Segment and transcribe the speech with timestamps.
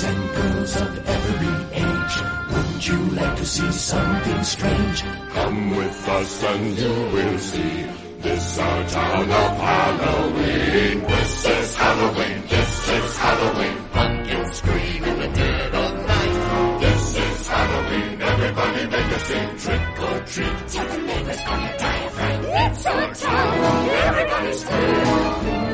[0.00, 2.16] boys and girls of every age.
[2.52, 5.02] Wouldn't you like to see something strange?
[5.32, 7.86] Come with us and you will see.
[8.20, 11.00] This our town of Halloween.
[11.06, 12.42] This is Halloween.
[12.48, 13.76] This is Halloween.
[13.92, 16.80] Pumpkins scream in the dead of night.
[16.80, 18.22] This is Halloween.
[18.22, 19.58] Everybody make a scene.
[19.58, 20.68] Trick or treat.
[20.68, 22.44] Tell the neighbors on your diaphragm.
[22.44, 23.88] It's our town.
[23.88, 25.69] Everybody scream.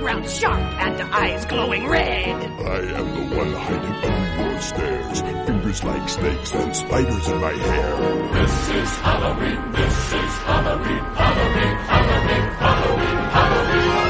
[0.00, 0.10] Bed.
[0.10, 2.36] Ground sharp and eyes glowing red.
[2.60, 5.20] I am the one hiding under your stairs.
[5.46, 8.32] Fingers like snakes and spiders in my hair.
[8.32, 9.72] This is Halloween.
[9.72, 11.04] This is Halloween.
[11.14, 11.76] Halloween.
[11.76, 12.50] Halloween.
[12.58, 13.16] Halloween.
[13.30, 14.09] Halloween.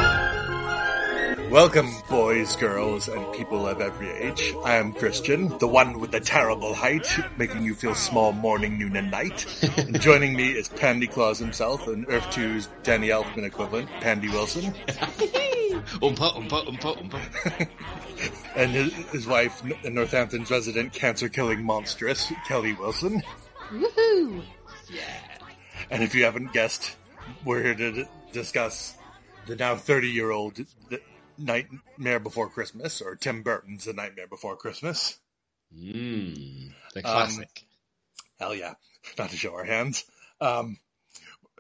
[1.51, 4.55] Welcome, boys, girls, and people of every age.
[4.65, 8.95] I am Christian, the one with the terrible height, making you feel small morning, noon,
[8.95, 9.47] and night.
[9.77, 14.62] and joining me is Pandy Claus himself, and Earth 2's Danny Elfman equivalent, Pandy Wilson,
[16.01, 17.69] Umpa, umpa, umpa, umpa.
[18.57, 23.23] and his, his wife, N- Northampton's resident cancer-killing monstrous, Kelly Wilson.
[23.73, 24.45] Woohoo!
[24.89, 25.03] Yeah.
[25.91, 26.97] And if you haven't guessed,
[27.45, 28.97] we're here to d- discuss
[29.47, 30.55] the now 30-year-old
[30.91, 31.03] th-
[31.41, 35.19] Nightmare Before Christmas, or Tim Burton's The Nightmare Before Christmas.
[35.77, 37.64] Mmm, the classic.
[38.38, 38.74] Hell yeah.
[39.19, 40.05] Not to show our hands.
[40.41, 40.78] Um,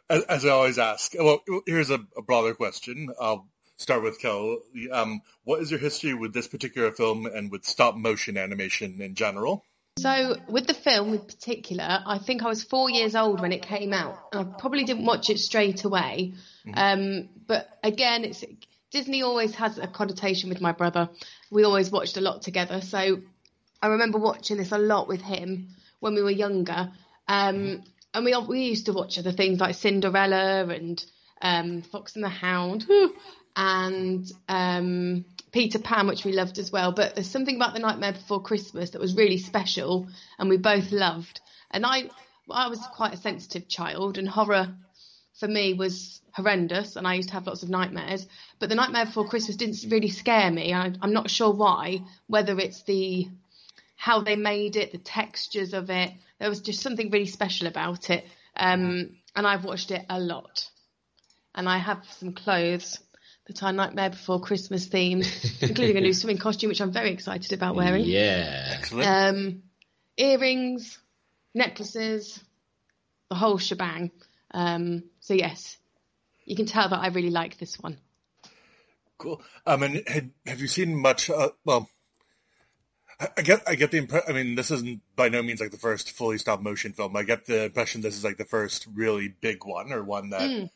[0.08, 3.08] as, as I always ask, well, here's a, a broader question.
[3.20, 4.58] I'll start with Kel.
[4.92, 9.14] Um, what is your history with this particular film and with stop motion animation in
[9.14, 9.64] general?
[9.98, 13.62] So, with the film in particular, I think I was four years old when it
[13.62, 16.34] came out, I probably didn't watch it straight away.
[16.72, 18.44] Um, but again, it's
[18.90, 21.08] Disney always has a connotation with my brother.
[21.50, 23.20] We always watched a lot together, so
[23.82, 25.68] I remember watching this a lot with him
[26.00, 26.90] when we were younger.
[27.28, 31.04] Um, and we we used to watch other things like Cinderella and
[31.40, 32.86] um, Fox and the Hound
[33.56, 36.92] and um, Peter Pan, which we loved as well.
[36.92, 40.90] But there's something about the Nightmare Before Christmas that was really special, and we both
[40.90, 41.40] loved.
[41.70, 42.10] And I
[42.50, 44.74] I was quite a sensitive child, and horror
[45.40, 48.26] for me was horrendous, and I used to have lots of nightmares.
[48.58, 50.72] But the Nightmare Before Christmas didn't really scare me.
[50.72, 52.02] I, I'm not sure why.
[52.28, 53.26] Whether it's the
[53.96, 56.12] how they made it, the textures of it.
[56.38, 58.24] There was just something really special about it.
[58.56, 60.70] Um, and I've watched it a lot.
[61.54, 62.98] And I have some clothes
[63.46, 65.26] that are Nightmare Before Christmas themed,
[65.68, 68.04] including a new swimming costume, which I'm very excited about wearing.
[68.04, 68.74] Yeah.
[68.78, 69.08] Excellent.
[69.08, 69.62] Um,
[70.16, 70.98] earrings,
[71.54, 72.40] necklaces,
[73.28, 74.10] the whole shebang.
[74.52, 75.76] Um, so yes,
[76.44, 77.98] you can tell that I really like this one.
[79.18, 79.42] Cool.
[79.66, 81.28] I mean, had, have you seen much?
[81.28, 81.90] Uh, well,
[83.20, 84.28] I, I get I get the impression.
[84.28, 87.14] I mean, this isn't by no means like the first fully stop motion film.
[87.16, 90.50] I get the impression this is like the first really big one, or one that
[90.50, 90.70] Mm.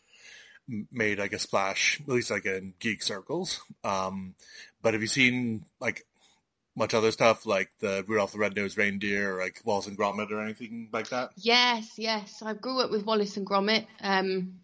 [0.92, 3.62] made like a splash, at least like in geek circles.
[3.82, 4.34] Um,
[4.82, 6.06] but have you seen like
[6.76, 10.40] much other stuff like the Rudolph the Red-Nosed Reindeer, or like Wallace and Gromit, or
[10.42, 11.30] anything like that?
[11.36, 12.42] Yes, yes.
[12.42, 13.86] I grew up with Wallace and Gromit.
[14.00, 14.60] Um,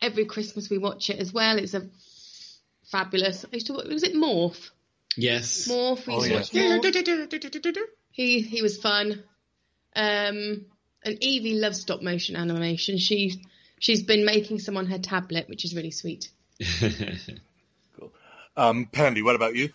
[0.00, 1.58] every Christmas we watch it as well.
[1.58, 1.88] It's a
[2.90, 3.44] fabulous.
[3.44, 3.72] I used to.
[3.74, 4.70] Was it Morph?
[5.16, 5.68] Yes.
[5.68, 6.06] Morph.
[6.06, 6.76] We Oh, used to yeah.
[6.76, 7.76] watch Morph.
[8.10, 9.22] He he was fun.
[9.94, 10.66] Um,
[11.04, 12.98] and Evie loves stop motion animation.
[12.98, 13.42] She
[13.78, 16.30] she's been making some on her tablet, which is really sweet.
[17.98, 18.12] Cool.
[18.56, 19.70] Um, Pandy, what about you?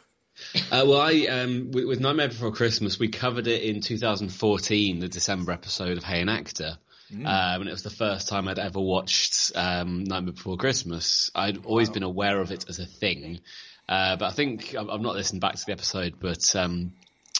[0.71, 5.07] Uh, well, I um, with, with Nightmare Before Christmas, we covered it in 2014, the
[5.07, 6.77] December episode of Hey an Actor.
[7.25, 11.31] Um, and it was the first time I'd ever watched um, Nightmare Before Christmas.
[11.33, 13.39] I'd always been aware of it as a thing,
[13.87, 16.15] uh, but I think I've, I've not listened back to the episode.
[16.19, 16.93] But um,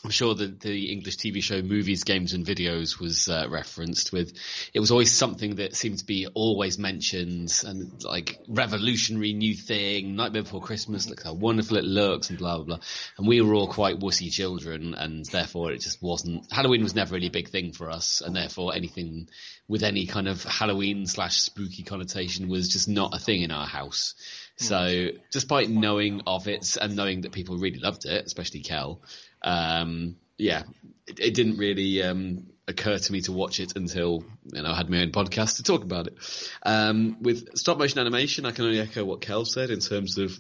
[0.08, 4.32] I'm sure that the English TV show Movies, Games and Videos was uh, referenced with.
[4.74, 10.16] It was always something that seemed to be always mentioned and like revolutionary new thing.
[10.16, 12.80] Nightmare Before Christmas, look how wonderful it looks and blah blah blah.
[13.18, 16.50] And we were all quite wussy children, and therefore it just wasn't.
[16.54, 19.28] Halloween was never really a big thing for us, and therefore anything
[19.68, 23.68] with any kind of Halloween slash spooky connotation was just not a thing in our
[23.68, 24.16] house.
[24.56, 29.02] So, despite knowing of it and knowing that people really loved it, especially Kel,
[29.42, 30.64] um, yeah,
[31.08, 34.24] it, it didn't really um, occur to me to watch it until
[34.54, 36.16] you know I had my own podcast to talk about it.
[36.64, 40.38] Um, with stop motion animation, I can only echo what Kel said in terms of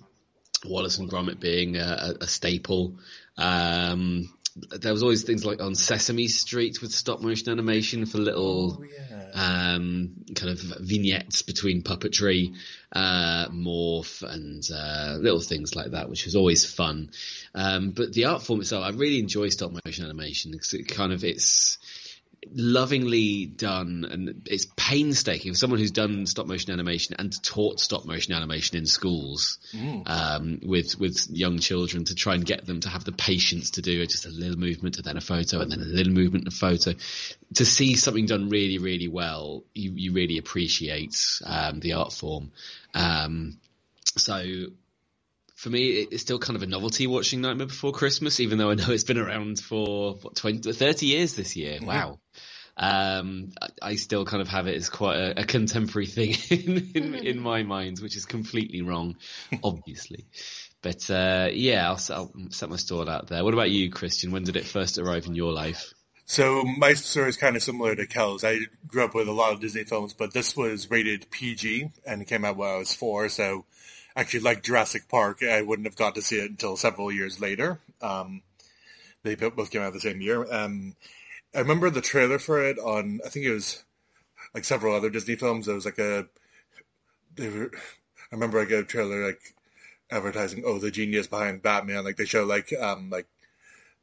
[0.65, 2.97] Wallace and Gromit being a, a, a staple.
[3.37, 4.33] Um,
[4.71, 8.83] there was always things like on Sesame Street with stop motion animation for little
[9.33, 12.55] um, kind of vignettes between puppetry,
[12.91, 17.11] uh, morph, and uh, little things like that, which was always fun.
[17.53, 21.13] Um, but the art form itself, I really enjoy stop motion animation because it kind
[21.13, 21.77] of it's
[22.53, 28.05] lovingly done and it's painstaking for someone who's done stop motion animation and taught stop
[28.05, 29.59] motion animation in schools
[30.05, 33.81] um, with with young children to try and get them to have the patience to
[33.81, 36.45] do it just a little movement and then a photo and then a little movement
[36.45, 36.93] and a photo.
[37.55, 42.51] To see something done really really well you you really appreciate um, the art form.
[42.93, 43.59] Um,
[44.17, 44.43] so
[45.57, 48.75] for me, it's still kind of a novelty watching Nightmare Before Christmas, even though I
[48.75, 51.79] know it's been around for what, 20, 30 years this year.
[51.81, 52.19] Wow.
[52.77, 56.91] Um, I, I still kind of have it as quite a, a contemporary thing in,
[56.93, 59.15] in, in my mind, which is completely wrong,
[59.63, 60.27] obviously.
[60.83, 63.43] But uh, yeah, I'll, s- I'll set my stall out there.
[63.43, 64.29] What about you, Christian?
[64.29, 65.91] When did it first arrive in your life?
[66.25, 68.43] So my story is kind of similar to Kel's.
[68.43, 72.21] I grew up with a lot of Disney films, but this was rated PG and
[72.21, 73.27] it came out when I was four.
[73.29, 73.65] So
[74.17, 77.79] actually, like Jurassic Park, I wouldn't have got to see it until several years later.
[78.01, 78.41] Um,
[79.23, 80.51] they both came out the same year.
[80.51, 80.95] Um,
[81.55, 83.83] I remember the trailer for it on, I think it was
[84.53, 85.67] like several other Disney films.
[85.67, 86.27] It was like a,
[87.37, 87.71] were,
[88.31, 89.41] I remember like a trailer like
[90.09, 92.03] advertising, oh, the genius behind Batman.
[92.03, 93.27] Like they show like, um, like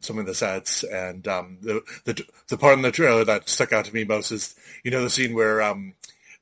[0.01, 3.73] some of the sets and um, the, the the part in the trailer that stuck
[3.73, 5.95] out to me most is you know the scene where um,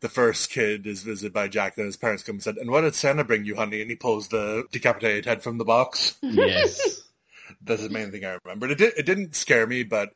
[0.03, 2.83] the first kid is visited by Jack and his parents come and said, "And what
[2.83, 6.19] did Santa bring you, honey?" And he pulls the decapitated head from the box.
[6.21, 7.03] Yes.
[7.63, 8.69] That's the main thing I remember.
[8.69, 10.11] It did, it didn't scare me, but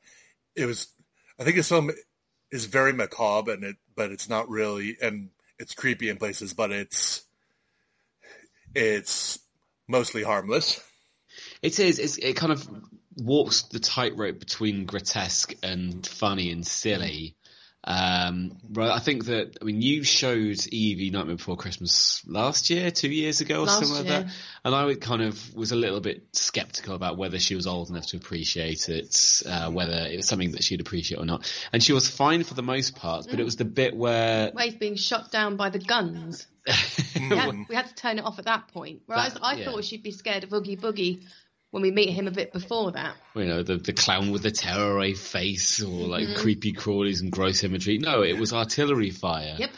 [0.57, 0.89] it was.
[1.39, 1.93] I think this film
[2.51, 6.73] is very macabre and it, but it's not really, and it's creepy in places, but
[6.73, 7.25] it's
[8.75, 9.39] it's
[9.87, 10.83] mostly harmless.
[11.63, 12.01] It is.
[12.01, 12.69] It's, it kind of
[13.17, 17.36] walks the tightrope between grotesque and funny and silly.
[17.89, 22.91] Um, right, I think that I mean you showed Evie Nightmare Before Christmas last year,
[22.91, 24.27] two years ago, or something like that,
[24.65, 27.89] and I would kind of was a little bit skeptical about whether she was old
[27.91, 31.49] enough to appreciate it, uh, whether it was something that she'd appreciate or not.
[31.73, 34.65] And she was fine for the most part, but it was the bit where Where
[34.65, 36.47] he's being shot down by the guns.
[37.17, 39.03] We had, we had to turn it off at that point.
[39.07, 39.65] Whereas That- I yeah.
[39.65, 41.23] thought she'd be scared of Oogie Boogie
[41.77, 43.15] when we meet him a bit before that.
[43.35, 46.37] you know, the, the clown with the tearaway face or like Mm-hmm.
[46.41, 47.99] creepy crawlies and gross imagery.
[47.99, 49.57] No, it was artillery fire.
[49.59, 49.71] Yep.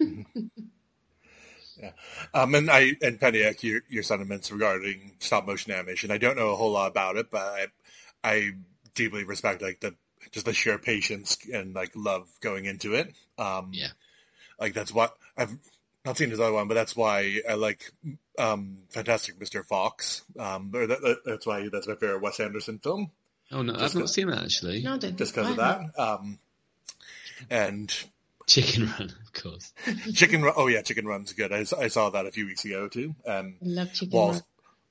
[1.78, 1.90] Yeah.
[2.32, 6.10] Um, and I and Penny, like, your your sentiments regarding stop motion animation.
[6.10, 7.66] I don't know a whole lot about it, but I
[8.24, 8.50] I
[8.94, 9.94] deeply respect like the
[10.30, 13.14] just the sheer patience and like love going into it.
[13.38, 13.88] Um, Yeah.
[14.58, 15.54] like that's what I've
[16.06, 17.92] not seen this other one, but that's why I like
[18.38, 19.62] um, Fantastic Mr.
[19.64, 20.22] Fox.
[20.38, 23.10] Um, or that, that, that's why that's my favorite Wes Anderson film,
[23.52, 24.82] Oh no, I've not seen that actually.
[24.82, 25.80] No, I don't just because of that.
[25.98, 26.38] Um,
[27.50, 27.92] and
[28.46, 29.72] Chicken Run, of course.
[30.14, 30.54] Chicken Run.
[30.56, 31.52] Oh yeah, Chicken Run's good.
[31.52, 33.14] I saw that a few weeks ago too.
[33.26, 34.16] Um, love chicken.
[34.16, 34.42] Walls, Run.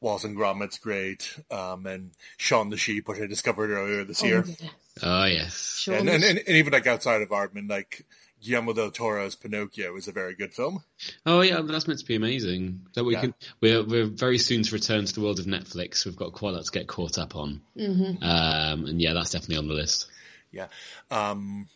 [0.02, 4.28] Wallace and Gromit's great, um, and Shaun the Sheep, which I discovered earlier this Oh,
[4.28, 4.46] year.
[4.60, 4.70] yeah.
[5.04, 5.80] Oh yes.
[5.82, 5.96] Sure.
[5.96, 8.06] And, and, and, and even like outside of Aardman, like
[8.42, 10.84] Guillermo del Toro's Pinocchio is a very good film.
[11.26, 12.82] Oh yeah, that's meant to be amazing.
[12.92, 13.22] So we Yeah.
[13.22, 16.06] can we're we're very soon to return to the world of Netflix.
[16.06, 17.62] We've got quite a lot to get caught up on.
[17.78, 18.24] Mm-hmm.
[18.24, 20.08] Um, and yeah, that's definitely on the list.
[20.52, 20.68] Yeah.
[21.12, 21.68] Um,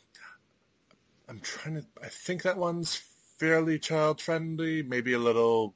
[1.28, 2.96] I'm trying to, I think that one's
[3.38, 5.76] fairly child friendly, maybe a little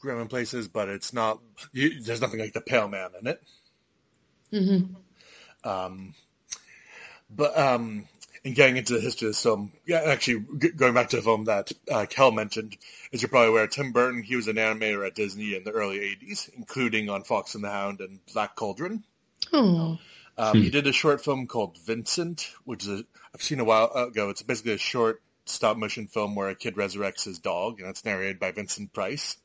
[0.00, 1.40] grim in places, but it's not,
[1.72, 3.42] you, there's nothing like the Pale Man in it.
[5.64, 6.14] Um,
[7.28, 8.06] but, um,
[8.46, 11.22] and getting into the history of this film, yeah, actually, g- going back to the
[11.22, 12.76] film that uh, Kel mentioned,
[13.12, 15.98] as you're probably aware, Tim Burton, he was an animator at Disney in the early
[15.98, 19.02] 80s, including on Fox and the Hound and Black Cauldron.
[19.52, 19.98] Oh,
[20.38, 23.90] Um, He did a short film called Vincent, which is a, I've seen a while
[23.92, 24.30] ago.
[24.30, 28.04] It's basically a short stop motion film where a kid resurrects his dog, and it's
[28.04, 29.36] narrated by Vincent Price.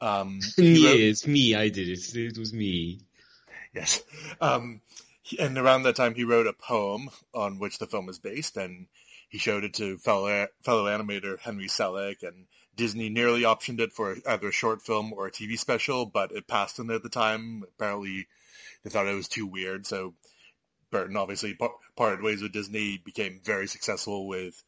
[0.00, 1.54] Um, he wrote- yes, me.
[1.54, 2.14] I did it.
[2.16, 3.00] It was me.
[3.74, 4.02] yes.
[4.40, 5.05] Um, he-
[5.38, 8.86] and around that time, he wrote a poem on which the film is based, and
[9.28, 14.16] he showed it to fellow fellow animator Henry Selick, and Disney nearly optioned it for
[14.26, 17.64] either a short film or a TV special, but it passed them at the time.
[17.76, 18.28] Apparently,
[18.82, 20.14] they thought it was too weird, so
[20.90, 24.62] Burton obviously par- parted ways with Disney, became very successful with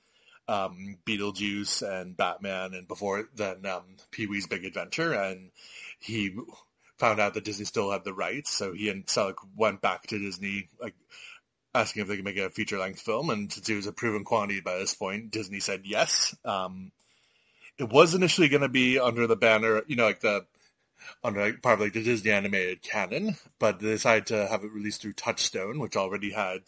[0.48, 5.50] um, Beetlejuice and Batman, and before then um, Pee Wee's Big Adventure, and
[6.00, 6.34] he
[6.98, 10.18] found out that Disney still had the rights, so he and Selick went back to
[10.18, 10.94] Disney, like
[11.74, 14.24] asking if they could make a feature length film, and since he was a proven
[14.24, 16.34] quantity by this point, Disney said yes.
[16.44, 16.92] Um,
[17.78, 20.44] it was initially going to be under the banner, you know, like the
[21.22, 24.72] under like, part of like the Disney animated canon, but they decided to have it
[24.72, 26.60] released through Touchstone, which already had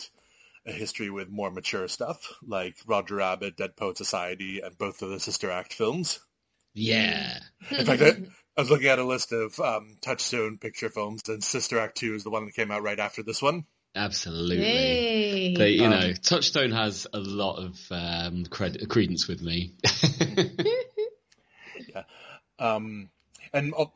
[0.67, 5.11] a history with more mature stuff, like Roger Rabbit, Dead Poet Society, and both of
[5.11, 6.21] the Sister Act films.
[6.75, 7.39] Yeah.
[7.71, 8.13] In fact, I,
[8.61, 12.13] I was looking at a list of um, Touchstone picture films, and Sister Act 2
[12.17, 13.65] is the one that came out right after this one.
[13.97, 14.59] Absolutely.
[14.59, 15.55] Yay.
[15.55, 19.73] They, you know, Touchstone has a lot of um, cred- credence with me.
[22.59, 23.09] Um,
[23.55, 23.87] and uh,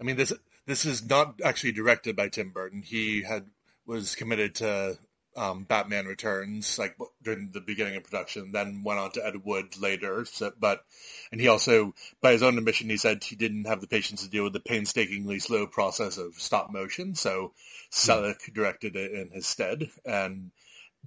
[0.00, 0.32] I mean this
[0.66, 2.82] this is not actually directed by Tim Burton.
[2.82, 3.46] He had
[3.86, 4.98] was committed to
[5.36, 9.78] um, Batman Returns like during the beginning of production, then went on to Ed Wood
[9.80, 10.24] later.
[10.24, 10.84] So, but
[11.30, 14.30] and he also, by his own admission, he said he didn't have the patience to
[14.30, 17.14] deal with the painstakingly slow process of stop motion.
[17.14, 17.52] So
[17.90, 20.50] Selick directed it in his stead, and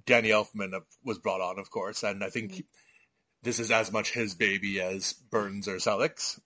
[0.05, 2.03] Danny Elfman was brought on, of course.
[2.03, 2.65] And I think
[3.43, 6.39] this is as much his baby as Burns or Selick's.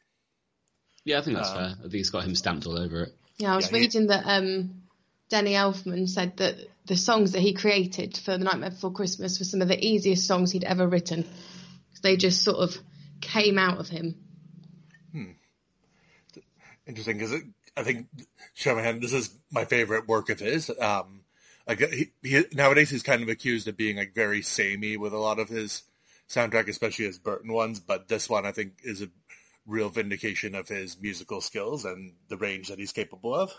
[1.06, 1.76] yeah, I think that's fair.
[1.80, 3.16] I think it's got him stamped all over it.
[3.38, 4.84] Yeah, I was Yeah, he- reading that um,
[5.30, 6.56] Danny Elfman said that
[6.86, 10.26] the songs that he created for The Nightmare Before Christmas were some of the easiest
[10.26, 11.28] songs he'd ever written.
[12.02, 12.78] They just sort of
[13.22, 14.16] came out of him.
[16.88, 17.42] interesting because
[17.78, 18.08] I think
[18.56, 20.72] Shanahan, this is my favorite work of his.
[20.80, 21.22] Um,
[21.68, 25.18] like he, he, nowadays he's kind of accused of being like very samey with a
[25.18, 25.84] lot of his
[26.28, 27.80] soundtrack, especially his Burton ones.
[27.80, 29.10] But this one I think is a
[29.68, 33.54] real vindication of his musical skills and the range that he's capable of.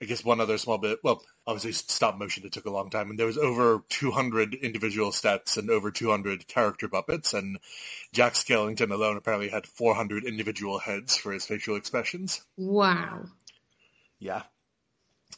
[0.00, 0.98] I guess one other small bit.
[1.04, 2.44] Well, obviously stop motion.
[2.44, 6.48] It took a long time, and there was over 200 individual sets and over 200
[6.48, 7.34] character puppets.
[7.34, 7.58] And
[8.12, 12.42] Jack Skellington alone apparently had 400 individual heads for his facial expressions.
[12.56, 13.26] Wow.
[14.18, 14.42] Yeah.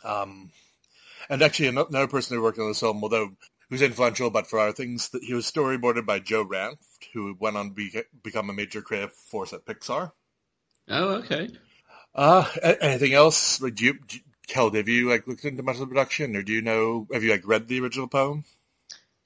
[0.02, 0.50] Um,
[1.28, 3.30] and actually, another person who worked on this film, although
[3.68, 7.56] who's influential, but for other things, that he was storyboarded by Joe Ranft, who went
[7.56, 10.12] on to be, become a major creative force at Pixar.
[10.88, 11.48] Oh, okay.
[12.14, 12.48] Uh,
[12.80, 13.60] anything else?
[13.60, 16.36] Like, do you, do you- Kel, have you like looked into much of the production,
[16.36, 17.06] or do you know?
[17.12, 18.44] Have you like read the original poem?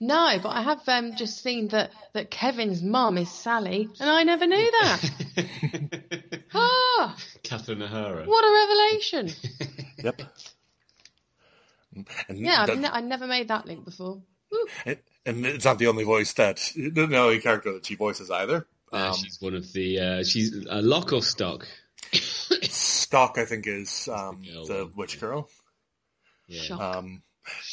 [0.00, 4.22] No, but I have um, just seen that, that Kevin's mum is Sally, and I
[4.22, 6.40] never knew that.
[6.54, 8.24] ah, Catherine O'Hara.
[8.26, 9.30] what a revelation!
[10.04, 10.22] Yep.
[12.28, 14.22] And Yeah, that- I've ne- I never made that link before.
[14.52, 14.66] Woo.
[14.86, 18.66] and- and it's not the only voice that the only character that she voices either.
[18.92, 19.98] Uh, Um, she's one of the.
[19.98, 21.66] Uh, she's uh, lock or Shock.
[23.10, 24.92] Shock, I think, is um, girl the one.
[24.96, 25.48] witch girl.
[26.46, 26.74] Yeah.
[26.76, 27.22] Um,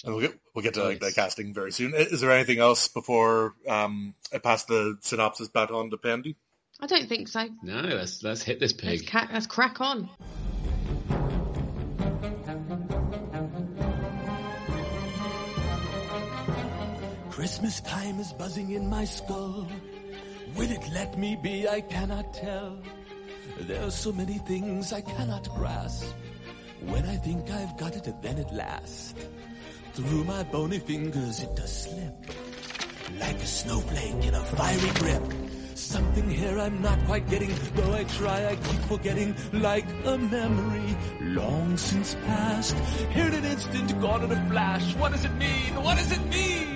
[0.04, 1.94] and we'll get we'll get to like the casting very soon.
[1.94, 6.38] Is there anything else before um, I pass the synopsis baton to Pandy?
[6.80, 7.48] I don't think so.
[7.63, 9.10] No, let's let's hit this Let's, pig.
[9.10, 10.10] ca- let's crack on.
[17.30, 19.68] Christmas time is buzzing in my skull.
[20.56, 21.68] Will it let me be?
[21.68, 22.82] I cannot tell.
[23.62, 26.13] There are so many things I cannot grasp.
[26.81, 29.17] When I think I've got it, then at last,
[29.93, 32.13] through my bony fingers it does slip.
[33.19, 35.24] Like a snowflake in a fiery grip.
[35.74, 40.97] Something here I'm not quite getting, though I try, I keep forgetting, like a memory
[41.21, 42.77] long since past.
[43.13, 44.95] Here in an instant, gone in a flash.
[44.95, 45.75] What does it mean?
[45.81, 46.75] What does it mean?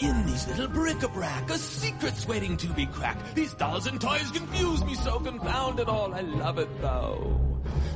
[0.00, 3.34] In these little bric-a-brac, a secret's waiting to be cracked.
[3.34, 6.14] These dolls and toys confuse me so confound it all.
[6.14, 7.38] I love it though.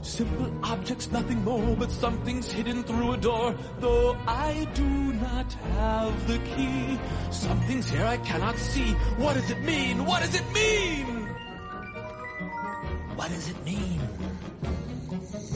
[0.02, 3.54] Simple objects, nothing more, but something's hidden through a door.
[3.80, 6.98] Though I do not have the key,
[7.30, 8.92] something's here I cannot see.
[9.16, 10.04] What does it mean?
[10.04, 11.06] What does it mean?
[13.16, 14.00] What does it mean?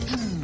[0.09, 0.38] Hmm.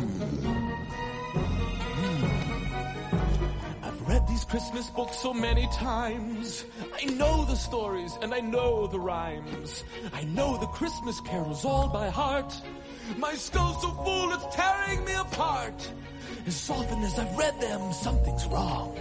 [4.35, 6.65] These Christmas books so many times.
[7.01, 9.85] I know the stories and I know the rhymes.
[10.13, 12.53] I know the Christmas carols all by heart.
[13.17, 15.89] My skull's so full it's tearing me apart.
[16.49, 18.99] As often as I've read them, something's wrong.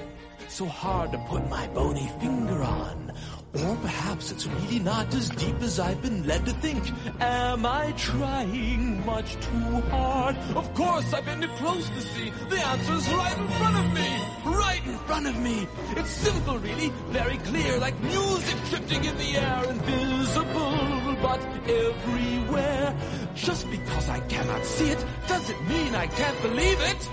[0.50, 3.12] So hard to put my bony finger on.
[3.62, 6.92] Or perhaps it's really not as deep as I've been led to think.
[7.20, 10.36] Am I trying much too hard?
[10.56, 12.32] Of course, I've been too close to see.
[12.50, 14.10] The answer's right in front of me.
[14.58, 15.68] Right in front of me.
[15.96, 16.90] It's simple, really.
[17.10, 19.64] Very clear, like music drifting in the air.
[19.70, 22.96] Invisible, but everywhere.
[23.36, 27.10] Just because I cannot see it doesn't mean I can't believe it.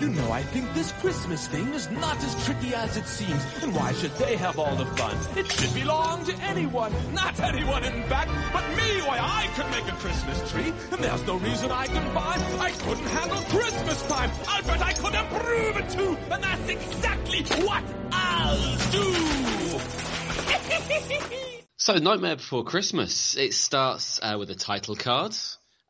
[0.00, 3.42] You know, I think this Christmas thing is not as tricky as it seems.
[3.62, 5.16] And why should they have all the fun?
[5.36, 6.92] It should belong to anyone.
[7.12, 9.02] Not anyone, in fact, but me.
[9.02, 12.36] Why, I could make a Christmas tree, and there's no reason I can buy.
[12.60, 14.30] I couldn't handle Christmas time.
[14.48, 19.80] I bet I could improve it too, and that's exactly what I'll do.
[21.76, 23.36] So, Nightmare Before Christmas.
[23.36, 25.36] It starts uh, with a title card.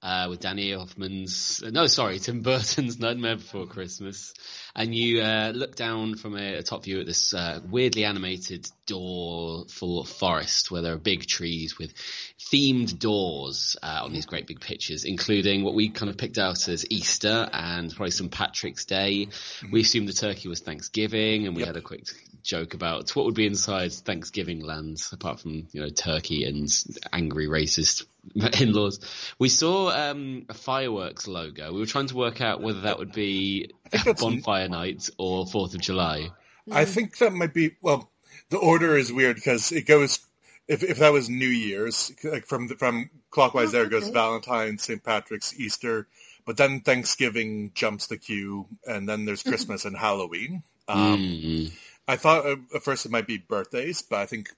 [0.04, 4.34] Uh, with Danny Elfman's, no, sorry, Tim Burton's Nightmare Before Christmas.
[4.76, 8.68] And you uh, look down from a, a top view at this uh, weirdly animated
[8.86, 11.92] door full forest where there are big trees with
[12.38, 16.68] themed doors uh, on these great big pictures, including what we kind of picked out
[16.68, 19.28] as Easter and probably some Patrick's Day.
[19.70, 22.06] We assumed the turkey was Thanksgiving, and we had a quick
[22.42, 26.68] joke about what would be inside Thanksgiving lands apart from you know turkey and
[27.12, 28.04] angry racist
[28.60, 29.00] in-laws.
[29.38, 31.72] We saw um, a fireworks logo.
[31.72, 33.70] We were trying to work out whether that would be
[34.18, 36.30] bonfire night or Fourth of July.
[36.70, 38.10] I think that might be well.
[38.54, 40.20] The order is weird because it goes.
[40.68, 44.12] If if that was New Year's, like from the, from clockwise, there goes okay.
[44.12, 45.02] Valentine's, St.
[45.02, 46.06] Patrick's, Easter,
[46.46, 50.62] but then Thanksgiving jumps the queue, and then there's Christmas and Halloween.
[50.87, 51.73] Um, Mm.
[52.06, 54.50] I thought uh, at first it might be birthdays, but I think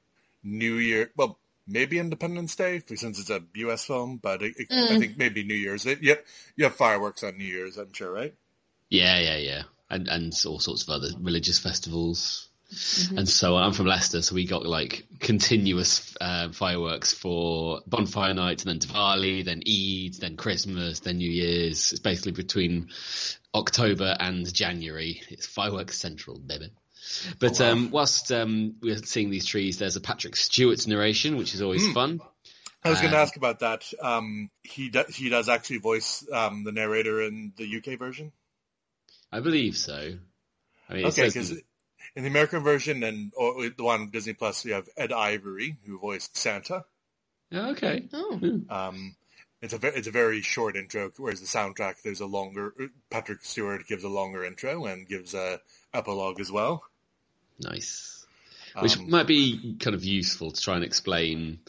[0.45, 1.11] New Year.
[1.17, 3.87] Well, maybe Independence Day since it's a U.S.
[3.87, 5.87] film, but it, it- I think maybe New Year's.
[5.87, 6.17] It, you,
[6.55, 8.35] you have fireworks on New Year's, I'm sure, right?
[8.91, 12.51] Yeah, yeah, yeah, and and all sorts of other religious festivals.
[13.17, 18.65] And so I'm from Leicester, so we got like continuous uh, fireworks for bonfire night,
[18.65, 21.93] and then Diwali, then Eid, then Christmas, then New Year's.
[21.93, 22.89] It's basically between
[23.55, 25.23] October and January.
[25.31, 26.71] It's fireworks central, baby.
[27.39, 31.63] But um, whilst um, we're seeing these trees, there's a Patrick Stewart's narration, which is
[31.63, 32.21] always fun.
[32.83, 33.85] I was going to Um, ask about that.
[34.03, 38.33] Um, he do, he does actually voice um, the narrator in the UK version.
[39.33, 40.15] I believe so.
[40.89, 41.61] I mean, Okay, because
[42.15, 45.77] in the American version and or the one on Disney Plus, you have Ed Ivory
[45.87, 46.85] who voiced Santa.
[47.53, 48.09] Oh, okay.
[48.13, 49.17] Oh, Um,
[49.63, 52.75] it's a it's a very short intro, whereas the soundtrack there's a longer.
[53.11, 55.61] Patrick Stewart gives a longer intro and gives a
[55.95, 56.85] epilogue as well.
[57.61, 58.27] Nice.
[58.81, 61.61] Which Um, might be kind of useful to try and explain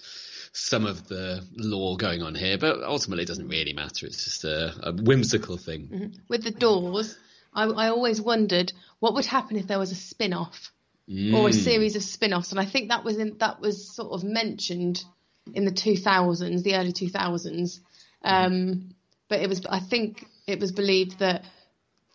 [0.52, 4.06] some of the lore going on here, but ultimately it doesn't really matter.
[4.08, 6.20] It's just a, a whimsical thing.
[6.28, 7.16] with the doors,
[7.58, 10.72] I, I always wondered what would happen if there was a spin-off
[11.10, 11.64] or a Mm.
[11.64, 15.04] series of spin-offs, and I think that was in, that was sort of mentioned
[15.54, 17.80] in the 2000s, the early 2000s.
[18.24, 18.90] Um,
[19.30, 21.46] but it was, I think, it was believed that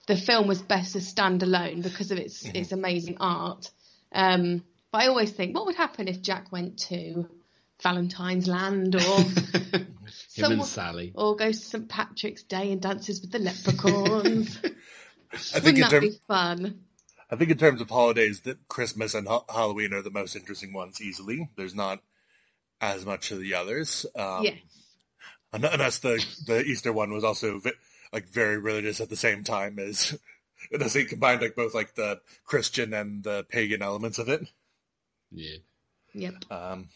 [0.07, 3.71] the film was best as standalone because of its its amazing art.
[4.13, 7.27] Um, but I always think, what would happen if Jack went to
[7.83, 9.87] Valentine's Land or Him
[10.29, 11.13] someone- and Sally.
[11.15, 14.59] or goes to St Patrick's Day and dances with the leprechauns?
[15.33, 16.81] I think Wouldn't in that terms be fun?
[17.31, 20.73] I think in terms of holidays, that Christmas and ha- Halloween are the most interesting
[20.73, 21.01] ones.
[21.01, 22.03] Easily, there's not
[22.81, 24.05] as much of the others.
[24.15, 24.59] Um, yes.
[25.53, 27.73] Unless the the Easter one was also vi-
[28.13, 30.19] like very religious at the same time as
[30.71, 34.47] unless they combined like both like the Christian and the pagan elements of it.
[35.31, 35.57] Yeah.
[36.15, 36.35] Yep.
[36.51, 36.89] Um,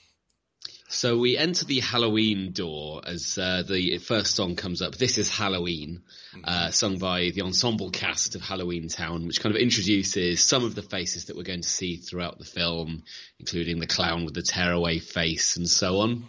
[0.88, 4.94] So we enter the Halloween door as uh, the first song comes up.
[4.94, 6.03] This is Halloween,
[6.44, 10.77] uh, sung by the ensemble cast of Halloween Town, which kind of introduces some of
[10.77, 13.03] the faces that we're going to see throughout the film,
[13.40, 16.29] including the clown with the tearaway face and so on.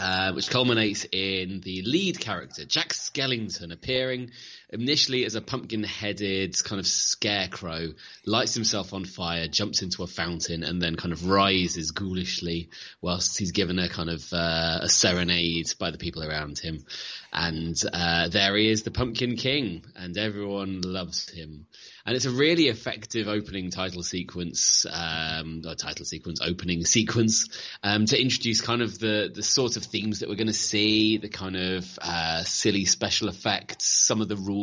[0.00, 4.32] Uh, which culminates in the lead character, Jack Skellington, appearing
[4.72, 7.88] initially as a pumpkin-headed kind of scarecrow,
[8.24, 12.68] lights himself on fire, jumps into a fountain, and then kind of rises ghoulishly
[13.02, 16.84] whilst he's given a kind of uh, a serenade by the people around him.
[17.32, 21.66] And uh, there he is, the Pumpkin King, and everyone loves him.
[22.06, 27.48] And it's a really effective opening title sequence, um, or title sequence, opening sequence,
[27.82, 31.18] um, to introduce kind of the, the sort of themes that we're going to see,
[31.18, 34.59] the kind of, uh, silly special effects, some of the rules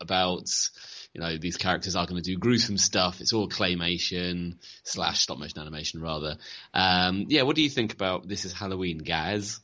[0.00, 0.50] about,
[1.12, 3.20] you know, these characters are going to do gruesome stuff.
[3.20, 6.36] It's all claymation slash stop motion animation rather.
[6.72, 9.60] Um, yeah, what do you think about this is Halloween, guys?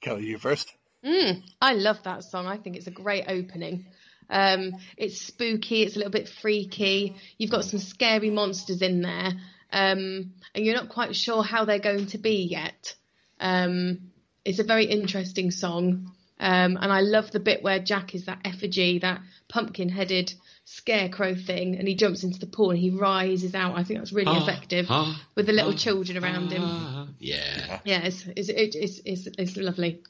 [0.00, 0.72] Kelly, you first.
[1.04, 2.46] Mm, I love that song.
[2.46, 3.86] I think it's a great opening.
[4.30, 5.82] Um, it's spooky.
[5.82, 7.16] It's a little bit freaky.
[7.38, 9.32] You've got some scary monsters in there,
[9.72, 12.94] um, and you're not quite sure how they're going to be yet.
[13.40, 14.10] Um,
[14.44, 18.40] it's a very interesting song, um, and I love the bit where Jack is that
[18.44, 20.32] effigy, that pumpkin-headed
[20.64, 23.76] scarecrow thing, and he jumps into the pool and he rises out.
[23.78, 26.62] I think that's really Ah, effective ah, with the little ah, children around him.
[26.64, 27.80] Ah, yeah.
[27.84, 30.02] Yeah, it's it's, it- it's it's it's lovely.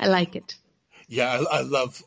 [0.00, 0.54] I like it.
[1.08, 2.02] Yeah, I, I love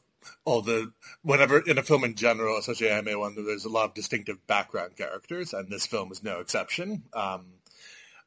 [0.46, 3.94] all the whenever in a film in general, especially anime one, there's a lot of
[3.94, 7.04] distinctive background characters, and this film is no exception.
[7.14, 7.46] Um,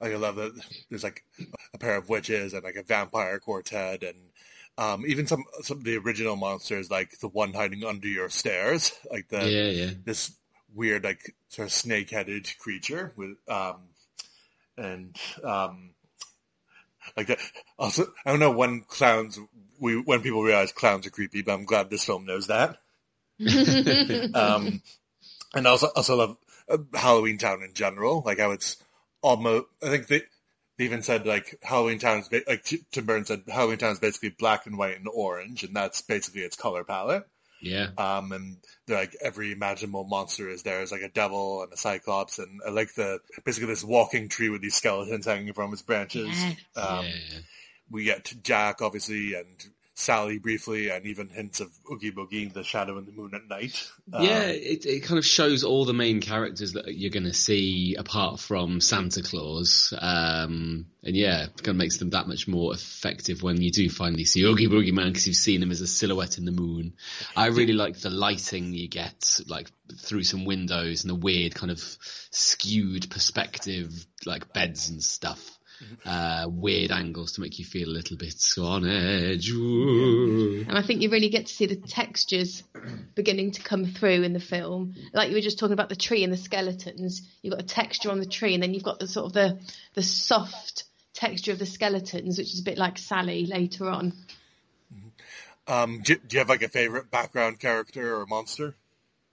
[0.00, 0.52] I love that
[0.90, 1.24] there's like
[1.74, 4.16] a pair of witches and like a vampire quartet, and
[4.78, 8.92] um, even some some of the original monsters, like the one hiding under your stairs,
[9.10, 9.90] like the Yeah, yeah.
[10.04, 10.32] this
[10.74, 13.76] weird like sort of snake-headed creature with um
[14.78, 15.90] and um
[17.14, 17.38] like that
[17.78, 19.38] also i don't know when clowns
[19.82, 22.78] we when people realize clowns are creepy, but I'm glad this film knows that.
[24.34, 24.80] um,
[25.52, 26.36] and I also also love
[26.68, 28.76] uh, Halloween Town in general, like how it's
[29.20, 29.66] almost.
[29.82, 30.22] I think they,
[30.82, 34.00] they even said like Halloween Town is ba- like Tim Burton said Halloween Town is
[34.00, 37.24] basically black and white and orange, and that's basically its color palette.
[37.60, 37.90] Yeah.
[37.96, 40.82] Um, and they're like every imaginable monster is there.
[40.82, 44.48] It's like a devil and a cyclops, and I like the basically this walking tree
[44.48, 46.28] with these skeletons hanging from its branches.
[46.28, 46.56] Yes.
[46.76, 47.38] Um, yeah.
[47.88, 49.64] we get Jack obviously and
[50.02, 53.88] Sally briefly, and even hints of Oogie Boogie, the Shadow and the Moon at Night.
[54.12, 57.32] Um, Yeah, it, it kind of shows all the main characters that you're going to
[57.32, 59.94] see apart from Santa Claus.
[59.96, 63.88] Um, and yeah, it kind of makes them that much more effective when you do
[63.88, 66.94] finally see Oogie Boogie Man because you've seen him as a silhouette in the moon.
[67.36, 71.70] I really like the lighting you get, like through some windows and the weird kind
[71.70, 71.80] of
[72.30, 73.92] skewed perspective,
[74.26, 75.51] like beds and stuff.
[76.04, 79.50] Uh, weird angles to make you feel a little bit on edge.
[79.50, 80.64] Ooh.
[80.66, 82.62] And I think you really get to see the textures
[83.14, 84.94] beginning to come through in the film.
[85.12, 87.22] Like you were just talking about the tree and the skeletons.
[87.42, 89.60] You've got a texture on the tree, and then you've got the sort of the
[89.94, 94.12] the soft texture of the skeletons, which is a bit like Sally later on.
[95.66, 98.74] Um, do, do you have like a favorite background character or monster?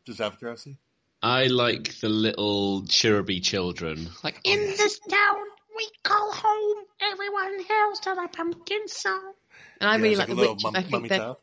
[0.05, 0.77] Just out of curiosity.
[1.21, 4.09] I like the little cheruby children.
[4.23, 5.37] Like In this town,
[5.79, 6.77] we call home.
[7.01, 9.33] Everyone hails to the pumpkin song.
[9.81, 10.63] And I Yeah, really it's like, the little witches.
[10.65, 11.35] mum- I think mummy they're-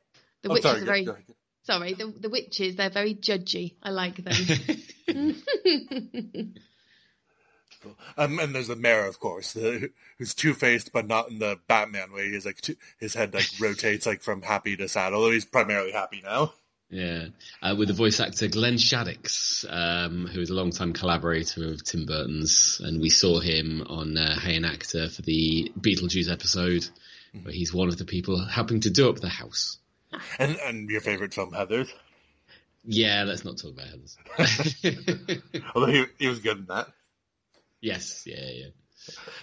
[0.43, 1.25] the Oh, witches sorry, are very go ahead.
[1.65, 1.93] sorry.
[1.95, 3.75] The the witches they're very judgy.
[3.83, 4.35] I like them.
[8.17, 11.61] Um, and there's the mayor, of course, the, who's two faced, but not in the
[11.69, 12.31] Batman way.
[12.31, 15.93] He's like two, his head like rotates like from happy to sad, although he's primarily
[15.93, 16.53] happy now.
[16.97, 17.27] Yeah,
[17.61, 22.07] uh, with the voice actor Glenn Shadix, um, who is a long-time collaborator of Tim
[22.07, 26.89] Burton's, and we saw him on uh, Hey an Actor for the Beetlejuice episode,
[27.43, 29.77] where he's one of the people helping to do up the house.
[30.39, 31.93] And and your favorite film, Heather's.
[32.87, 35.43] Yeah, let's not talk about Heathers.
[35.75, 36.89] Although he, he was good in that.
[37.83, 38.69] yes, yeah, yeah.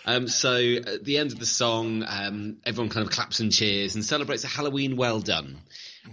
[0.06, 3.94] Um, so at the end of the song, um, everyone kind of claps and cheers
[3.94, 5.60] and celebrates a Halloween well done.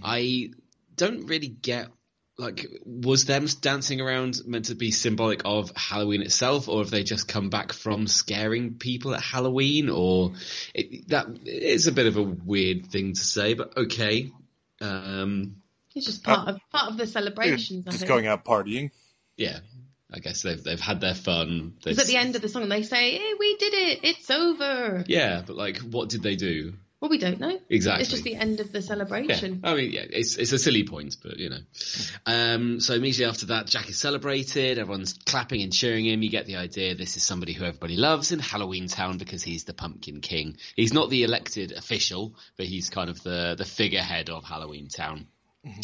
[0.04, 0.50] I
[0.96, 1.88] don't really get
[2.38, 7.02] like was them dancing around meant to be symbolic of Halloween itself, or have they
[7.02, 9.90] just come back from scaring people at Halloween?
[9.90, 10.32] Or
[10.74, 14.30] it, that is a bit of a weird thing to say, but okay.
[14.80, 15.56] Um,
[15.94, 17.86] it's just part of part of the celebrations.
[17.86, 18.08] I Just think.
[18.08, 18.90] going out partying.
[19.36, 19.58] yeah,
[20.12, 21.74] I guess they've they've had their fun.
[21.82, 24.00] Because at the end of the song they say, "Hey, we did it!
[24.04, 26.74] It's over." yeah, but like, what did they do?
[27.00, 27.58] Well, we don't know.
[27.70, 28.02] Exactly.
[28.02, 29.60] It's just the end of the Yeah, celebration.
[29.64, 31.60] I mean, yeah, it's it's a silly point, but you know.
[32.26, 34.78] Um, so immediately after that, Jack is celebrated.
[34.78, 36.22] Everyone's clapping and cheering him.
[36.22, 36.94] You get the idea.
[36.94, 40.58] This is somebody who everybody loves in Halloween Town because he's the Pumpkin King.
[40.76, 45.26] He's not the elected official, but he's kind of the the figurehead of Halloween Town.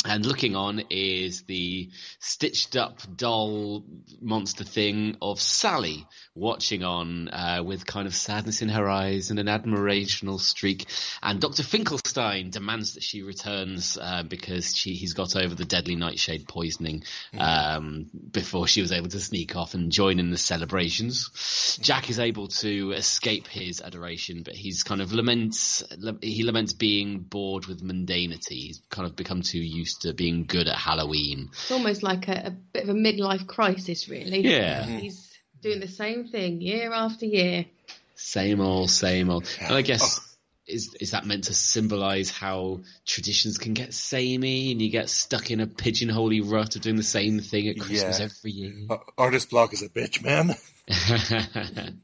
[0.06, 3.84] And looking on is the stitched up doll
[4.22, 9.38] monster thing of Sally watching on uh, with kind of sadness in her eyes and
[9.38, 10.86] an admirational streak.
[11.22, 11.62] And Dr.
[11.62, 17.02] Finkelstein demands that she returns uh, because she, he's got over the deadly nightshade poisoning
[17.38, 21.78] um, before she was able to sneak off and join in the celebrations.
[21.82, 25.82] Jack is able to escape his adoration, but he's kind of laments
[26.22, 28.66] he laments being bored with mundanity.
[28.66, 31.48] He's kind of become too used to being good at Halloween.
[31.52, 34.40] It's almost like a, a bit of a midlife crisis, really.
[34.40, 34.84] Yeah.
[34.84, 37.66] He's doing the same thing year after year.
[38.14, 39.48] Same old, same old.
[39.60, 40.20] And I guess
[40.66, 45.50] is is that meant to symbolise how traditions can get samey and you get stuck
[45.50, 48.24] in a pigeonholey rut of doing the same thing at Christmas Yeah.
[48.24, 48.86] every year?
[48.90, 50.54] Uh, artist block is a bitch, man.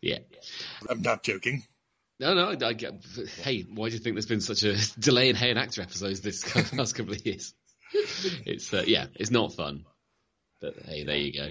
[0.00, 0.18] yeah.
[0.88, 1.64] I'm not joking.
[2.20, 2.66] No, no.
[2.66, 3.04] I get,
[3.42, 6.20] hey, why do you think there's been such a delay in Hey and Actor episodes
[6.20, 7.54] this last couple of years?
[8.44, 9.84] It's uh, yeah, it's not fun.
[10.60, 11.50] But hey, there you go.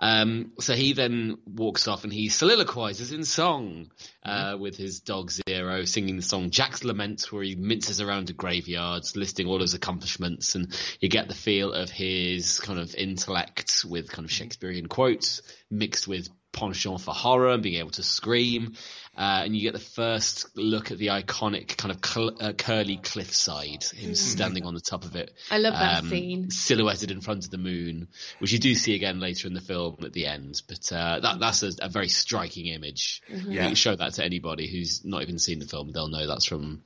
[0.00, 3.92] Um, so he then walks off and he soliloquizes in song
[4.24, 8.32] uh, with his dog Zero, singing the song Jack's Lament, where he minces around the
[8.32, 13.84] graveyards, listing all his accomplishments, and you get the feel of his kind of intellect
[13.88, 18.74] with kind of Shakespearean quotes mixed with penchant for horror and being able to scream.
[19.14, 22.96] Uh, and you get the first look at the iconic kind of cl- uh, curly
[22.96, 25.34] cliffside, him standing on the top of it.
[25.50, 26.50] I love that um, scene.
[26.50, 29.98] Silhouetted in front of the moon, which you do see again later in the film
[30.02, 30.62] at the end.
[30.66, 33.20] But uh, that, that's a, a very striking image.
[33.28, 33.66] You Yeah.
[33.66, 36.82] can show that to anybody who's not even seen the film; they'll know that's from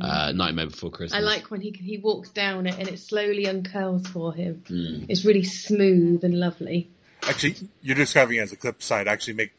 [0.00, 1.18] uh, Nightmare Before Christmas.
[1.20, 4.62] I like when he he walks down it and it slowly uncurls for him.
[4.68, 5.06] Hmm.
[5.08, 6.88] It's really smooth and lovely.
[7.24, 9.08] Actually, you're describing it as a clip side.
[9.08, 9.52] Actually, make.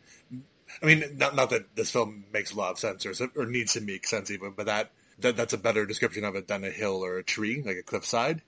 [0.81, 3.73] I mean, not not that this film makes a lot of sense or or needs
[3.73, 6.69] to make sense even, but that that that's a better description of it than a
[6.69, 8.41] hill or a tree, like a cliffside.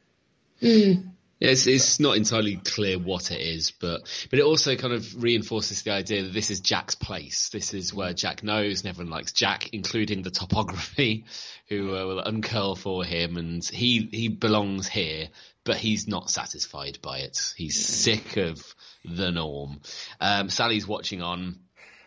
[1.42, 5.24] Yeah, It's, it's not entirely clear what it is, but but it also kind of
[5.24, 7.50] reinforces the idea that this is Jack's place.
[7.50, 11.26] This is where Jack knows, and everyone likes Jack, including the topography,
[11.68, 15.30] who uh, will uncurl for him, and he he belongs here,
[15.64, 17.56] but he's not satisfied by it.
[17.58, 18.64] He's sick of
[19.04, 19.82] the norm.
[20.20, 21.58] Um, Sally's watching on.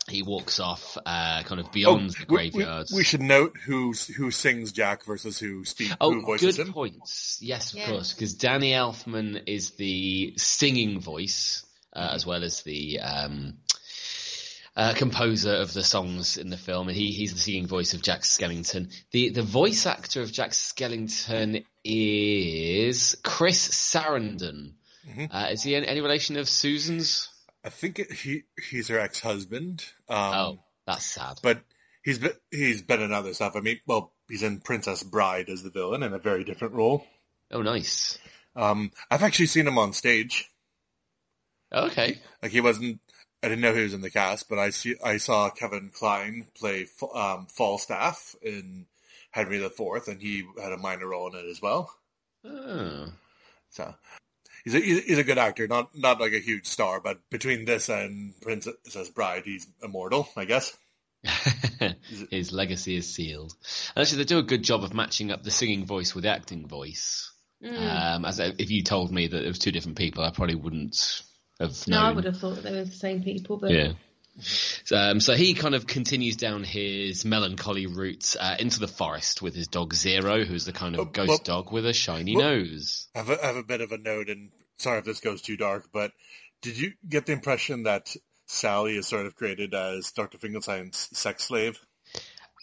[0.09, 2.89] He walks off, uh, kind of beyond the Oh, we- we, graveyard.
[2.95, 5.91] we should note who's who sings Jack versus who speaks.
[5.93, 6.73] who Oh, voices good him.
[6.75, 7.39] points.
[7.41, 7.87] Yes, of Yeah.
[7.87, 11.65] course, because Danny Elfman is the singing voice
[11.95, 13.55] uh, as well as the um,
[14.77, 18.03] uh, composer of the songs in the film, and he, he's the singing voice of
[18.03, 18.93] Jack Skellington.
[19.13, 24.73] The the voice actor of Jack Skellington is Chris Sarandon.
[25.09, 25.25] Mm-hmm.
[25.31, 27.29] Uh, is he any, any relation of Susan's?
[27.65, 29.85] I think it, he he's her ex husband.
[30.09, 31.39] Um, oh, that's sad.
[31.43, 31.63] but
[32.03, 33.57] he's been he's been in other stuff.
[33.57, 37.07] I mean, well, he's in Princess Bride as the villain in a very different role.
[37.51, 38.19] Oh, nice.
[38.57, 40.51] Um, I've actually seen him on stage.
[41.73, 42.21] Okay.
[42.43, 43.01] Like he wasn't.
[43.43, 44.97] I didn't know he was in the cast, but I see.
[45.03, 48.87] I saw Kevin Kline play um, Falstaff in
[49.31, 51.93] Henry IV, and he had a minor role in it as well.
[52.45, 53.13] Oh.
[53.71, 53.95] So
[54.65, 57.89] he's a he's a good actor, not not like a huge star, but between this
[57.89, 60.77] and Princess Bride, he's immortal, I guess.
[62.31, 63.55] His legacy is sealed.
[63.95, 66.31] And actually, they do a good job of matching up the singing voice with the
[66.31, 67.31] acting voice.
[67.65, 71.23] Um, as if you told me that it was two different people, I probably wouldn't
[71.59, 71.99] have No.
[71.99, 73.93] I would have thought they were the same people, but Yeah.
[74.41, 79.41] So, um, so he kind of continues down his melancholy route uh, into the forest
[79.43, 82.35] with his dog Zero, who's the kind of Oh, ghost well- dog with a shiny
[82.37, 83.07] well- nose.
[83.15, 85.41] I have a, I have a bit of a note, and sorry if this goes
[85.43, 86.13] too dark, but
[86.63, 88.15] did you get the impression that
[88.47, 90.39] Sally is sort of created as Dr.
[90.39, 91.79] Finkelstein's sex slave?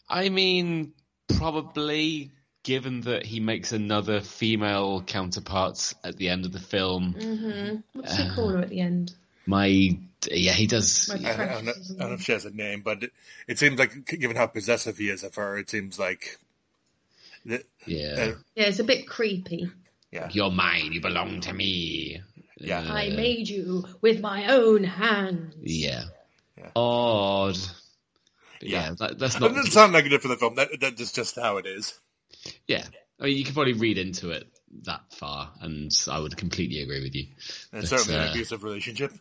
[0.09, 0.93] I mean,
[1.37, 2.31] probably
[2.63, 7.13] given that he makes another female counterpart at the end of the film.
[7.13, 9.13] hmm what's he Uh, call her at the end?
[9.47, 9.97] My
[10.29, 11.09] yeah, he does.
[11.09, 13.13] I, I, don't know, I don't know if she has a name, but it,
[13.47, 16.37] it seems like, given how possessive he is of her, it seems like.
[17.45, 19.69] that- Yeah, uh, Yeah, it's a bit creepy.
[20.11, 20.29] yeah.
[20.31, 20.91] you're mine.
[20.93, 22.21] You belong to me.
[22.57, 22.81] Yeah.
[22.81, 25.55] Uh, I made you with my own hands.
[25.61, 26.03] Yeah.
[26.57, 26.69] Yeah.
[26.75, 27.57] Odd.
[28.59, 28.83] But Yeah.
[28.83, 29.65] yeah, that, that's But not.
[29.65, 30.55] It's not sound negative for the film.
[30.55, 31.99] That, that's just how it is.
[32.67, 32.85] Yeah,
[33.19, 34.47] I mean, you can probably read into it
[34.83, 37.25] that far, and I would completely agree with you.
[37.71, 39.11] And it's But, certainly an uh, abusive relationship.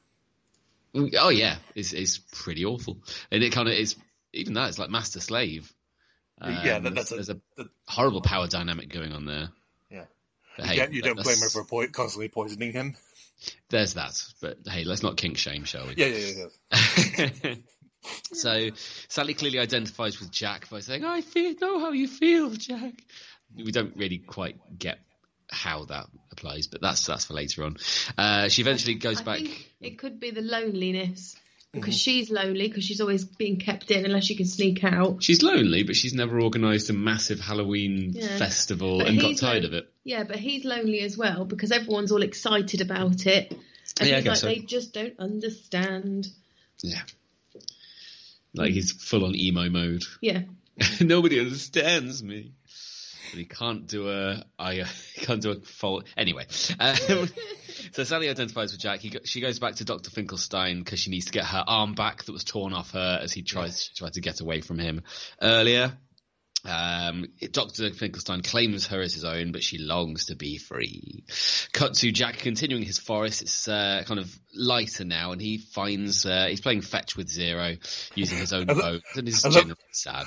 [0.95, 2.99] Oh yeah, it's it's pretty awful,
[3.31, 3.97] and it kind of is.
[4.33, 5.73] Even that, it's like master slave.
[6.41, 9.49] yeah, Um, that, that's there's, a, there's a horrible power dynamic going on there.
[9.91, 10.05] yeah.
[10.57, 12.97] But, You, hey, can't- you don't blame her for po- constantly poisoning him.
[13.71, 15.95] There's that, but hey, let's not kink shame, shall we?
[15.97, 17.29] Yeah, yeah, yeah.
[17.45, 17.55] yeah.
[18.33, 18.69] so
[19.09, 22.95] Sally clearly identifies with Jack by saying, "I feel know how you feel, Jack."
[23.57, 24.99] We don't really quite get
[25.51, 27.77] how that applies, but that's that's for later on.
[28.17, 29.39] Uh, she eventually goes I back.
[29.39, 31.37] think it could be the loneliness
[31.73, 31.99] because Mm-hmm.
[31.99, 35.23] she's lonely because she's always being kept in unless she can sneak out.
[35.23, 38.39] She's lonely, but she's never organised a massive Halloween Yeah.
[38.39, 39.89] festival But and got tired of it.
[40.03, 43.53] Yeah, but he's lonely as well because everyone's all excited about it.
[44.01, 44.47] And Yeah, he's like, so.
[44.49, 46.27] they just don't understand.
[46.83, 47.03] Yeah,
[48.55, 50.03] like he's full on emo mode.
[50.21, 50.43] Yeah.
[51.01, 52.53] Nobody understands me.
[53.31, 56.47] But he can't do a I uh, can't do a fault anyway.
[56.79, 57.29] Um,
[57.93, 59.01] so Sally identifies with Jack.
[59.01, 62.25] He she goes back to Doctor Finkelstein because she needs to get her arm back
[62.25, 65.03] that was torn off her as he tries she tried to get away from him
[65.41, 65.93] earlier.
[66.65, 67.91] Um, Dr.
[67.91, 71.25] Finkelstein claims her as his own, but she longs to be free.
[71.73, 73.43] Cut to Jack continuing his forest.
[73.43, 77.77] It's uh, kind of lighter now, and he finds uh, he's playing fetch with Zero
[78.15, 80.27] using his own boat, and he's generally sad.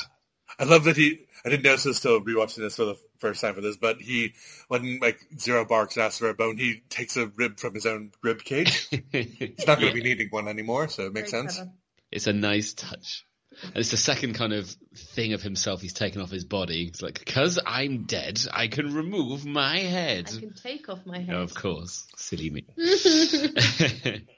[0.60, 1.26] I love that he.
[1.46, 4.34] I didn't notice this till rewatching this for the first time for this, but he,
[4.70, 7.86] when like Zero barks and asks for a bone, he takes a rib from his
[7.86, 8.88] own rib cage.
[9.12, 11.56] He's not going to be needing one anymore, so it makes Very sense.
[11.56, 11.72] clever.
[12.12, 13.26] It's a nice touch.
[13.62, 14.68] And it's the second kind of
[15.14, 16.86] thing of himself he's taken off his body.
[16.88, 20.32] It's like, because I'm dead, I can remove my head.
[20.36, 21.36] I can take off my head.
[21.36, 22.08] Oh, of course.
[22.16, 22.66] Silly me.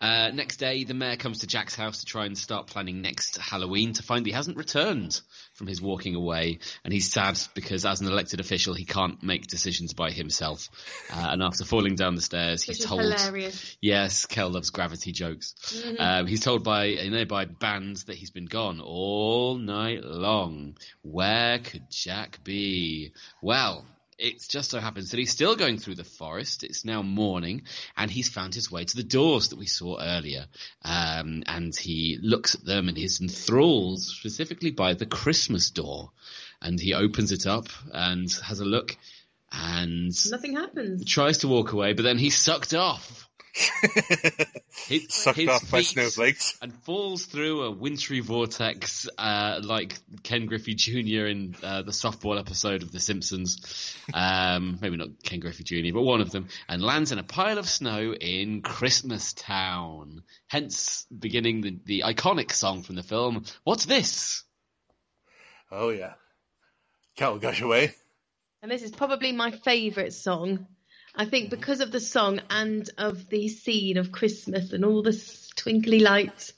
[0.00, 3.36] uh, next day, the mayor comes to Jack's house to try and start planning next
[3.36, 5.20] Halloween to find he hasn't returned
[5.54, 6.58] from his walking away.
[6.84, 10.68] And he's sad because, as an elected official, he can't make decisions by himself.
[11.12, 13.02] Uh, and after falling down the stairs, he's told.
[13.02, 13.76] hilarious.
[13.82, 15.54] Yes, Kel loves gravity jokes.
[15.98, 20.78] Um, he's told by a nearby band that he's been gone all night long.
[21.02, 23.12] Where could Jack be?
[23.42, 23.84] Well,
[24.20, 26.62] it just so happens that he's still going through the forest.
[26.62, 27.62] It's now morning,
[27.96, 30.46] and he's found his way to the doors that we saw earlier.
[30.84, 36.10] Um, and he looks at them and he's enthralled specifically by the Christmas door.
[36.62, 38.96] And he opens it up and has a look
[39.52, 41.04] and Nothing happens.
[41.04, 43.29] tries to walk away, but then he's sucked off.
[43.54, 46.56] Hit- Sucked his off by snowflakes.
[46.62, 51.26] and falls through a wintry vortex, uh, like Ken Griffey Jr.
[51.26, 53.96] in uh, the softball episode of The Simpsons.
[54.14, 57.58] Um, maybe not Ken Griffey Jr., but one of them, and lands in a pile
[57.58, 60.22] of snow in Christmas Town.
[60.48, 63.44] Hence, beginning the, the iconic song from the film.
[63.64, 64.42] What's this?
[65.70, 66.14] Oh yeah.
[67.16, 67.94] Cal gush away.
[68.62, 70.66] And this is probably my favourite song.
[71.14, 75.20] I think because of the song and of the scene of Christmas and all the
[75.56, 76.52] twinkly lights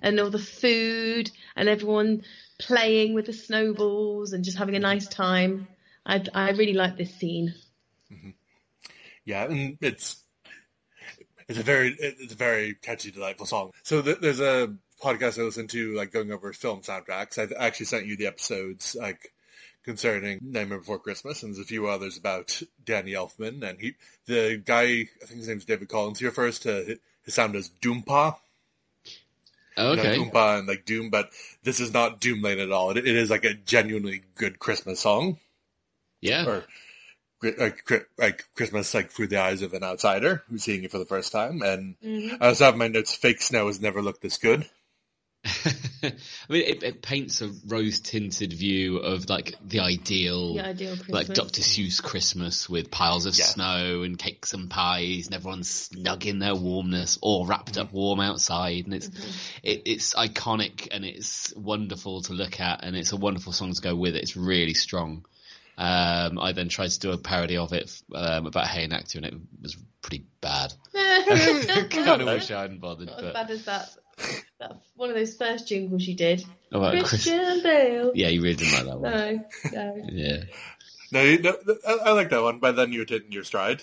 [0.00, 2.22] and all the food and everyone
[2.58, 5.68] playing with the snowballs and just having a nice time.
[6.04, 7.54] I, I really like this scene.
[8.12, 8.30] Mm-hmm.
[9.24, 10.22] Yeah, and it's
[11.48, 13.72] it's a very it's a very catchy, delightful song.
[13.82, 17.38] So th- there's a podcast I listen to, like going over film soundtracks.
[17.38, 19.32] I've actually sent you the episodes, like
[19.86, 23.62] concerning Nightmare Before Christmas, and there's a few others about Danny Elfman.
[23.62, 23.94] And he,
[24.26, 26.18] the guy, I think his name's David Collins.
[26.18, 26.94] He refers to uh,
[27.24, 28.36] his sound as Doompa.
[29.78, 30.18] Oh, you know, okay.
[30.18, 31.30] Doompa and like Doom, but
[31.62, 32.90] this is not Doom Lane at all.
[32.90, 35.38] It, it is like a genuinely good Christmas song,
[36.20, 36.46] Yeah.
[36.46, 36.64] or
[37.42, 40.98] like, uh, like Christmas, like through the eyes of an outsider who's seeing it for
[40.98, 41.62] the first time.
[41.62, 42.42] And mm-hmm.
[42.42, 44.68] I also have my notes: fake snow has never looked this good.
[46.02, 46.12] I
[46.48, 51.62] mean, it, it paints a rose-tinted view of like the ideal, The ideal like Dr.
[51.62, 53.44] Seuss Christmas with piles of Yeah.
[53.44, 58.20] snow and cakes and pies, and everyone's snug in their warmness or wrapped up warm
[58.20, 59.08] outside, and it's
[59.62, 63.82] it, it's iconic and it's wonderful to look at, and it's a wonderful song to
[63.82, 64.22] go with it.
[64.22, 65.24] It's really strong.
[65.78, 69.18] Um, I then tried to do a parody of it um, about Hey and Actor,
[69.18, 70.72] and it was pretty bad.
[70.94, 73.96] kind of wish I hadn't bothered, Not as bad as that.
[74.58, 76.44] That's one of those first jingles you did.
[76.72, 78.12] Oh, well, Chris- Christian Bale.
[78.14, 79.44] yeah, you really didn't like that one.
[79.72, 80.04] No, no.
[80.12, 80.42] Yeah.
[81.12, 82.58] No, you, no I, I like that one.
[82.58, 83.82] By then you had hit in your stride.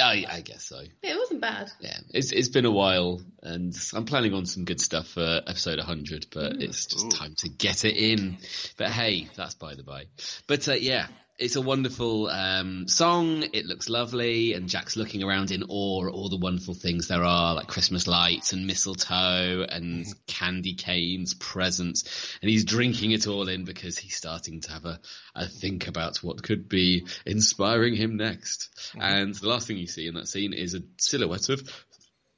[0.00, 0.80] I, I guess so.
[1.02, 1.70] It wasn't bad.
[1.80, 5.78] Yeah, it's it's been a while, and I'm planning on some good stuff for episode
[5.78, 7.10] 100, but it's just Ooh.
[7.10, 8.38] time to get it in.
[8.76, 10.04] But hey, that's by the by.
[10.46, 13.44] But uh, yeah, it's a wonderful um, song.
[13.52, 17.22] It looks lovely, and Jack's looking around in awe at all the wonderful things there
[17.22, 23.48] are, like Christmas lights and mistletoe and candy canes, presents, and he's drinking it all
[23.48, 25.00] in because he's starting to have a,
[25.36, 28.68] a think about what could be inspiring him next.
[28.98, 31.62] And the last thing you see in that scene is a silhouette of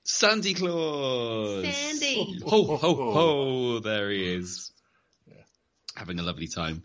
[0.04, 1.66] Sandy Claus.
[1.66, 2.38] Sandy.
[2.44, 3.78] Ho ho ho!
[3.80, 4.72] There he is.
[5.96, 6.82] Having a lovely time.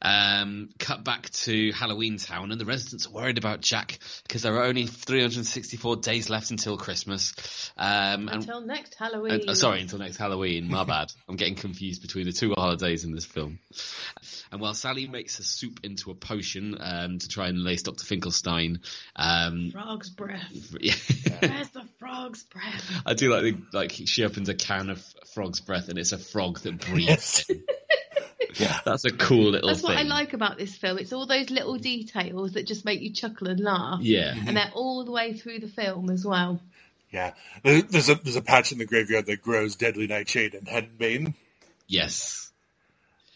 [0.00, 4.54] Um, cut back to Halloween Town, and the residents are worried about Jack because there
[4.54, 7.34] are only 364 days left until Christmas.
[7.76, 9.32] Um, and Until next Halloween.
[9.48, 10.68] uh, uh, sorry, until next Halloween.
[10.70, 11.12] My bad.
[11.28, 13.58] I'm getting confused between the two holidays in this film.
[14.52, 18.04] And while Sally makes a soup into a potion um, to try and lace Dr.
[18.06, 18.80] Finkelstein,
[19.16, 20.76] um, Frog's breath.
[20.80, 20.94] yeah,
[21.40, 23.02] Where's the frog's breath?
[23.04, 26.18] I do like the, like she opens a can of frog's breath and it's a
[26.18, 27.44] frog that breathes.
[28.60, 28.66] in.
[28.66, 28.78] Yeah.
[28.84, 29.90] That's a cool little That's thing.
[29.90, 30.98] what I like about this film.
[30.98, 34.00] It's all those little details that just make you chuckle and laugh.
[34.02, 34.32] Yeah.
[34.34, 34.48] Mm-hmm.
[34.48, 36.60] And they're all the way through the film as well.
[37.10, 41.34] Yeah, there's a there's a patch in the graveyard that grows deadly nightshade and henbane.
[41.86, 42.50] Yes.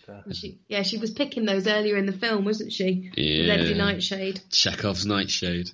[0.08, 3.10] And she, yeah, she was picking those earlier in the film, wasn't she?
[3.14, 3.54] Yeah.
[3.54, 4.40] Lady Nightshade.
[4.50, 5.70] Chekhov's Nightshade.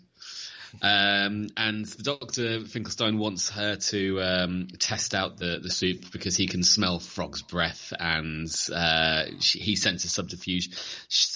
[0.82, 6.36] Um, and the Doctor Finkelstein wants her to um, test out the, the soup because
[6.36, 10.70] he can smell frog's breath, and uh, she, he senses subterfuge.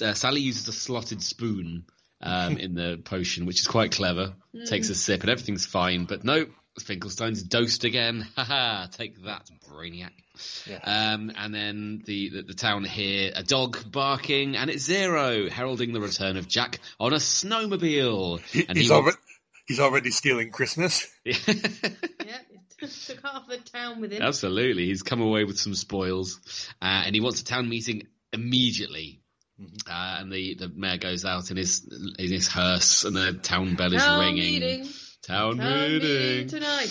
[0.02, 1.84] Uh, Sally uses a slotted spoon
[2.20, 4.34] um, in the potion, which is quite clever.
[4.66, 6.04] Takes a sip, and everything's fine.
[6.04, 6.46] But no,
[6.80, 8.26] Finkelstein's dosed again.
[8.36, 8.86] Haha!
[8.86, 10.10] Take that, Brainiac.
[10.84, 15.92] Um, and then the, the the town hear a dog barking, and it's Zero heralding
[15.92, 18.40] the return of Jack on a snowmobile.
[18.68, 19.16] And he's he already
[19.68, 21.06] he's already stealing Christmas.
[21.24, 22.46] Yep,
[22.80, 24.22] it took half the town with him.
[24.22, 26.40] Absolutely, he's come away with some spoils,
[26.82, 29.20] uh, and he wants a town meeting immediately.
[29.60, 29.90] Mm-hmm.
[29.90, 31.84] Uh, and the, the mayor goes out in his
[32.18, 34.60] in his hearse, and the town bell is Town ringing.
[34.60, 34.88] meeting.
[35.22, 36.00] Town, Town meeting.
[36.08, 36.88] meeting tonight.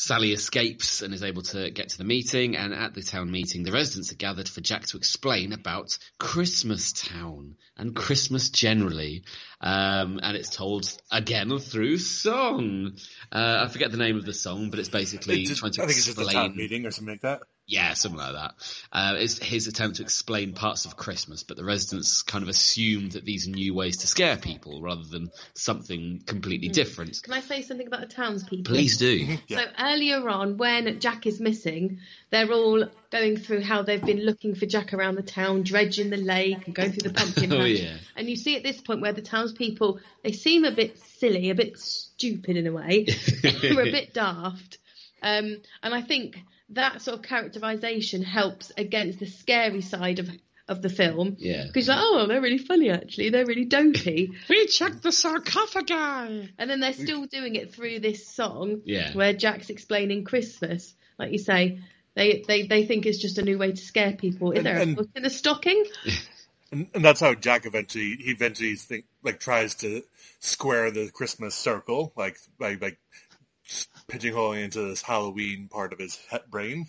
[0.00, 2.56] Sally escapes and is able to get to the meeting.
[2.56, 6.92] And at the town meeting, the residents are gathered for Jack to explain about Christmas
[6.92, 9.24] Town and Christmas generally.
[9.60, 12.92] Um, and it's told again through song.
[13.32, 15.82] Uh, I forget the name of the song, but it's basically It's just- trying to
[15.82, 16.48] I think it's just a explain.
[16.50, 17.42] town meeting or something like that.
[17.68, 18.54] Yeah, something like that.
[18.90, 23.12] Uh, it's his attempt to explain parts of Christmas, but the residents kind of assumed
[23.12, 27.22] that these are new ways to scare people rather than something completely different.
[27.22, 28.72] Can I say something about the townspeople?
[28.72, 29.36] Please do.
[29.48, 31.98] So earlier on, when Jack is missing,
[32.30, 36.16] they're all going through how they've been looking for Jack around the town, dredging the
[36.16, 37.58] lake and going through the pumpkin patch.
[37.58, 37.96] Oh, yeah.
[38.16, 41.54] And you see at this point where the townspeople they seem a bit silly, a
[41.54, 43.06] bit stupid in a way,
[43.42, 44.78] they're a bit daft.
[45.22, 46.38] Um, and I think
[46.70, 50.28] that sort of characterization helps against the scary side of
[50.68, 51.36] of the film.
[51.38, 51.64] Yeah.
[51.66, 53.30] Because like, oh, they're really funny actually.
[53.30, 54.32] They're really dopey.
[54.50, 56.52] We checked the sarcophagi.
[56.58, 59.14] And then they're still doing it through this song, Yeah.
[59.14, 60.94] where Jack's explaining Christmas.
[61.18, 61.80] Like you say,
[62.14, 64.52] they, they, they think it's just a new way to scare people.
[64.52, 65.84] Is And- there a book in the stocking?
[66.70, 70.02] And, and that's how Jack eventually he eventually think like tries to
[70.40, 72.98] square the Christmas circle like by like
[74.10, 76.18] pigeonholing into this Halloween part of his
[76.50, 76.86] brain.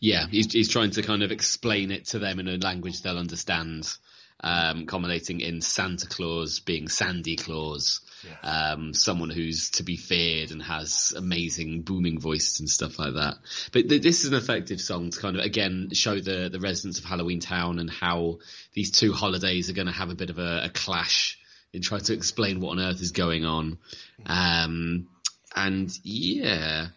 [0.00, 3.18] Yeah, he's, he's trying to kind of explain it to them in a language they'll
[3.18, 3.92] understand,
[4.40, 8.00] um, culminating in Santa Claus being Sandy Claus,
[8.44, 13.34] um, someone who's to be feared and has amazing booming voice and stuff like that.
[13.72, 16.98] But th- this is an effective song to kind of, again, show the, the residents
[16.98, 18.38] of Halloween Town and how
[18.74, 21.38] these two holidays are going to have a bit of a, a clash
[21.72, 23.78] in trying to explain what on earth is going on.
[24.26, 25.08] Um,
[25.54, 26.88] and yeah,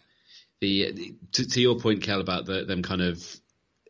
[0.61, 3.23] the, the to, to your point, Kel, about the, them kind of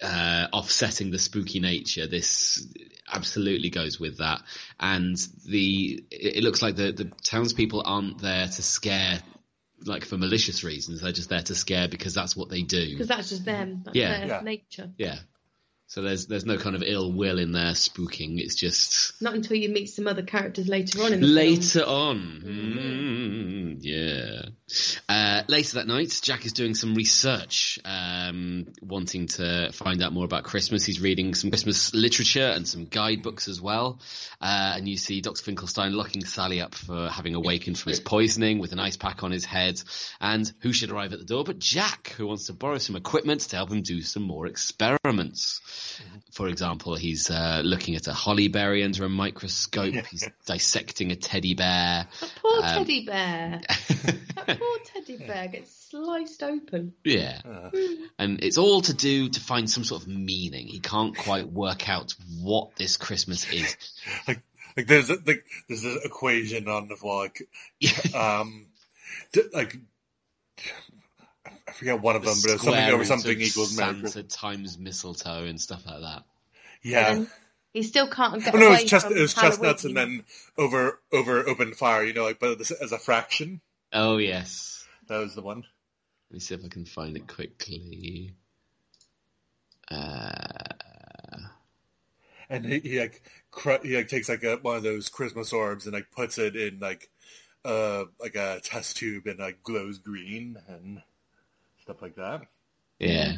[0.01, 2.07] uh, offsetting the spooky nature.
[2.07, 2.66] This
[3.11, 4.41] absolutely goes with that,
[4.80, 9.20] and the it, it looks like the the townspeople aren't there to scare.
[9.86, 12.91] Like for malicious reasons, they're just there to scare because that's what they do.
[12.91, 13.82] Because that's just them.
[13.84, 14.18] That's Yeah.
[14.20, 14.41] their Yeah.
[14.41, 14.89] nature.
[14.97, 15.20] Yeah.
[15.88, 18.39] So there's there's no kind of ill will in there spooking.
[18.39, 21.36] It's just Not until you meet some other characters later on in the film.
[21.36, 22.41] later on.
[22.45, 24.41] Mm, yeah.
[25.07, 30.25] Uh, later that night, Jack is doing some research, um, wanting to find out more
[30.25, 30.83] about Christmas.
[30.86, 33.99] He's reading some Christmas literature and some guidebooks as well.
[34.41, 35.43] Uh, and you see Dr.
[35.43, 39.31] Finkelstein locking Sally up for having awakened from his poisoning with an ice pack on
[39.31, 39.79] his head.
[40.19, 43.41] And who should arrive at the door but Jack, who wants to borrow some equipment
[43.41, 45.61] to help him do some more experiments.
[46.32, 49.93] For example, he's uh, looking at a holly berry under a microscope.
[49.93, 52.07] He's dissecting a teddy bear.
[52.21, 53.61] A poor Um, teddy bear.
[53.67, 56.93] that poor teddy bear gets sliced open.
[57.03, 57.39] Yeah.
[58.19, 60.67] And it's all to do to find some sort of meaning.
[60.67, 63.76] He can't quite work out what this Christmas is.
[64.28, 64.41] Like
[64.78, 67.47] like there's a, like there's an equation on the wall like
[68.13, 68.65] um
[69.32, 69.80] d- like I
[71.76, 74.23] forget one of them, but it's something Square over something of equals Santa miracle.
[74.23, 76.23] times mistletoe and stuff like that.
[76.82, 77.26] Yeah.
[77.73, 80.23] He still can't get Oh, no, away it's chest, from it was chestnuts and then
[80.57, 82.03] over over open fire.
[82.03, 83.59] You know, like but this- as a fraction.
[83.91, 84.88] Oh yes.
[85.07, 85.63] That was the one.
[86.30, 88.34] Let me see if I can find it quickly.
[89.91, 90.57] Uh,
[92.49, 93.21] And he, he like
[93.51, 96.55] cr- he like takes like a, one of those Christmas orbs and like puts it
[96.55, 97.09] in like
[97.63, 101.01] uh like a test tube and like glows green and
[101.86, 102.41] stuff like that.
[102.99, 103.33] yeah.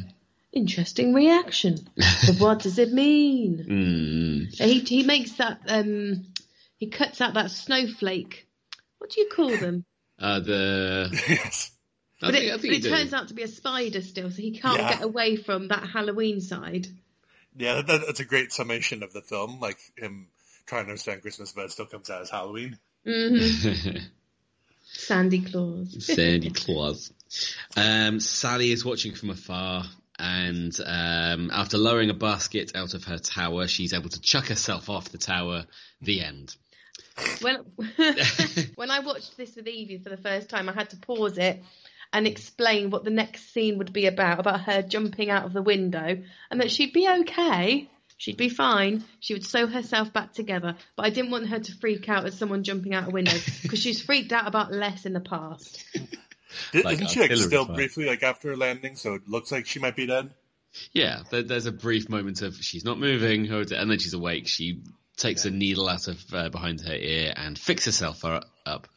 [0.52, 1.76] Interesting reaction.
[1.96, 4.48] but what does it mean?
[4.48, 4.54] Mm.
[4.56, 6.24] So he he makes that um
[6.78, 8.48] he cuts out that snowflake.
[8.96, 9.84] What do you call them?
[10.20, 11.70] Uh, the yes.
[12.20, 14.76] But think, it, but it turns out to be a spider still, so he can't
[14.76, 14.88] Yeah.
[14.96, 16.88] get away from that Halloween side.
[17.56, 19.60] Yeah, that, that's a great summation of the film.
[19.60, 20.26] Like him
[20.66, 22.78] trying to understand Christmas, but it still comes out as Halloween.
[23.04, 23.38] hmm
[24.98, 25.96] Sandy Claus.
[26.04, 27.12] Sandy Claus.
[27.76, 29.84] Um, Sally is watching from afar,
[30.18, 34.88] and um, after lowering a basket out of her tower, she's able to chuck herself
[34.88, 35.66] off the tower.
[36.00, 36.56] The end.
[37.42, 37.56] when
[38.76, 41.62] when I watched this with Evie for the first time, I had to pause it
[42.14, 45.60] and explain what the next scene would be about, about her jumping out of the
[45.60, 47.90] window, and that she'd be okay.
[48.18, 49.04] She'd be fine.
[49.20, 50.74] She would sew herself back together.
[50.96, 53.78] But I didn't want her to freak out at someone jumping out a window because
[53.78, 55.84] she's freaked out about less in the past.
[56.72, 57.76] Did, Like isn't she like still fire.
[57.76, 58.96] briefly like after landing?
[58.96, 60.30] So it looks like she might be dead.
[60.92, 64.48] Yeah, there, there's a brief moment of she's not moving, and then she's awake.
[64.48, 64.82] She
[65.16, 68.24] takes a needle out of uh, behind her ear and fixes herself
[68.66, 68.88] up.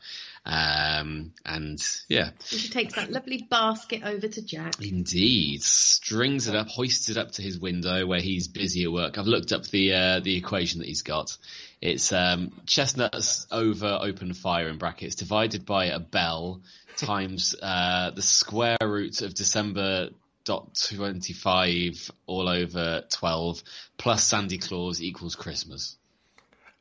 [0.43, 1.79] Um, and
[2.09, 4.81] yeah, And she takes that lovely basket over to Jack.
[4.81, 9.17] Indeed, strings it up, hoists it up to his window where he's busy at work.
[9.19, 11.37] I've looked up the uh, the equation that he's got.
[11.79, 16.61] It's um, chestnuts over open fire in brackets divided by a bell
[16.97, 20.09] times uh, the square root of December
[20.43, 23.61] dot twenty five all over twelve
[23.97, 25.97] plus Sandy Claus equals Christmas.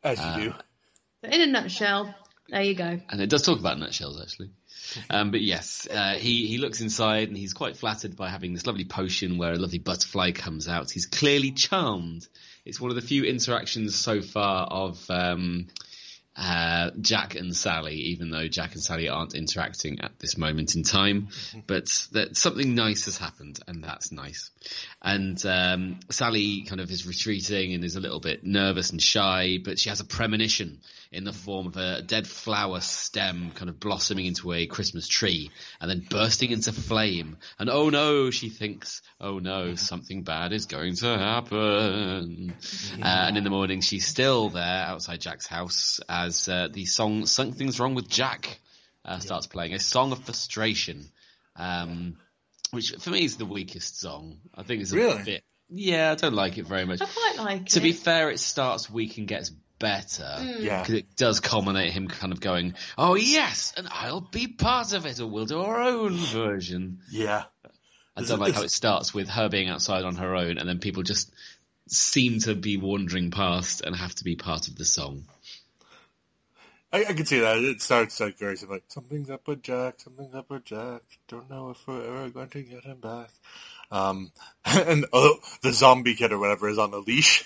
[0.02, 0.54] As Uh, you do.
[1.22, 2.14] So in a nutshell,
[2.50, 3.00] There you go.
[3.08, 4.50] and it does talk about nutshells actually.
[5.08, 8.66] Um, but yes, uh, he he looks inside and he's quite flattered by having this
[8.66, 10.90] lovely potion where a lovely butterfly comes out.
[10.90, 12.26] He's clearly charmed.
[12.64, 15.68] It's one of the few interactions so far of um,
[16.36, 20.82] uh, Jack and Sally, even though Jack and Sally aren't interacting at this moment in
[20.82, 21.28] time.
[21.66, 24.50] But that something nice has happened, and that's nice.
[25.02, 29.58] And um, Sally kind of is retreating and is a little bit nervous and shy,
[29.62, 30.80] but she has a premonition
[31.12, 35.50] in the form of a dead flower stem kind of blossoming into a Christmas tree
[35.80, 37.36] and then bursting into flame.
[37.58, 42.54] And oh no, she thinks, oh no, something bad is going to happen.
[43.00, 47.26] Uh, and in the morning, she's still there outside Jack's house as uh, the song
[47.26, 48.58] "Something's Wrong with Jack"
[49.04, 49.74] uh, starts playing.
[49.74, 51.06] A song of frustration,
[51.56, 52.16] um,
[52.70, 54.38] which for me is the weakest song.
[54.54, 55.22] I think it's a Really?
[55.22, 55.44] bit.
[55.68, 57.00] Yeah, I don't like it very much.
[57.00, 57.82] I quite like To it.
[57.82, 60.36] be fair, it starts weak and gets better.
[60.58, 60.80] Yeah.
[60.82, 65.06] Because it does culminate him kind of going, oh yes, and I'll be part of
[65.06, 66.98] it, or we'll do our own version.
[67.10, 67.44] Yeah.
[68.16, 70.80] I don't like how it starts with her being outside on her own, and then
[70.80, 71.32] people just
[71.88, 75.24] seem to be wandering past and have to be part of the song.
[76.92, 77.58] I, I can see that.
[77.58, 78.76] It starts like very similar.
[78.76, 80.00] Like, something's up with Jack.
[80.00, 81.02] Something's up with Jack.
[81.28, 83.30] Don't know if we're ever going to get him back.
[83.92, 84.32] Um,
[84.64, 87.44] and oh, the zombie kid or whatever is on a leash.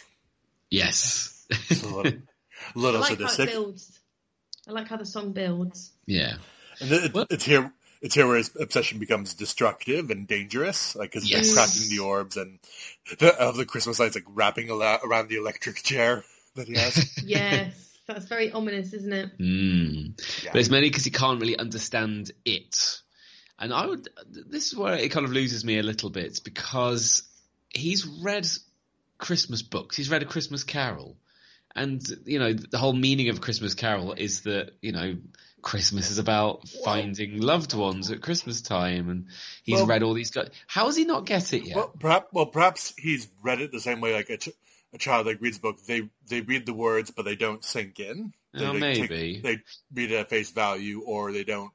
[0.70, 1.30] Yes.
[1.70, 2.18] It's a little, a I
[2.74, 3.50] little like how it sadistic.
[3.50, 4.00] builds.
[4.66, 5.92] I like how the song builds.
[6.06, 6.36] yeah.
[6.80, 7.72] And it, Well- it's here.
[8.00, 11.54] It's here where his obsession becomes destructive and dangerous, like because Yes.
[11.54, 12.58] cracking the orbs and
[13.18, 16.22] the, of the Christmas lights, like wrapping ala- around the electric chair
[16.54, 17.22] that he has.
[17.24, 19.38] Yes, that's very ominous, isn't it?
[19.38, 20.44] Mm.
[20.44, 20.50] Yeah.
[20.52, 23.00] But it's mainly because he can't really understand it.
[23.58, 27.22] And I would, this is where it kind of loses me a little bit because
[27.70, 28.46] he's read
[29.18, 29.96] Christmas books.
[29.96, 31.16] He's read A Christmas Carol.
[31.76, 35.16] And, you know, the whole meaning of Christmas Carol is that, you know,
[35.62, 39.08] Christmas is about finding loved ones at Christmas time.
[39.08, 39.26] And
[39.62, 40.50] he's Well- read all these guys.
[40.66, 41.76] How does he not get it yet?
[41.76, 44.50] Well, perhaps, well, perhaps he's read it the same way like a, ch-
[44.94, 45.84] a child like reads a book.
[45.84, 48.32] They they read the words, but they don't sink in.
[48.52, 49.40] They, Oh, they take- maybe.
[49.42, 49.58] they
[49.92, 51.72] read it at face value, or they don't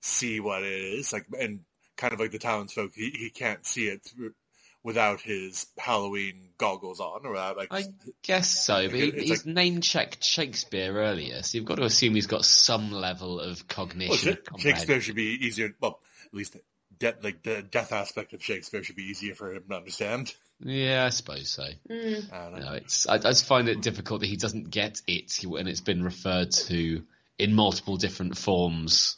[0.00, 1.12] see what it is.
[1.12, 1.60] Like and
[1.96, 4.34] kind of like the townsfolk, he he can't see it through,
[4.82, 7.68] without his Halloween goggles on, or without like.
[7.72, 7.84] I
[8.22, 12.14] guess so, but he, he's like- name checked Shakespeare earlier, so you've got to assume
[12.16, 14.38] he's got some level of cognition.
[14.52, 14.60] Of.
[14.60, 15.74] Shakespeare should be easier.
[15.80, 16.56] Well, at least
[16.98, 20.34] death, like the death aspect of Shakespeare should be easier for him to understand.
[20.64, 21.64] Yeah, I suppose so.
[21.90, 22.32] Mm.
[22.32, 22.66] I don't know.
[22.66, 25.80] No, it's I, I just find it difficult that he doesn't get it when it's
[25.80, 27.02] been referred to
[27.38, 29.16] in multiple different forms.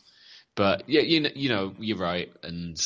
[0.55, 2.79] But yeah, you know, you know, you're right, and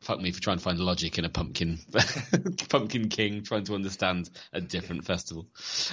[0.00, 1.78] fuck me for trying to find logic in a pumpkin,
[2.68, 5.46] pumpkin king trying to understand a different festival.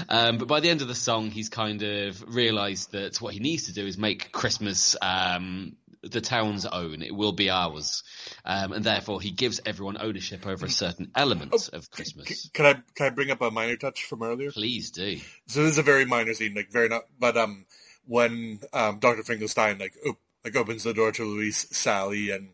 [0.07, 3.39] Um, but by the end of the song, he's kind of realised that what he
[3.39, 7.01] needs to do is make Christmas um, the town's own.
[7.01, 8.03] It will be ours,
[8.43, 12.49] um, and therefore he gives everyone ownership over a certain element of C- Christmas.
[12.53, 14.51] Can I can I bring up a minor touch from earlier?
[14.51, 15.19] Please do.
[15.47, 17.03] So this is a very minor scene, like very not.
[17.19, 17.65] But um,
[18.05, 22.49] when um Doctor Finkelstein like op- like opens the door to Louise Sally and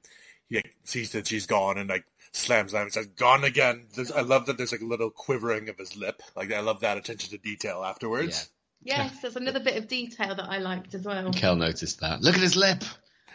[0.47, 4.11] he like, sees that she's gone and like slams down and says "gone again." There's,
[4.11, 6.21] I love that there's like a little quivering of his lip.
[6.35, 8.49] Like I love that attention to detail afterwards.
[8.83, 11.31] Yes, there's another bit of detail that I liked as well.
[11.33, 12.21] Kel noticed that.
[12.21, 12.83] Look at his lip.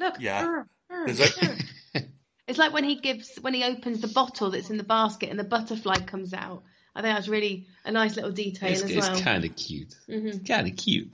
[0.01, 0.45] Look, Yeah.
[0.45, 1.65] "Arr, arr, There's like
[2.49, 5.39] it's like when he gives when he opens the bottle that's in the basket and
[5.39, 6.63] the butterfly comes out.
[6.95, 9.21] I think that's really a nice little detail It's, as it's well.
[9.21, 9.95] kind of cute.
[10.09, 10.49] Mhm.
[10.49, 11.13] Kind of cute.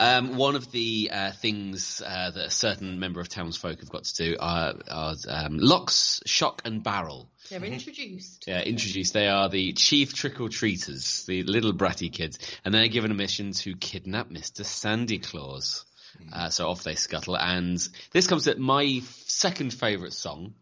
[0.00, 4.04] Um, one of the uh, things uh, that a certain member of townsfolk have got
[4.04, 5.90] to do are, are um, Lock,
[6.24, 7.30] Shock, and Barrel.
[7.50, 8.44] They're introduced.
[8.46, 9.12] Yeah, introduced.
[9.12, 13.14] They are the chief trick or treaters, the little bratty kids, and they're given a
[13.14, 14.64] mission to kidnap Mr.
[14.64, 15.84] Sandy Claus.
[16.32, 20.54] Uh, so off they scuttle, and this comes at my second favourite song.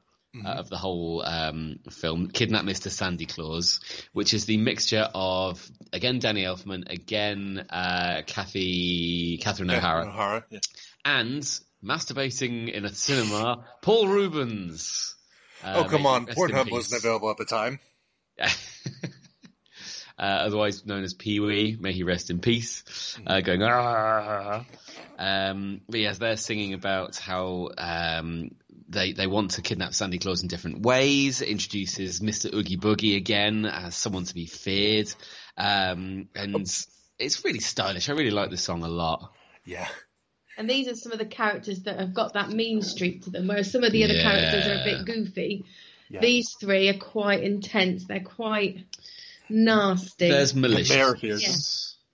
[0.45, 2.91] Uh, of the whole um, film, Kidnap Mr.
[2.91, 3.81] Sandy Claus,
[4.13, 10.45] which is the mixture of again Danny Elfman, again uh, Kathy Catherine O'Hara, O'Hara.
[10.51, 10.59] Yeah.
[11.07, 11.43] and
[11.83, 15.15] masturbating in a cinema, Paul Reubens.
[15.65, 17.81] Uh, Oh come on, Pornhub wasn't available at the time.
[20.19, 24.65] uh, otherwise known as Pee Wee, may he rest in peace, uh, going ah.
[25.19, 28.51] Um, but yes, they're singing about how um,
[28.89, 31.43] they they want to kidnap Sandy Claus in different ways.
[31.43, 32.53] It introduces Mr.
[32.53, 35.13] Oogie Boogie again as someone to be feared,
[35.57, 36.67] um, and
[37.19, 38.09] it's really stylish.
[38.09, 39.33] I really like this song a lot.
[39.65, 39.89] Yeah.
[40.59, 43.47] And these are some of the characters that have got that mean streak to them,
[43.47, 45.67] whereas some of the other characters are a bit goofy.
[46.09, 46.21] Yeah.
[46.21, 48.07] These three are quite intense.
[48.07, 48.79] They're quite
[49.49, 50.29] nasty.
[50.31, 50.91] There's malicious.
[50.91, 51.39] mayor here.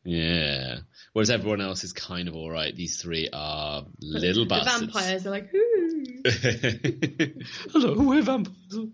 [0.04, 0.78] Yeah.
[1.12, 2.74] Whereas everyone else is kind of all right.
[2.74, 4.92] These three are little the bastards.
[4.92, 6.22] vampires are like, Ooh.
[7.72, 8.88] Hello, we're vampires.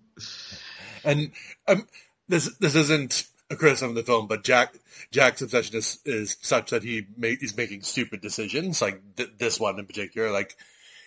[1.05, 1.31] And
[1.69, 1.87] um,
[2.29, 4.75] this this isn't a criticism of the film, but Jack
[5.13, 9.61] Jack's obsession is, is such that he ma- he's making stupid decisions, like th- this
[9.61, 10.31] one in particular.
[10.31, 10.57] Like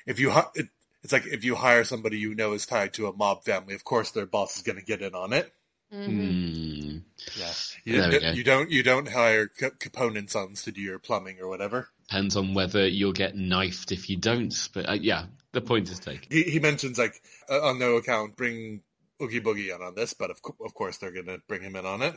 [0.05, 0.69] if you hi- it,
[1.03, 3.83] it's like if you hire somebody you know is tied to a mob family, of
[3.83, 5.53] course their boss is going to get in on it.
[5.91, 6.97] Hmm.
[7.37, 7.51] Yeah,
[7.83, 8.31] you, There we go.
[8.31, 11.89] you don't you don't hire co- Capone and Sons to do your plumbing or whatever.
[12.07, 14.53] Depends on whether you'll get knifed if you don't.
[14.73, 16.27] But uh, yeah, the point is taken.
[16.29, 18.81] He, he mentions like uh, on no account bring
[19.21, 21.75] Oogie Boogie in on this, but of co- of course they're going to bring him
[21.75, 22.15] in on it.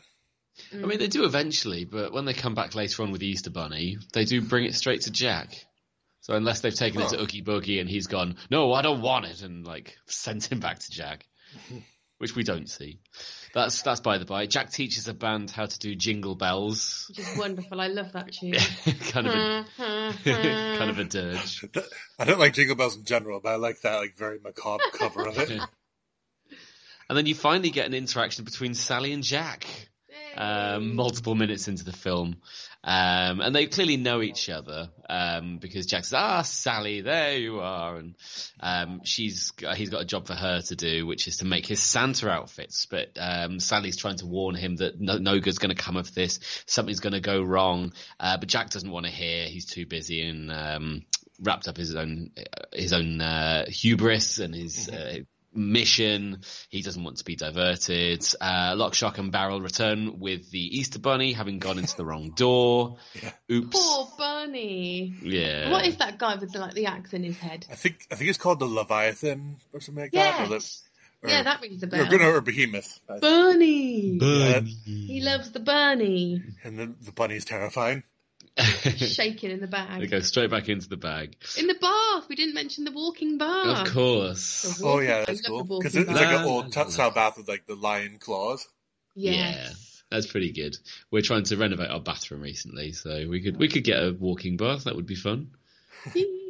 [0.72, 3.98] I mean, they do eventually, but when they come back later on with Easter Bunny,
[4.12, 5.52] they do bring it straight to Jack.
[6.20, 7.20] So unless they've taken it to.
[7.20, 10.78] Oogie Boogie and he's gone, no, I don't want it, and like sent him back
[10.78, 11.26] to Jack,
[12.24, 12.98] which we don't see.
[13.52, 14.46] That's that's by the by.
[14.46, 17.78] Jack teaches a band how to do jingle bells, Which is wonderful.
[17.82, 18.54] I love that tune.
[19.10, 19.66] kind of a
[20.24, 21.66] kind of a dirge.
[22.18, 25.28] I don't like Jingle Bells in general, but I like that like very macabre cover
[25.28, 25.60] of it.
[27.06, 29.66] And then you finally get an interaction between Sally and Jack.
[30.38, 32.36] um, multiple minutes into the film.
[32.86, 37.60] Um, and they clearly know each other, um, because Jack says, ah, Sally, there you
[37.60, 37.96] are.
[37.96, 38.14] And,
[38.60, 41.82] um, she's, he's got a job for her to do, which is to make his
[41.82, 42.84] Santa outfits.
[42.84, 46.14] But, um, Sally's trying to warn him that no, no good's going to come of
[46.14, 46.40] this.
[46.66, 47.94] Something's going to go wrong.
[48.20, 49.46] Uh, but Jack doesn't want to hear.
[49.46, 51.06] He's too busy and, um,
[51.40, 52.32] wrapped up his own,
[52.70, 55.20] his own, uh, hubris and his, uh,
[55.54, 56.40] mission.
[56.68, 58.24] He doesn't want to be diverted.
[58.40, 62.30] Uh, Lock, Shock and Barrel return with the Easter Bunny having gone into the wrong
[62.30, 62.96] door.
[63.50, 63.76] Oops.
[63.76, 65.14] Poor Bunny.
[65.22, 65.70] Yeah.
[65.70, 67.66] What is that guy with the, like the axe in his head?
[67.70, 70.44] I think I think it's called the Leviathan or something like that.
[70.46, 70.80] Or, the,
[71.22, 72.02] or, Yeah, that rings a bell.
[72.02, 72.18] Or, bell.
[72.18, 73.00] no, or Behemoth.
[73.06, 74.18] Bunny.
[74.18, 74.76] Bunny.
[74.84, 76.42] He loves the bunny.
[76.62, 78.02] and the, the bunny's terrifying.
[78.96, 80.00] Shaking in the bag.
[80.00, 80.10] bag.
[80.10, 81.36] go straight back into the bag.
[81.58, 82.28] In the bath.
[82.28, 83.88] We didn't mention the walking bath.
[83.88, 84.80] Of course.
[84.82, 85.78] Oh yeah, I that's love cool.
[85.80, 86.40] Because walking it's like bath.
[86.40, 88.66] an old La, la, t- style bath with like the lion claws.
[89.16, 89.56] Yes.
[89.56, 89.72] Yeah.
[90.10, 90.76] That's pretty good.
[91.10, 94.56] We're trying to renovate our bathroom recently, so we could we could get a walking
[94.56, 94.84] bath.
[94.84, 95.50] That would be fun.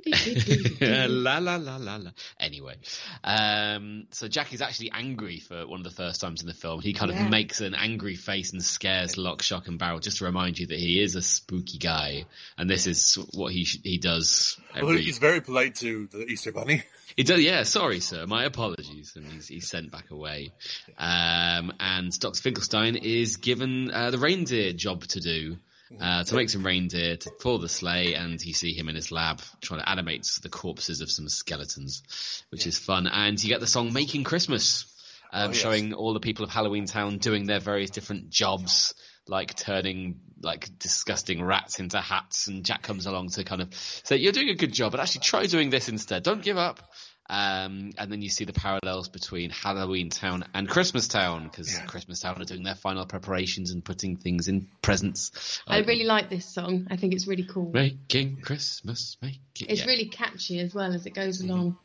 [0.07, 2.11] La la la la la.
[2.41, 2.75] Anyway,
[3.23, 6.81] um, so Jack is actually angry for one of the first times in the film.
[6.81, 7.25] He kind Yeah.
[7.25, 10.67] of makes an angry face and scares Lock, Shock, and Barrel just to remind you
[10.67, 12.25] that he is a spooky guy,
[12.59, 14.59] and this is what he sh- he does.
[14.75, 16.83] Well, he's very polite to the Easter bunny.
[17.17, 17.63] he does, yeah.
[17.63, 18.27] Sorry, sir.
[18.27, 20.53] My apologies, and he's, he's sent back away.
[20.99, 25.57] Um, and Doctor Finkelstein is given uh, the reindeer job to do.
[26.01, 29.13] Uh, to make some reindeer to pull the sleigh, and you see him in his
[29.13, 32.03] lab trying to animate the corpses of some skeletons,
[32.51, 33.07] which is fun.
[33.07, 34.87] And you get the song "Making Christmas,"
[35.33, 35.57] um, Oh, yes.
[35.63, 38.95] showing all the people of Halloween Town doing their various different jobs,
[39.29, 42.49] like turning like disgusting rats into hats.
[42.49, 43.73] And Jack comes along to kind of
[44.05, 46.23] say, "You're doing a good job, but actually try doing this instead.
[46.23, 46.93] Don't give up."
[47.29, 51.87] Um, and then you see the parallels between Halloween Town and Christmas Town because Yeah.
[51.87, 55.61] Christmas Town are doing their final preparations and putting things in presents.
[55.67, 56.87] I Like, really like this song.
[56.91, 57.71] I think it's really cool.
[57.73, 59.41] making Christmas, making.
[59.71, 59.87] It's yeah.
[59.87, 61.79] really catchy as well as it goes along.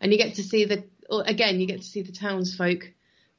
[0.00, 2.88] And you get to see the, or again, you get to see the townsfolk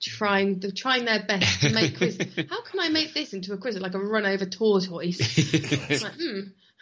[0.02, 2.18] trying, trying their best to make Chris.
[2.50, 5.20] How can I make this into a Chris like a run over tortoise?
[5.90, 6.40] It's like, hmm,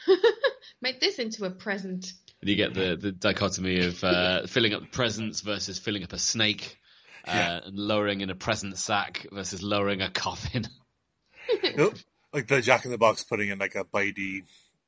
[0.81, 2.11] make this into a present.
[2.41, 6.17] And you get the, the dichotomy of uh, filling up presents versus filling up a
[6.17, 6.77] snake,
[7.27, 7.59] uh, Yeah.
[7.65, 10.65] and lowering in a present sack versus lowering a coffin.
[11.63, 11.93] You
[12.33, 14.43] like the Jack in the Box putting in like a bitey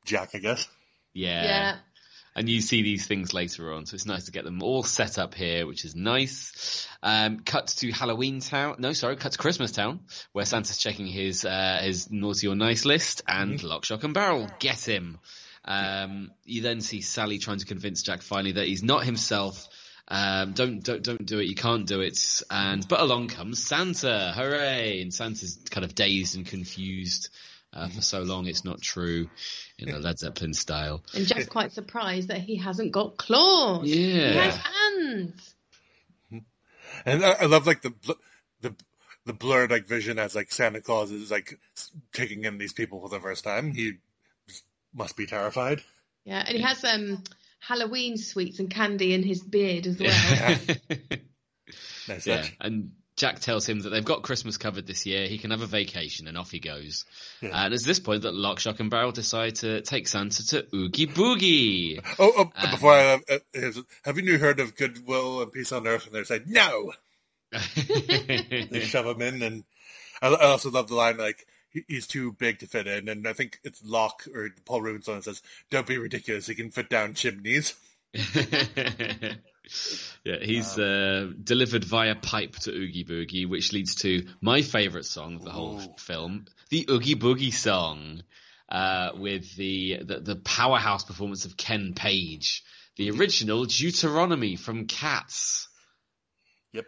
[0.05, 0.67] Jack, I guess.
[1.13, 1.43] yeah.
[1.43, 1.75] Yeah.
[2.35, 5.19] And you see these things later on, so it's nice to get them all set
[5.19, 6.87] up here, which is nice.
[7.03, 8.77] Um, cut to Halloween Town.
[8.79, 9.99] No, sorry, cut to Christmas Town,
[10.31, 14.49] where Santa's checking his uh, his naughty or nice list, and Lock, Shock, and Barrel
[14.57, 15.19] get him.
[15.65, 19.67] Um, you then see Sally trying to convince Jack finally that he's not himself.
[20.07, 21.45] Um, don't don't don't do it.
[21.45, 22.41] You can't do it.
[22.49, 24.33] And but along comes Santa.
[24.35, 25.01] Hooray!
[25.01, 27.29] And Santa's kind of dazed and confused.
[27.75, 29.27] Uh, for so long, it's not true
[29.79, 31.01] in the Led Zeppelin style.
[31.15, 33.87] And Jack's quite surprised that he hasn't got claws.
[33.87, 34.31] Yeah.
[34.31, 35.55] He has hands.
[37.05, 37.91] And I, I love like the
[38.61, 38.75] the
[39.25, 41.59] the blurred like vision as like Santa Claus is like
[42.13, 43.71] taking in these people for the first time.
[43.71, 43.93] He
[44.93, 45.81] must be terrified.
[46.25, 47.23] Yeah, and he has um
[47.59, 50.57] Halloween sweets and candy in his beard as well.
[52.07, 52.57] Nice yeah, touch.
[52.61, 55.27] and Jack tells him that they've got Christmas covered this year.
[55.27, 57.05] He can have a vacation, and off he goes.
[57.41, 57.65] Yeah.
[57.65, 61.07] And it's this point that Lock, Shock, and Barrel decide to take Santa to Oogie
[61.07, 62.03] Boogie.
[62.17, 63.71] Oh, oh Um, before I uh,
[64.03, 66.07] have you heard of Goodwill and Peace on Earth?
[66.07, 66.93] And they're saying no.
[67.75, 69.63] They shove him in, and
[70.21, 71.45] I, I also love the line like he-
[71.87, 75.23] he's too big to fit in, and I think it's Lock or Paul Reubens that
[75.23, 76.47] says, "Don't be ridiculous.
[76.47, 77.73] He can fit down chimneys."
[80.23, 85.35] yeah, he's uh, delivered via pipe to Oogie Boogie, which leads to my favourite song
[85.35, 85.95] of the whole Ooh.
[85.97, 88.23] film, the Oogie Boogie song,
[88.69, 92.63] uh, with the, the the powerhouse performance of Ken Page,
[92.97, 95.67] the original Deuteronomy from Cats.
[96.73, 96.85] Yep.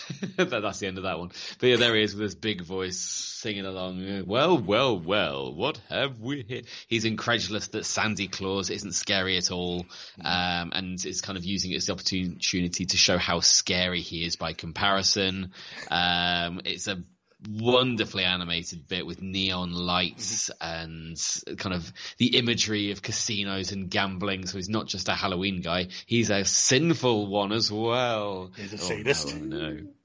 [0.36, 1.30] That's the end of that one.
[1.58, 4.24] But yeah, there he is with his big voice singing along.
[4.26, 6.62] Well, well, well, what have we here?
[6.88, 9.86] He's incredulous that Sandy Claus isn't scary at all,
[10.24, 14.24] um, and is kind of using it as the opportunity to show how scary he
[14.24, 15.52] is by comparison.
[15.90, 17.02] Um, it's a
[17.48, 21.16] wonderfully animated bit with neon lights and
[21.58, 24.46] kind of the imagery of casinos and gambling.
[24.46, 28.50] So he's not just a Halloween guy; he's a sinful one as well.
[28.56, 29.38] He's a Oh.
[29.38, 29.78] No, no.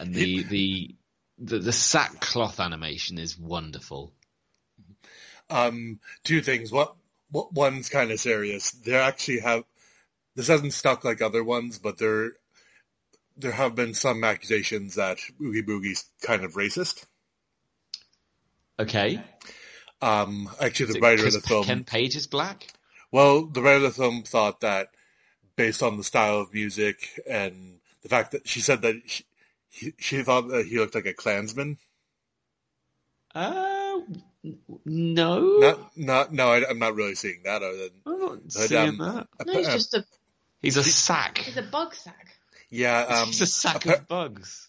[0.00, 0.94] And the, the
[1.38, 4.12] the the sackcloth animation is wonderful.
[5.50, 6.70] Um, two things.
[6.70, 6.94] What,
[7.30, 8.70] what one's kind of serious.
[8.70, 9.64] They actually have
[10.36, 12.34] this hasn't stuck like other ones, but there
[13.38, 17.04] there have been some accusations that Oogie Boogie's kind of racist.
[18.80, 19.20] Okay,
[20.00, 21.64] Um, actually, the it writer of the film.
[21.64, 22.68] Ken Page is black.
[23.10, 24.88] Well, the writer of the film thought that
[25.56, 29.24] based on the style of music and the fact that she said that she,
[29.70, 31.78] he, she thought that he looked like a Klansman.
[33.34, 33.98] Uh,
[34.84, 37.62] no, Not, not, no, I, am not really seeing that.
[37.62, 39.26] Other than, I'm not But, seeing um, that.
[39.46, 40.04] No, he's just a
[40.62, 41.38] He's a sack.
[41.38, 42.34] he's a bug sack.
[42.70, 44.68] Yeah, um, He's a sack appa- of bugs.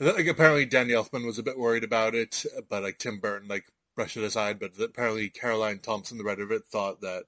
[0.00, 3.64] like apparently Danny Elfman was a bit worried about it, but like Tim Burton like
[3.94, 4.58] brushed it aside.
[4.58, 7.24] But apparently Caroline Thompson, the writer of it, thought that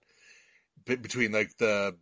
[0.85, 1.97] be- between like the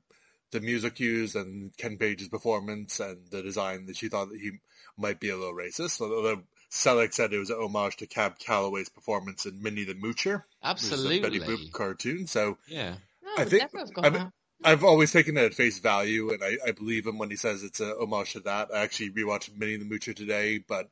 [0.51, 4.53] the music cues and Ken Page's performance and the design, that she thought that he
[4.99, 6.01] might be a little racist.
[6.01, 10.45] Although Selick said it was an homage to Cab Calloway's performance in Minnie the Moocher,
[10.67, 11.69] which is a Betty Boop Absolutely.
[11.71, 12.27] cartoon.
[12.27, 12.97] So Yeah.
[13.23, 14.19] No, I I think- never have got I that.
[14.19, 14.33] mean-
[14.65, 17.63] I've always taken it at face value, and I, I believe him when he says
[17.63, 18.69] it's a homage to that.
[18.75, 20.89] I actually rewatched Minnie the Moocher today, but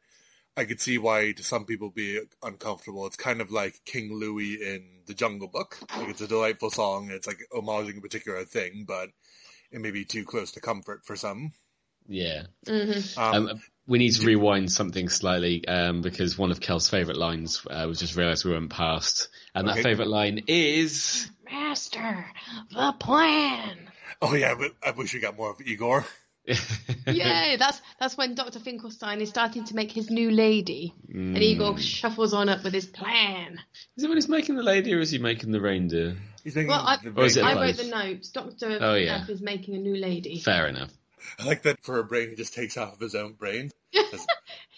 [0.56, 3.06] I could see why to some people be uncomfortable.
[3.06, 5.78] It's kind of like King Louie in The Jungle Book.
[5.96, 7.10] Like it's a delightful song.
[7.10, 9.10] It's like homaging a particular thing, but
[9.70, 11.52] it may be too close to comfort for some.
[12.08, 12.44] Yeah.
[12.66, 13.16] Mhm.
[13.18, 17.64] Um, Um, we need to rewind something slightly um, because one of Kel's favourite lines
[17.68, 19.76] uh, we just realised we went past, and Okay.
[19.76, 22.26] that favourite line is Master,
[22.70, 23.90] the plan.
[24.22, 26.05] oh yeah, but I wish we got more of Igor.
[27.07, 27.57] Yay!
[27.59, 31.78] That's that's when Doctor Finkelstein is starting to make his new lady, and Igor mm.
[31.78, 33.61] shuffles on up with his plan.
[33.96, 36.16] Is it when he's making the lady, or is he making the reindeer?
[36.42, 38.30] He's thinking Well, I- the Or I wrote the notes.
[38.30, 39.20] Doctor Oh, yeah.
[39.22, 40.40] F is making a new lady.
[40.40, 40.90] Fair enough.
[41.38, 43.70] I like that for a brain, he just takes off of his own brain.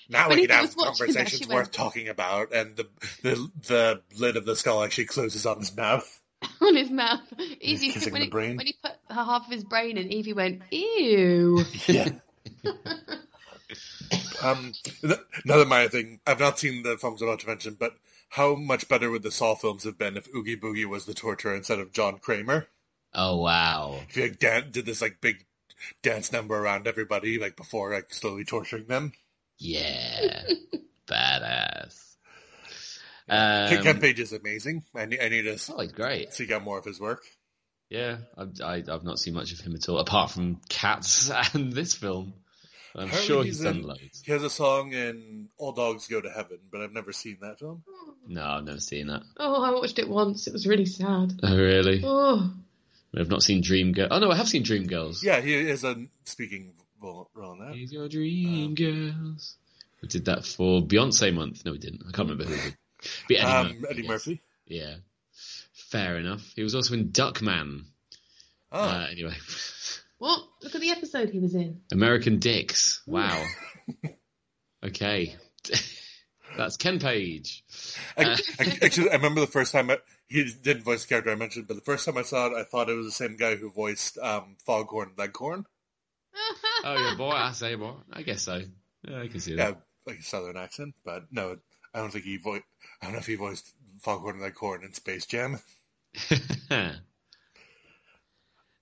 [0.09, 2.89] now we he can have was that, conversations worth went- talking about, and the,
[3.23, 6.21] the the lid of the skull actually closes on his mouth.
[6.61, 7.21] on his mouth.
[7.61, 8.57] Evie, kissing when, the he, brain.
[8.57, 12.11] when he put half of his brain in, Evie went, "Ew." Yeah.
[14.43, 14.73] um,
[15.45, 16.21] another minor thing.
[16.27, 17.95] I've not seen the films I'm about to mention, but
[18.31, 21.55] how much better would the Saw films have been if Oogie Boogie was the torturer
[21.55, 22.69] instead of John Kramer?
[23.15, 24.01] Oh wow.
[24.09, 25.45] If he like, dan- did this like big
[26.03, 29.13] dance number around everybody, like before like slowly torturing them.
[29.59, 30.45] Yeah.
[31.07, 32.12] Badass.
[33.69, 34.85] Ken Ken Um, Page is amazing.
[34.95, 36.33] I need, I need to s- oh, he's great.
[36.33, 37.23] seek out more of his work.
[37.91, 41.73] Yeah, I've, I, I've not seen much of him at all, apart from Cats and
[41.73, 42.35] this film.
[42.95, 44.23] I'm Apparently sure he's done in- loads.
[44.25, 47.59] He has a song in All Dogs Go to Heaven, but I've never seen that
[47.59, 47.83] film.
[48.29, 49.23] No, I've never seen that.
[49.39, 50.47] Oh, I watched it once.
[50.47, 51.33] It was really sad.
[51.43, 52.03] Oh, really?
[52.05, 52.53] Oh,
[53.19, 54.09] I've not seen Dream Girl.
[54.11, 55.23] Oh no, I have seen Dream Girls.
[55.25, 56.73] Yeah, he is a speaking
[57.03, 57.75] role role in that.
[57.75, 59.57] He's your Dream Girls.
[60.01, 61.65] We did that for Beyonce month.
[61.65, 62.03] No, we didn't.
[62.09, 62.77] I can't remember who did.
[63.29, 63.87] But Eddie Um, Murphy.
[63.91, 64.09] Eddie.
[64.09, 64.41] Murphy.
[64.67, 64.95] Yeah.
[65.91, 66.53] Fair enough.
[66.57, 67.85] He was also in Duckman.
[68.71, 69.35] Oh, Uh, anyway,
[70.19, 70.41] what?
[70.63, 71.81] Look at the episode he was in.
[71.93, 73.03] American Dicks.
[73.07, 73.45] Wow.
[74.85, 75.37] okay.
[76.57, 77.65] That's Ken Page.
[78.17, 79.99] I, I- actually, I remember the first time I,
[80.29, 82.65] he didn't voice the character I mentioned, but the first time I saw it, I
[82.65, 85.65] thought it was the same guy who voiced um, Foghorn Leghorn.
[86.85, 87.31] Oh, yeah, boy.
[87.31, 87.95] I say, boy.
[88.13, 88.61] I guess so.
[89.09, 89.83] Yeah, I can see Yeah, that.
[90.07, 91.57] like a southern accent, but no,
[91.95, 92.65] I don't think he voiced.
[93.01, 95.59] I don't know if he voiced Foghorn Leghorn in Space Jam.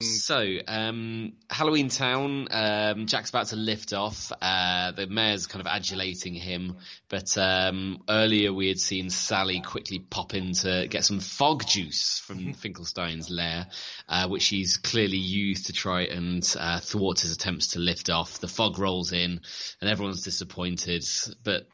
[0.00, 4.32] so, um, Halloween Town, um, Jack's about to lift off.
[4.40, 6.76] Uh, the mayor's kind of adulating him,
[7.08, 12.20] but um, earlier we had seen Sally quickly pop in to get some fog juice
[12.20, 13.66] from Finkelstein's lair,
[14.08, 18.38] uh, which he's clearly used to try and uh, thwart his attempts to lift off.
[18.38, 19.40] The fog rolls in,
[19.80, 21.04] and everyone's disappointed,
[21.42, 21.66] but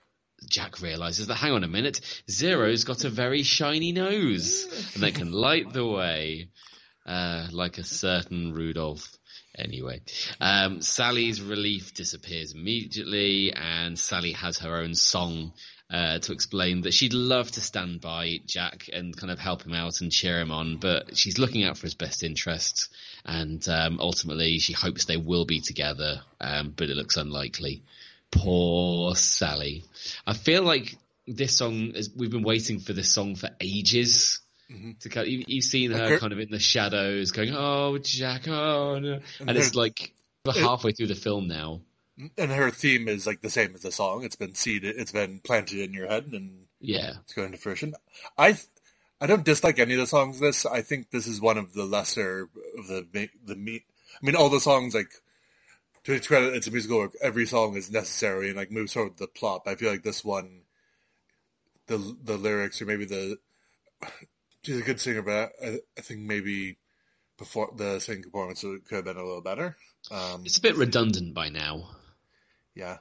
[0.49, 5.15] Jack realizes that, hang on a minute, Zero's got a very shiny nose and that
[5.15, 6.49] can light the way,
[7.07, 9.17] uh, like a certain Rudolph.
[9.59, 10.03] Anyway,
[10.39, 15.55] um, Sally's relief disappears immediately, and Sally has her own song
[15.91, 19.73] uh, to explain that she'd love to stand by Jack and kind of help him
[19.73, 22.91] out and cheer him on, but she's looking out for his best interests,
[23.25, 27.83] and um, ultimately she hopes they will be together, um, but it looks unlikely.
[28.31, 29.85] Poor Sally.
[30.27, 30.97] I feel like
[31.27, 34.41] this song is, we've been waiting for this song for ages.
[34.71, 34.93] Mm-hmm.
[35.01, 36.19] To kind you, you've seen her Okay.
[36.19, 40.13] kind of in the shadows going, "Oh, Jack, oh no," and And it's like
[40.45, 41.83] we're halfway through the film now.
[42.37, 44.25] And her theme is like the same as the song.
[44.25, 44.97] It's been seeded.
[44.99, 47.95] It's been planted in your head, and Yeah, it's going to fruition.
[48.37, 48.59] I
[49.21, 50.41] I don't dislike any of the songs.
[50.41, 53.85] This I think this is one of the lesser of the the meat.
[54.21, 55.13] I mean, all the songs like
[56.07, 57.17] to its credit, it's a musical work.
[57.21, 59.63] Every song is necessary and like moves forward the plot.
[59.65, 60.61] But I feel like this one,
[61.89, 63.39] the the lyrics or maybe the
[64.63, 66.79] she's a good singer, but I, I think maybe
[67.39, 69.77] before the singing performance could have been a little better.
[70.13, 71.91] Um, it's a bit redundant by now.
[72.77, 72.99] yeah.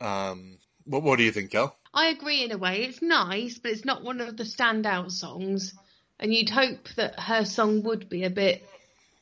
[0.00, 1.76] Um, what what do you think, Kel?
[1.92, 2.84] I agree in a way.
[2.84, 5.74] It's nice, but it's not one of the standout songs.
[6.18, 8.66] And you'd hope that her song would be a bit,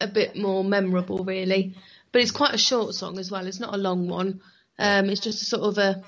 [0.00, 1.74] a bit more memorable, really.
[2.16, 3.46] But it's quite a short song as well.
[3.46, 4.40] It's not a long one.
[4.78, 6.02] Um, it's just a sort of a,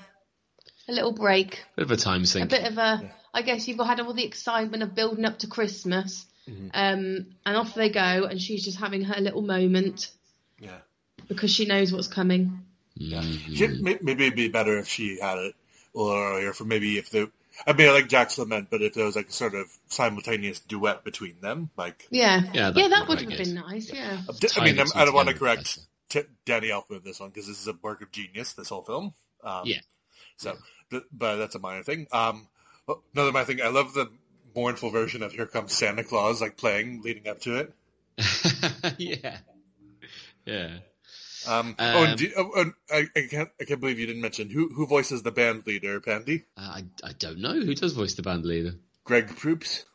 [0.87, 2.41] a little break, Bit of a time thing.
[2.41, 3.13] a bit of a.
[3.31, 7.75] I guess you've had all the excitement of building up to Christmas, um, and off
[7.75, 10.09] they go, and she's just having her little moment
[10.59, 10.79] Yeah.
[11.27, 12.63] because she knows what's coming.
[12.99, 13.55] Mm.
[13.55, 15.53] She, maybe it'd be better if she had it
[15.93, 16.53] a little earlier.
[16.53, 17.29] For maybe if the,
[17.67, 20.59] I mean, I like Jack's lament, but if there was like a sort of simultaneous
[20.59, 23.93] duet between them, like Yeah, Yeah, that'd yeah, that would have been nice.
[23.93, 24.21] Yeah,
[24.57, 25.79] I mean, I'm, I don't want to together correct
[26.09, 28.53] t- Danny Elfman this one because this is a work of genius.
[28.53, 29.13] This whole film.
[29.43, 29.79] Um, Yeah.
[30.37, 30.57] So,
[30.89, 32.07] th- but that's a minor thing.
[32.11, 32.47] Um,
[32.87, 33.61] oh, another minor thing.
[33.61, 34.09] I love the
[34.55, 37.73] mournful version of "Here Comes Santa Claus" like playing leading up to it.
[38.97, 39.37] yeah,
[40.45, 40.77] yeah.
[41.47, 44.21] Um, oh, and Um, do, oh, and I, I can't I can't believe you didn't
[44.21, 46.43] mention who who voices the band leader, Pandy.
[46.57, 48.75] Uh, I I don't know who does voice the band leader.
[49.03, 49.85] Greg Proops.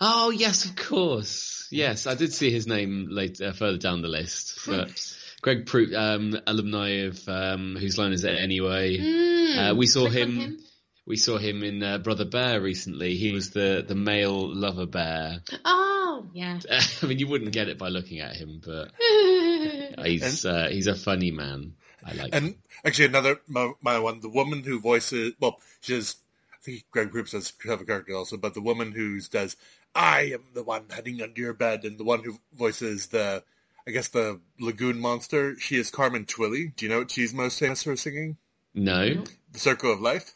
[0.00, 1.66] Oh yes, of course.
[1.70, 4.60] Yes, I did see his name later further down the list.
[4.66, 5.16] But
[5.46, 8.98] Greg Proops, um, alumni of um, Whose Line Is It Anyway?
[8.98, 10.58] Mm, Uh, we saw click on him,
[11.06, 13.14] We saw him in uh, Brother Bear recently.
[13.14, 15.42] He was the the male lover bear.
[15.64, 16.58] Oh, yeah.
[17.02, 18.90] I mean, you wouldn't get it by looking at him, but
[20.04, 21.74] he's uh, he's a funny man.
[22.04, 22.34] I like.
[22.34, 22.44] him.
[22.44, 26.16] And actually, another my, my one, the woman who voices well, she's
[26.54, 29.56] I think Greg Proops does have a character also, but the woman who does
[29.94, 33.44] I am the one hiding under your bed, and the one who voices the
[33.88, 35.58] I guess the lagoon monster.
[35.58, 36.74] She is Carmen Twillie.
[36.76, 38.36] Do you know what she's most famous for singing?
[38.74, 39.24] No.
[39.52, 40.34] The Circle of Life.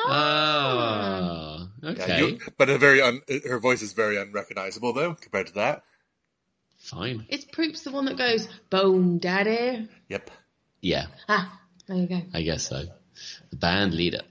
[0.00, 5.48] Ah, Yeah, okay, you- but a very un, her voice is very unrecognizable though compared
[5.48, 5.84] to that.
[6.78, 7.26] fine.
[7.28, 9.88] It's Proops the one that goes, Bone Daddy.
[10.08, 10.30] Yep.
[10.80, 12.22] Yeah, Ah, there you go.
[12.32, 12.84] I guess so.
[13.50, 14.22] The band leader.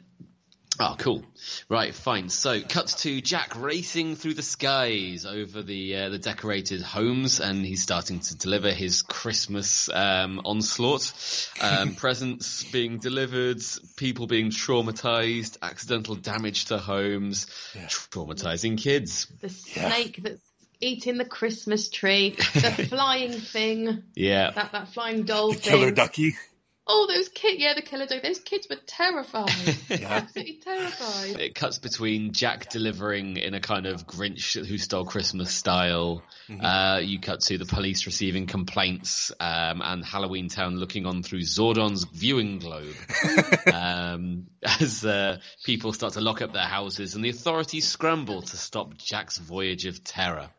[0.79, 1.23] Oh, cool.
[1.69, 2.29] Right, fine.
[2.29, 7.65] So, cuts to Jack racing through the skies over the uh, the decorated homes, and
[7.65, 11.11] he's starting to deliver his Christmas um, onslaught.
[11.61, 13.61] Um, presents being delivered,
[13.95, 19.27] people being traumatized, accidental damage to homes, traumatizing kids.
[19.41, 20.41] The snake that's
[20.79, 22.35] eating the Christmas tree.
[22.53, 24.03] The flying thing.
[24.15, 25.61] Yeah, That, that flying doll thing.
[25.61, 26.35] Killer Ducky.
[26.89, 27.59] Oh, those kids.
[27.59, 28.23] Yeah, the killer dog.
[28.23, 29.49] Those kids were terrified.
[29.89, 31.39] Absolutely terrified.
[31.39, 36.23] it cuts between Jack delivering in a kind of Grinch Who Stole Christmas style.
[36.49, 41.41] Uh, you cut to the police receiving complaints um, and Halloween Town looking on through
[41.41, 42.95] Zordon's viewing globe
[43.73, 48.57] um, as uh, people start to lock up their houses and the authorities scramble to
[48.57, 50.49] stop Jack's voyage of terror.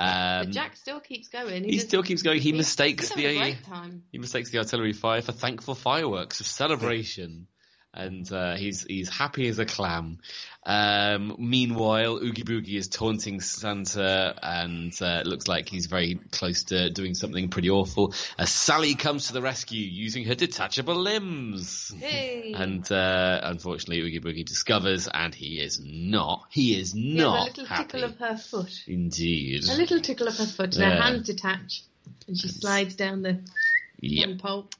[0.00, 1.62] Um, But Jack still keeps going.
[1.64, 2.38] he just- still keeps going.
[2.38, 3.56] He he's- mistakes the
[4.10, 7.46] he mistakes the artillery fire for thankful fireworks of celebration.
[7.92, 10.18] And uh, he's he's happy as a clam.
[10.64, 16.64] Um, meanwhile, Oogie Boogie is taunting Santa, and uh, it looks like he's very close
[16.64, 18.14] to doing something pretty awful.
[18.38, 22.52] As Sally comes to the rescue using her detachable limbs, Hey.
[22.54, 26.44] and uh, unfortunately, Oogie Boogie discovers, and he is not.
[26.50, 27.84] He is not a little happy.
[27.84, 28.84] tickle of her foot.
[28.86, 29.64] Indeed.
[29.68, 31.82] A little tickle of her foot, and her hands detach,
[32.28, 33.40] and she slides down the
[34.02, 34.38] Yep.
[34.38, 34.70] pole.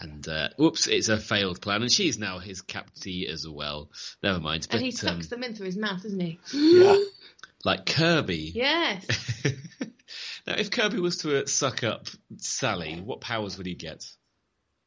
[0.00, 3.90] And uh, whoops, it's a failed plan, and she's now his captee as well.
[4.22, 4.66] Never mind.
[4.70, 6.38] But And he sucks um, them in through his mouth, doesn't he?
[6.54, 6.96] Yeah.
[7.64, 8.52] like Kirby.
[8.54, 9.06] Yes.
[10.46, 12.06] now, if Kirby was to uh, suck up
[12.38, 14.04] Sally, what powers would he get?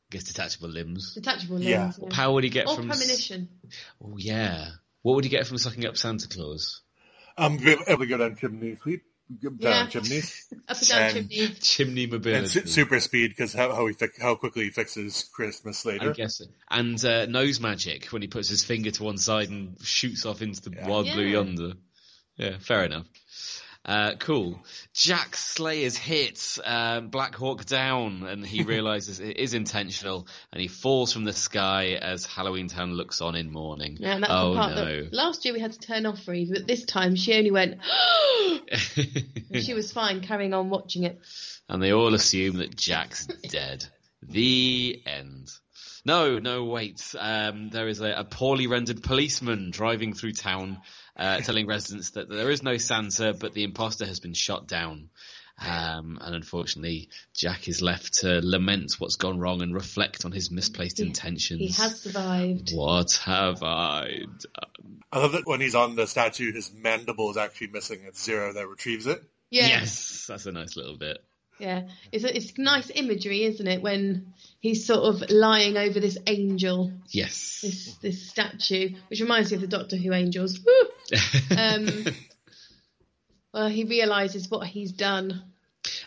[0.09, 1.14] guess detachable limbs.
[1.16, 1.68] Detachable limbs.
[1.70, 1.82] Yeah.
[1.84, 1.99] limbs.
[1.99, 2.89] What power would he get Or from?
[2.91, 3.49] s- premonition.
[4.03, 4.68] Oh yeah.
[5.01, 6.82] What would he get from sucking up Santa Claus?
[7.38, 9.09] Um, be able to go down chimney sweep, go
[9.39, 9.88] down Yeah.
[9.88, 11.55] chimneys, Up and down And- chimney.
[11.61, 12.47] Chimney and mobility.
[12.47, 16.13] su- super speed because how how he fi- how quickly he fixes Christmas I later.
[16.13, 16.41] guess.
[16.69, 20.41] And uh, nose magic when he puts his finger to one side and shoots off
[20.41, 21.74] into the wild blue yonder.
[22.38, 23.05] Yeah, fair enough.
[23.86, 24.61] Uh, cool.
[24.93, 30.67] Jack Slayer's hits um, Black Hawk down, and he realizes it is intentional, and he
[30.67, 33.97] falls from the sky as Halloween Town looks on in mourning.
[33.99, 34.86] Yeah, and that's oh the part no!
[35.03, 37.51] that last year we had to turn off for Eve, but this time she only
[37.51, 37.79] went.
[39.53, 41.19] she was fine carrying on watching it.
[41.67, 43.86] and they all assume that Jack's dead.
[44.21, 45.49] The end.
[46.05, 47.15] No, no, wait.
[47.17, 50.81] Um, there is a, a poorly rendered policeman driving through town,
[51.15, 55.09] uh, telling residents that there is no Santa, but the imposter has been shot down.
[55.59, 60.51] Um, and unfortunately, Jack is left to lament what's gone wrong and reflect on his
[60.51, 61.59] misplaced intentions.
[61.59, 62.71] He has survived.
[62.73, 65.03] What have I done?
[65.11, 67.99] I love that when he's on the statue, his mandible is actually missing.
[68.05, 69.23] It's Zero that retrieves it.
[69.51, 71.23] Yeah, Yes, that's a nice little bit.
[71.64, 71.82] Yeah.
[72.11, 73.82] It's a, it's nice imagery, isn't it?
[73.82, 77.59] When he's sort of lying over this angel, Yes.
[77.61, 80.59] this this statue, which reminds me of the Doctor Who angels.
[81.57, 82.05] Um,
[83.53, 85.43] well, he realizes what he's done.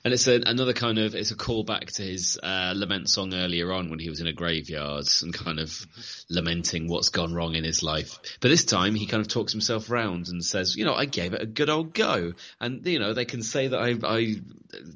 [0.05, 3.73] And it's a, another kind of it's a callback to his uh, lament song earlier
[3.73, 5.87] on when he was in a graveyard and kind of
[6.29, 8.19] lamenting what's gone wrong in his life.
[8.41, 11.33] But this time he kind of talks himself round and says, you know, I gave
[11.33, 14.37] it a good old go, and you know they can say that I, I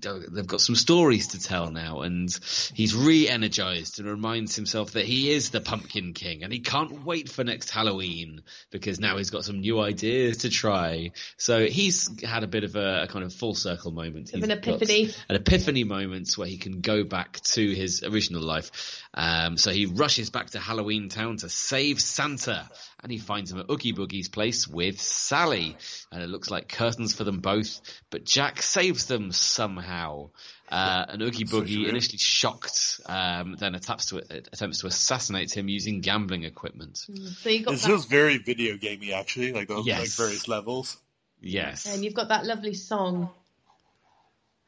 [0.02, 2.28] they've got some stories to tell now, and
[2.74, 7.28] he's re-energized and reminds himself that he is the Pumpkin King and he can't wait
[7.28, 11.12] for next Halloween because now he's got some new ideas to try.
[11.36, 14.32] So he's had a bit of a, a kind of full circle moment.
[14.32, 15.24] Of an got epiphany.
[15.28, 19.02] an epiphany moment where he can go back to his original life.
[19.14, 22.68] Um, so he rushes back to Halloween Town to save Santa,
[23.02, 25.76] and he finds him at Oogie Boogie's place with Sally,
[26.12, 27.80] and it looks like curtains for them both.
[28.10, 30.30] But Jack saves them somehow.
[30.70, 31.88] Uh, and Oogie Boogie, weird.
[31.88, 36.96] initially shocked, um, then attempts to attempts to assassinate him using gambling equipment.
[36.98, 39.98] So you got It that, feels very video gamey, actually, like the, Yes.
[40.18, 40.96] like various levels.
[41.42, 41.86] Yes.
[41.86, 43.30] and you've got that lovely song.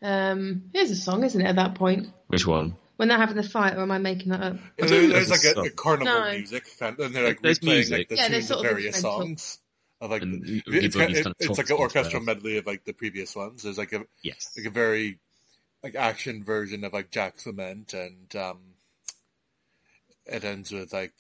[0.03, 1.45] Um, here's a song, isn't it?
[1.47, 2.77] At that point, Which one?
[2.97, 4.57] when they're having the fight, or am I making that up?
[4.79, 6.31] There's, there's there's like a a, a carnival No.
[6.31, 7.99] music, kind and they're like There's replaying music.
[7.99, 9.59] like the Yeah, they're tunes of sort of various songs.
[10.01, 12.67] Of like, the- it's, Boogie's kind kind of, of it's like an orchestral medley of
[12.67, 13.63] like the previous ones.
[13.63, 14.53] There's like a Yes.
[14.57, 15.21] like a very
[15.85, 18.59] like action version of like Jack Lament, and um,
[20.27, 21.15] it ends with like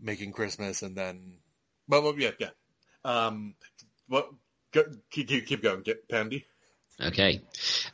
[0.00, 1.38] making Christmas, and then
[1.88, 2.50] well, well yeah, yeah.
[3.04, 3.54] Um,
[4.08, 4.30] what?
[4.72, 6.46] Go, keep, keep keep going, get Pandy.
[7.00, 7.42] Okay.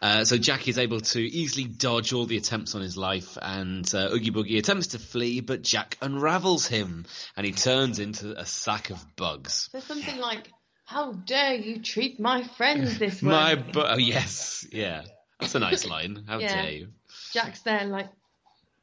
[0.00, 3.92] Uh, so Jack is able to easily dodge all the attempts on his life, and
[3.94, 7.04] uh, Oogie Boogie attempts to flee, but Jack unravels him,
[7.36, 9.68] and he turns into a sack of bugs.
[9.72, 10.48] There's something like,
[10.84, 15.02] "How dare you treat my friends this way?" My bu- oh yes, yeah,
[15.40, 16.24] that's a nice line.
[16.28, 16.62] How Yeah.
[16.62, 16.88] dare you?
[17.32, 18.08] Jack's there, like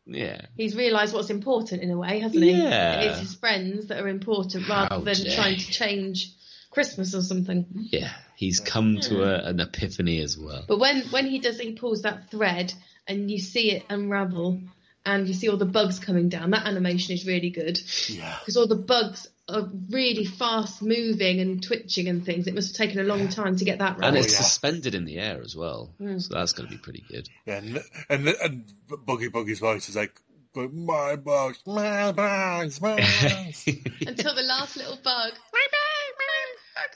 [0.06, 2.52] Yeah, he's realised what's important in a way, hasn't he?
[2.52, 3.02] Yeah.
[3.02, 6.32] It's his friends that are important rather How than dare trying to change
[6.72, 7.66] Christmas or something.
[7.74, 8.12] yeah.
[8.36, 10.64] He's come to a, an epiphany as well.
[10.68, 12.74] But when when he does, he pulls that thread
[13.08, 14.62] and you see it unravel,
[15.06, 16.52] and you see all the bugs coming down.
[16.52, 18.36] That animation is really good Yeah.
[18.40, 22.46] because all the bugs are really fast moving and twitching and things.
[22.48, 24.08] It must have taken a long time to get that right.
[24.08, 24.42] And it's yeah.
[24.42, 26.20] suspended in the air as well, Hmm.
[26.20, 27.28] so that's going to be pretty good.
[27.48, 28.74] Yeah, and, and, and
[29.10, 30.14] Oogie Boogie's voice is like,
[30.56, 33.68] my bugs, my bugs, my bugs.
[34.08, 35.32] Until the last little bug.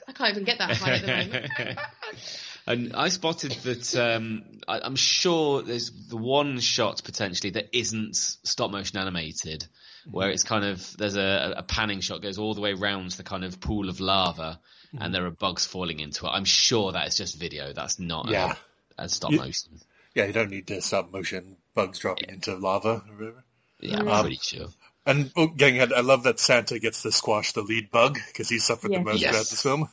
[0.08, 1.78] I can't even get that high at the moment.
[2.66, 3.96] and I spotted that.
[3.96, 9.66] Um, I, I'm sure there's the one shot potentially that isn't stop motion animated,
[10.10, 13.22] where it's kind of there's a, a panning shot goes all the way round the
[13.22, 14.60] kind of pool of lava,
[14.98, 16.30] and there are bugs falling into it.
[16.30, 17.72] I'm sure that is just video.
[17.72, 18.54] That's not Yeah.
[18.98, 19.80] a, a stop You- motion.
[20.14, 23.44] yeah, you don't need to stop motion bugs dropping into lava or whatever.
[23.80, 24.68] Yeah, I'm Um, pretty sure.
[25.06, 28.48] And oh, getting ahead, I love that Santa gets to squash the lead bug because
[28.48, 28.98] he suffered Yes.
[29.00, 29.30] the most Yes.
[29.32, 29.88] throughout the film.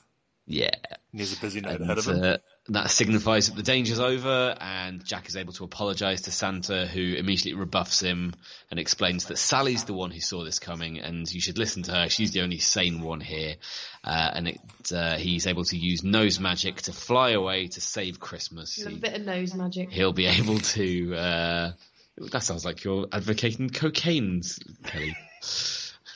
[0.47, 0.71] Yeah.
[0.89, 2.23] And he has a busy night And, ahead of him.
[2.23, 2.37] uh,
[2.69, 7.01] that signifies that the danger's over, and Jack is able to apologise to Santa, who
[7.15, 8.33] immediately rebuffs him
[8.69, 11.91] and explains that Sally's the one who saw this coming, and you should listen to
[11.91, 12.09] her.
[12.09, 13.55] She's the only sane one here.
[14.03, 14.59] Uh, and it,
[14.93, 18.79] uh, he's able to use nose magic to fly away to save Christmas.
[18.83, 19.91] Love a bit of nose magic.
[19.91, 21.15] he'll be able to.
[21.15, 21.71] Uh,
[22.17, 24.41] that sounds like you're advocating cocaine,
[24.83, 25.15] Kelly.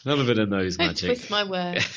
[0.04, 1.08] Another bit of nose Don't magic.
[1.08, 1.84] twist my word.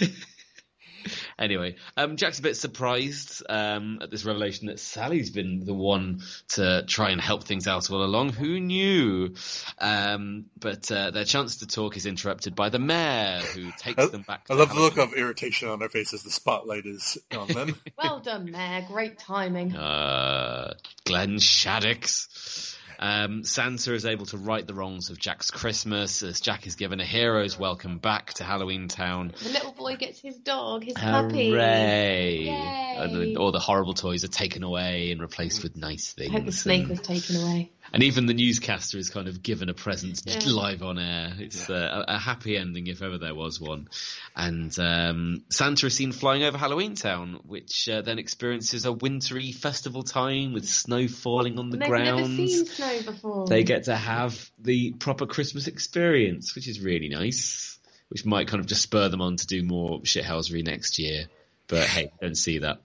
[1.39, 6.21] Anyway, um, Jack's a bit surprised um, at this revelation that Sally's been the one
[6.49, 8.31] to try and help things out all along.
[8.31, 9.35] Who knew?
[9.79, 14.07] Um, but uh, their chance to talk is interrupted by the mayor, who takes I,
[14.07, 14.47] them back.
[14.51, 16.25] I to love the look of irritation on their faces.
[16.25, 17.77] The spotlight is on them.
[17.97, 18.85] Well done, Mayor.
[18.87, 19.75] Great timing.
[19.75, 20.75] Uh,
[21.05, 22.77] Glenn Shadix.
[22.99, 27.01] Um, Santa is able to right the wrongs of Jack's Christmas as Jack is given
[27.01, 29.33] a hero's welcome back to Halloween Town.
[29.41, 31.51] The little boy gets his dog, his puppy.
[31.51, 32.39] Hooray!
[32.45, 32.97] Yay.
[32.99, 36.33] And all the horrible toys are taken away and replaced with nice I things.
[36.33, 37.71] hope the snake and, was taken away.
[37.93, 40.41] and even the newscaster is kind of given a present Yeah.
[40.47, 41.33] live on air.
[41.39, 43.89] It's uh, a, a happy ending if ever there was one.
[44.35, 49.53] And um, Santa is seen flying over Halloween Town, which uh, then experiences a wintry
[49.53, 52.31] festival time with snow falling on the They've grounds.
[52.37, 53.47] never seen snow before.
[53.47, 57.78] They get to have the proper Christmas experience, which is really nice.
[58.09, 61.27] Which might kind of just spur them on to do more shithousery next year.
[61.67, 62.79] But hey, don't see that.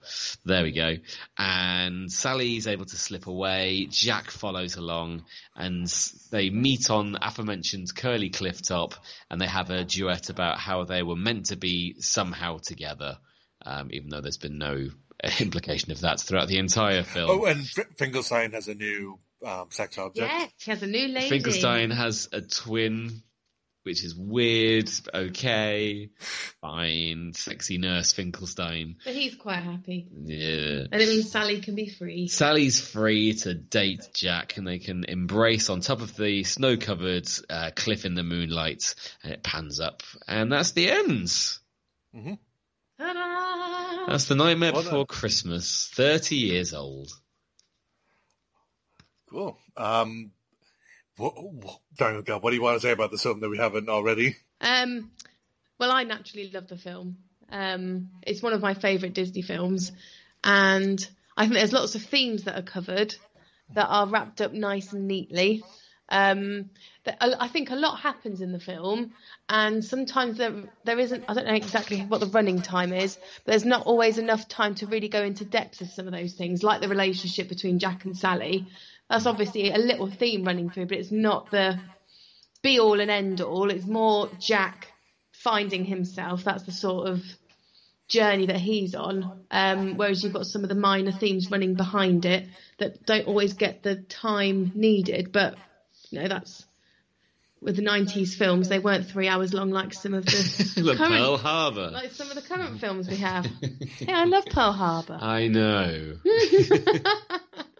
[0.44, 0.96] There we go.
[1.38, 3.88] And Sally's able to slip away.
[3.90, 5.24] Jack follows along
[5.56, 5.86] and
[6.30, 8.94] they meet on aforementioned Curly Cliff Top
[9.30, 13.16] and they have a duet about how they were meant to be somehow together.
[13.64, 14.90] Um, even though there's been no
[15.40, 17.30] implication of that throughout the entire film.
[17.30, 20.30] oh, and F- Finkelstein has a new um, sex object.
[20.30, 21.30] Yeah, she has a new lady.
[21.30, 23.22] Finkelstein has a twin,
[23.84, 24.90] which is weird.
[25.14, 26.10] Okay,
[26.60, 27.32] fine.
[27.34, 28.96] Sexy nurse Finkelstein.
[29.04, 30.08] But he's quite happy.
[30.24, 30.86] Yeah.
[30.90, 32.28] And it means Sally can be free.
[32.28, 37.70] Sally's free to date Jack, and they can embrace on top of the snow-covered uh,
[37.76, 38.94] cliff in the moonlight.
[39.22, 41.32] And it pans up, and that's the end.
[42.98, 44.06] Ta-da!
[44.06, 44.90] That's the Nightmare Well done.
[44.90, 45.90] Before Christmas.
[45.92, 47.10] Thirty years old.
[49.30, 49.58] Cool.
[49.76, 50.30] Um,
[51.16, 53.88] what, what, Daniel, what do you want to say about this film that we haven't
[53.88, 54.36] already?
[54.60, 55.10] Um,
[55.78, 57.18] well, I naturally love the film.
[57.50, 59.92] Um, it's one of my favourite Disney films,
[60.42, 61.06] and
[61.36, 63.14] I think there's lots of themes that are covered
[63.74, 65.62] that are wrapped up nice and neatly.
[66.08, 66.70] Um,
[67.20, 69.12] I think a lot happens in the film,
[69.48, 71.24] and sometimes there there isn't.
[71.28, 74.74] I don't know exactly what the running time is, but there's not always enough time
[74.76, 78.04] to really go into depth of some of those things, like the relationship between Jack
[78.04, 78.66] and Sally.
[79.14, 81.78] That's obviously a little theme running through, but it's not the
[82.64, 83.70] be all and end all.
[83.70, 84.88] It's more Jack
[85.30, 86.42] finding himself.
[86.42, 87.22] That's the sort of
[88.08, 89.44] journey that he's on.
[89.52, 92.48] Um, whereas you've got some of the minor themes running behind it
[92.78, 95.30] that don't always get the time needed.
[95.30, 95.54] But
[96.10, 96.66] you know, that's
[97.60, 98.68] with the '90s films.
[98.68, 101.90] They weren't three hours long like some of the Look, current, Pearl Harbor.
[101.92, 103.46] like some of the current films we have.
[104.00, 105.18] yeah, I love Pearl Harbor.
[105.22, 106.14] I know.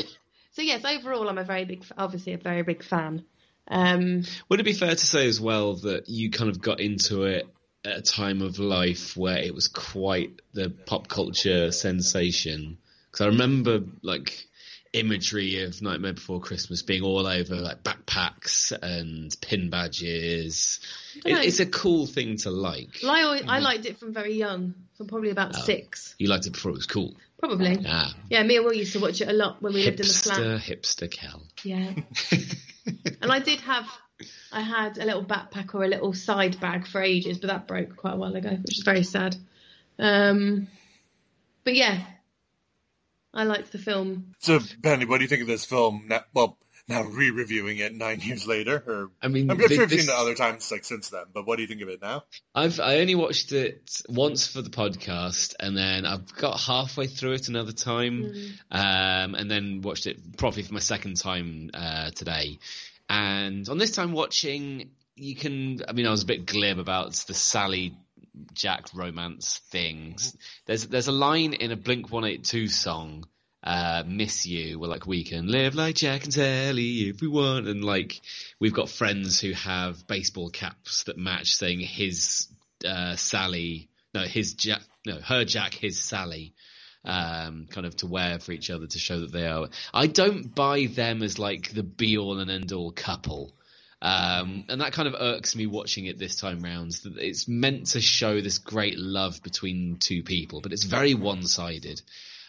[0.54, 3.24] So yes, overall, I'm a very big, obviously a very big fan.
[3.70, 7.24] Um, Would it be fair to say as well that you kind of got into
[7.24, 7.48] it
[7.86, 12.78] at a time of life where it was quite the pop culture sensation?
[13.10, 14.50] Because I remember like
[14.92, 20.80] imagery of Nightmare Before Christmas being all over like backpacks and pin badges.
[21.26, 23.00] It, it's a cool thing to like.
[23.04, 26.48] well, I, always, I liked it from very young, from probably about six, You liked
[26.48, 27.16] it before it was cool.
[27.40, 27.84] Probably.
[27.88, 30.08] Ah, Yeah, me and Will used to watch it a lot when we lived in
[30.08, 30.40] the flat.
[30.40, 31.44] hipster, hipster Kel.
[31.64, 31.94] Yeah.
[33.22, 33.86] and I did have,
[34.52, 37.96] I had a little backpack or a little side bag for ages, but that broke
[37.96, 39.36] quite a while ago, which is very sad.
[39.98, 40.68] Um,
[41.64, 42.02] but yeah,
[43.34, 44.34] I liked the film.
[44.40, 46.10] So, Penny, what do you think of this film?
[46.34, 46.58] Well,
[46.90, 50.10] now re-reviewing it nine years later, or I mean, I'm sure thi- you've seen it
[50.10, 51.26] other times like since then.
[51.34, 52.24] But what do you think of it now?
[52.54, 57.34] I've I only watched it once for the podcast, and then I've got halfway through
[57.34, 58.34] it another time,
[58.72, 62.60] um, and then watched it properly for my second time uh, today.
[63.08, 65.82] And on this time watching, you can.
[65.88, 67.96] I mean, I was a bit glib about the Sally
[68.54, 70.36] Jack romance things.
[70.66, 73.26] There's there's a line in a Blink One Eight Two song.
[73.62, 74.80] Uh, miss you.
[74.80, 77.68] We're like, we can live like Jack and Sally if we want.
[77.68, 78.22] And like,
[78.60, 82.48] we've got friends who have baseball caps that match saying his,
[82.88, 86.54] uh, Sally, no, his Jack, no, her Jack, his Sally,
[87.04, 89.68] um, kind of to wear for each other to show that they are.
[89.94, 93.54] I don't buy them as like the be all and end all couple.
[94.02, 96.98] Um, and that kind of irks me watching it this time round.
[97.18, 102.02] It's meant to show this great love between two people, but it's very one-sided.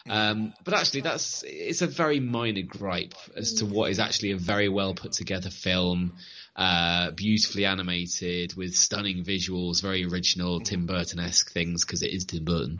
[0.09, 4.37] Um, but actually, that's it's a very minor gripe as to what is actually a
[4.37, 6.13] very well put together film,
[6.55, 12.25] uh, beautifully animated with stunning visuals, very original Tim Burton esque things because it is
[12.25, 12.79] Tim Burton,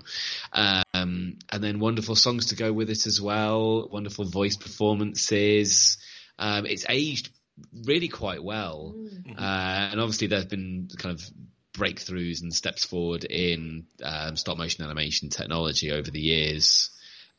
[0.53, 5.97] um, and then wonderful songs to go with it as well, wonderful voice performances.
[6.39, 7.29] Um, it's aged
[7.85, 8.95] really quite well,
[9.37, 11.23] uh, and obviously there's been kind of
[11.73, 16.89] breakthroughs and steps forward in um, stop motion animation technology over the years.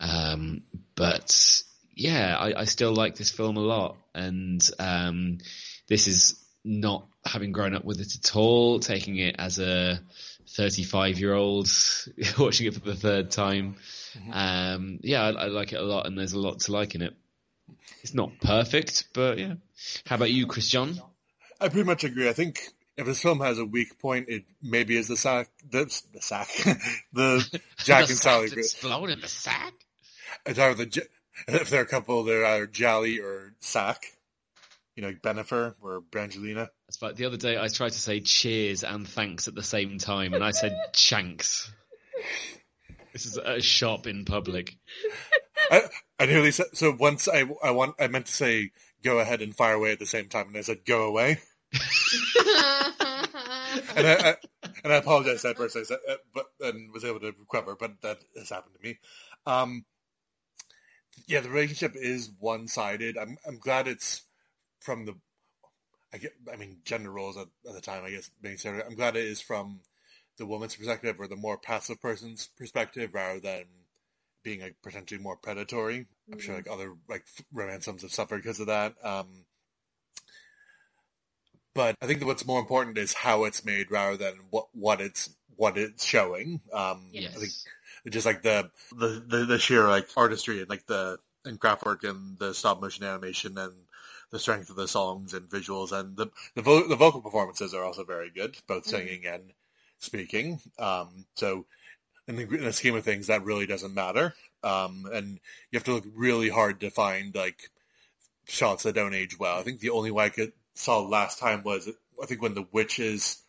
[0.03, 0.63] Um,
[0.97, 1.63] but
[1.95, 5.39] yeah, I, I, still like this film a lot, and um,
[5.89, 10.01] this is not having grown up with it at all, taking it as a
[10.51, 11.69] 35 year old
[12.39, 13.77] watching it for the third time.
[14.19, 14.33] Mm-hmm.
[14.33, 17.03] Um, yeah, I, I, like it a lot, and there's a lot to like in
[17.03, 17.15] it.
[18.03, 19.55] It's not perfect, but yeah.
[20.05, 21.01] How about you, Christian?
[21.61, 22.29] I pretty much agree.
[22.29, 22.61] I think
[22.97, 26.49] if this film has a weak point, it maybe is the sack, the, the sack,
[27.13, 28.49] the Jack the and Sally.
[28.53, 29.73] Explode in the sack.
[30.45, 31.09] The
[31.49, 34.07] if they're a couple, they're either Jolly or Sack.
[34.95, 36.69] You know, like Bennifer or Brangelina.
[36.87, 37.17] That's right.
[37.17, 40.45] The other day, I tried to say cheers and thanks at the same time, and
[40.45, 41.73] I said chanks.
[43.15, 44.77] This is a shop in public.
[45.71, 45.83] I,
[46.19, 46.95] I nearly said so.
[46.99, 48.73] Once I I want I meant to say
[49.03, 51.41] go ahead and fire away at the same time, and I said go away.
[53.97, 54.37] and I, I,
[54.85, 55.77] and I apologize at first.
[55.77, 58.99] I said, uh, but and was able to recover, but that has happened to me.
[59.47, 59.85] Um,
[61.27, 63.17] yeah, the relationship is one sided.
[63.17, 64.23] I'm I'm glad it's
[64.81, 65.15] from the.
[66.13, 66.33] I get.
[66.53, 68.05] I mean, gender roles at, at the time.
[68.05, 69.81] I guess being said, I'm glad it is from
[70.39, 73.65] the woman's perspective or the more passive person's perspective rather than
[74.43, 76.01] being like potentially more predatory.
[76.01, 76.33] Mm-hmm.
[76.33, 78.95] I'm sure like other like romance films have suffered because of that.
[79.05, 79.45] Um,
[81.75, 85.01] but I think that what's more important is how it's made rather than what what
[85.01, 86.61] it's what it's showing.
[86.73, 87.37] Um, yes.
[87.37, 87.53] I think
[88.13, 92.03] just like the, the the, the sheer like artistry and like the and craft work
[92.03, 93.73] and the stop motion animation and
[94.33, 96.27] the strength of the songs and visuals and the
[96.57, 98.97] the, vo- the vocal performances are also very good, both mm-hmm.
[98.97, 99.35] singing mm-hmm.
[99.35, 99.53] and
[100.01, 100.61] speaking.
[100.81, 101.65] Um, so
[102.27, 104.35] in the, in the, scheme of things, that really doesn't matter.
[104.65, 105.39] Um, and
[105.71, 107.71] you have to look really hard to find like
[108.49, 109.61] shots that don't age well.
[109.61, 111.89] I think the only way I could saw last time was
[112.21, 113.41] I think when the witches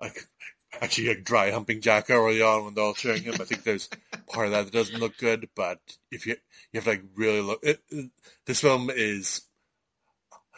[0.00, 0.26] like
[0.80, 3.34] actually like dry humping Jack early on when they're all showing him.
[3.34, 3.88] I think there's
[4.28, 5.78] part of that that doesn't look good, but
[6.10, 6.36] if you
[6.72, 8.10] you have to like really look, it, it,
[8.46, 9.42] this film is.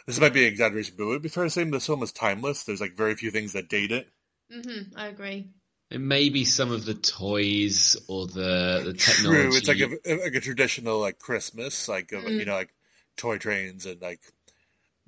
[0.07, 2.11] This might be an exaggeration, but it would be fair to say this film is
[2.11, 2.63] timeless.
[2.63, 4.07] There's like very few things that date it.
[4.53, 5.49] Mm-hmm, I agree.
[5.89, 9.41] It may be some of the toys or the the technology.
[9.41, 12.29] True, it's like a like a traditional like Christmas, like mm.
[12.29, 12.73] you know, like
[13.17, 14.19] toy trains and like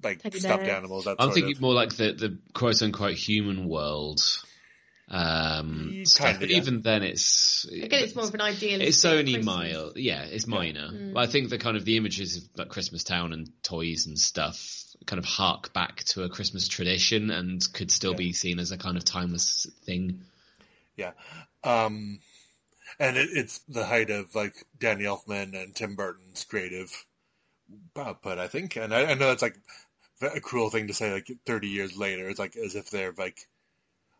[0.04, 0.78] like Teddy stuffed bears.
[0.78, 1.08] animals.
[1.08, 1.62] I'm thinking of.
[1.62, 4.22] more like the the quote unquote human world
[5.10, 6.40] um, stuff.
[6.40, 6.58] But yeah.
[6.58, 8.82] even then, it's again, it's more of an ideal.
[8.82, 10.90] It's only mild, yeah, it's minor.
[10.90, 11.14] Mm.
[11.14, 14.20] But I think the kind of the images of like Christmas Town and toys and
[14.20, 18.18] stuff kind of hark back to a Christmas tradition and could still yeah.
[18.18, 20.22] be seen as a kind of timeless thing.
[20.98, 21.12] Yeah,
[21.64, 22.20] um,
[23.00, 26.92] and it, it's the height of like Danny Elfman and Tim Burton's creative
[27.96, 28.76] output, I think.
[28.76, 29.58] And I, I know it's like
[30.22, 32.28] a cruel thing to say, like thirty years later.
[32.28, 33.48] It's like as if they're like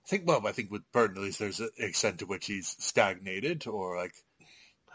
[0.08, 2.76] I think, well, I think with Burton, at least there's an extent to which he's
[2.80, 4.14] stagnated or like,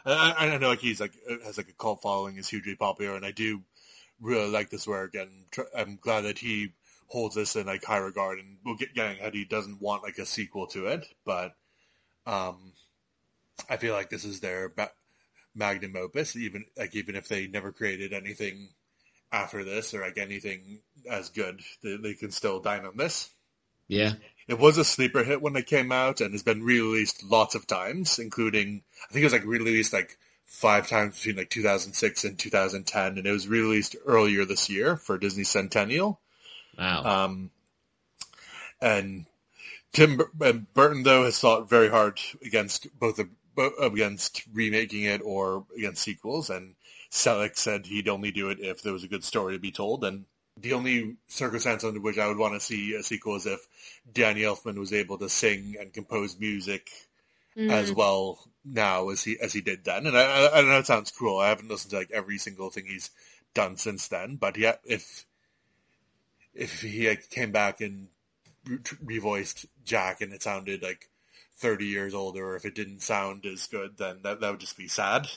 [0.06, 1.12] I, I know like he's like,
[1.44, 3.62] has like a cult following, is hugely popular, and I do
[4.22, 6.72] really like this work, and tr- I'm glad that he
[7.09, 9.34] holds this in like high regard, and we'll get getting ahead.
[9.34, 11.55] He doesn't want like a sequel to it, but
[12.26, 12.72] um,
[13.68, 14.93] I feel like this is their ba-
[15.55, 16.36] magnum opus.
[16.36, 18.70] Even like even if they never created anything
[19.30, 23.28] after this or like anything as good, they, they can still dine on this.
[23.88, 24.12] Yeah.
[24.48, 27.66] It was a sleeper hit when it came out and has been re-released lots of
[27.66, 32.38] times, including, I think it was like re-released like five times between like 2006 and
[32.38, 36.20] 2010, and it was released earlier this year for Disney Centennial.
[36.76, 37.24] Wow.
[37.24, 37.50] Um,
[38.80, 39.26] and
[39.92, 40.20] Tim
[40.74, 43.20] Burton though has thought very hard against both
[43.80, 46.74] against remaking it or against sequels, and
[47.10, 50.04] Selick said he'd only do it if there was a good story to be told,
[50.04, 50.24] and
[50.57, 53.61] the only circumstance under which I would want to see a sequel is if
[54.12, 56.91] Danny Elfman was able to sing and compose music
[57.57, 57.70] mm.
[57.70, 60.07] as well now as he as he did then.
[60.07, 61.39] And I, I, I know it sounds cruel.
[61.39, 63.11] I haven't listened to like every single thing he's
[63.55, 64.37] done since then.
[64.37, 65.24] But yeah, if
[66.55, 68.09] if he like, came back and
[68.66, 71.09] revoiced Jack and it sounded like
[71.57, 74.77] 30 years older, or if it didn't sound as good, then that that would just
[74.77, 75.29] be sad.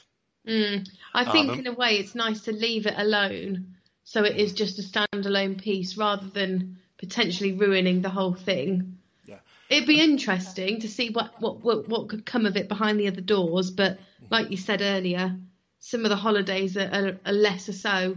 [0.48, 0.88] Mm.
[1.14, 3.76] I think um, in a way it's nice to leave it alone
[4.06, 8.99] so it is just a standalone piece rather than potentially ruining the whole thing.
[9.26, 9.40] Yeah.
[9.69, 13.07] It'd be interesting to see what, what, what, what could come of it behind the
[13.07, 13.99] other doors, but
[14.30, 15.36] like you said earlier,
[15.80, 18.15] some of the holidays are, are, are lesser so.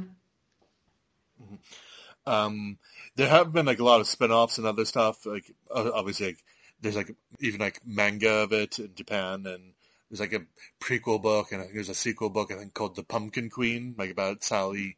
[1.42, 2.30] Mm-hmm.
[2.30, 2.78] Um,
[3.16, 5.24] there have been like a lot of spin-offs and other stuff.
[5.24, 6.44] Like obviously, like,
[6.82, 9.72] there's like even like manga of it in Japan, and
[10.10, 10.44] there's like a
[10.80, 13.94] prequel book, and I think there's a sequel book I think called The Pumpkin Queen,
[13.96, 14.96] like about Sally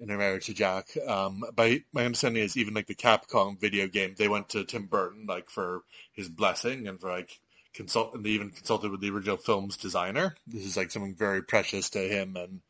[0.00, 0.88] in her marriage to Jack.
[1.06, 4.86] Um, by my understanding is even like the Capcom video game, they went to Tim
[4.86, 5.82] Burton like for
[6.12, 7.38] his blessing and for like
[7.74, 10.34] consult, and they even consulted with the original film's designer.
[10.46, 12.60] This is like something very precious to him and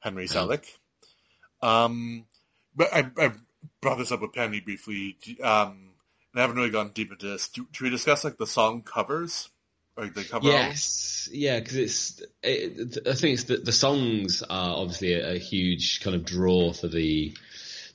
[0.00, 0.64] Henry Selick.
[1.60, 2.24] Um,
[2.74, 3.32] but I, I
[3.80, 5.16] brought this up with Penny briefly.
[5.42, 5.90] Um,
[6.32, 7.48] and I haven't really gone deep into this.
[7.48, 9.48] Do, should we discuss like the song covers?
[9.98, 10.46] Like cover?
[10.46, 12.22] Yes, yeah, because it's.
[12.42, 16.72] It, I think it's the, the songs are obviously a, a huge kind of draw
[16.72, 17.36] for the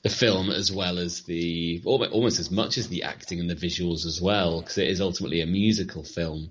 [0.02, 4.04] the film as well as the almost as much as the acting and the visuals
[4.04, 6.50] as well because it is ultimately a musical film.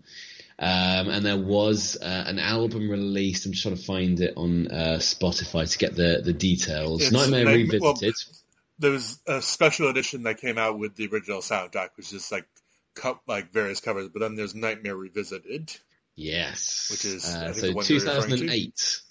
[0.58, 3.46] Um, and there was uh, an album released.
[3.46, 7.04] I'm just trying to find it on uh, Spotify to get the the details.
[7.04, 8.16] It's Nightmare Nightmare- well, Revisited.
[8.80, 12.48] there was a special edition that came out with the original soundtrack, which is like
[12.95, 14.10] co- like various covers.
[14.10, 15.72] But then there's Nightmare Revisited.
[16.15, 16.90] Yes.
[16.91, 18.06] Which is, I uh, think, so the one you're to?
[18.06, 19.02] 2008,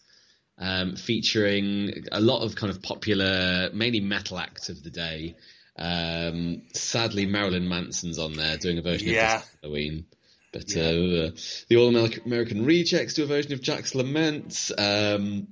[0.58, 5.36] um, featuring a lot of kind of popular, mainly metal acts of the day.
[5.76, 9.36] Um, sadly, Marilyn Manson's on there doing a version Yeah.
[9.36, 10.06] of Halloween.
[10.52, 11.30] But uh,
[11.68, 14.70] the All American Rejects do a version of Jack's Lament.
[14.76, 15.48] Um,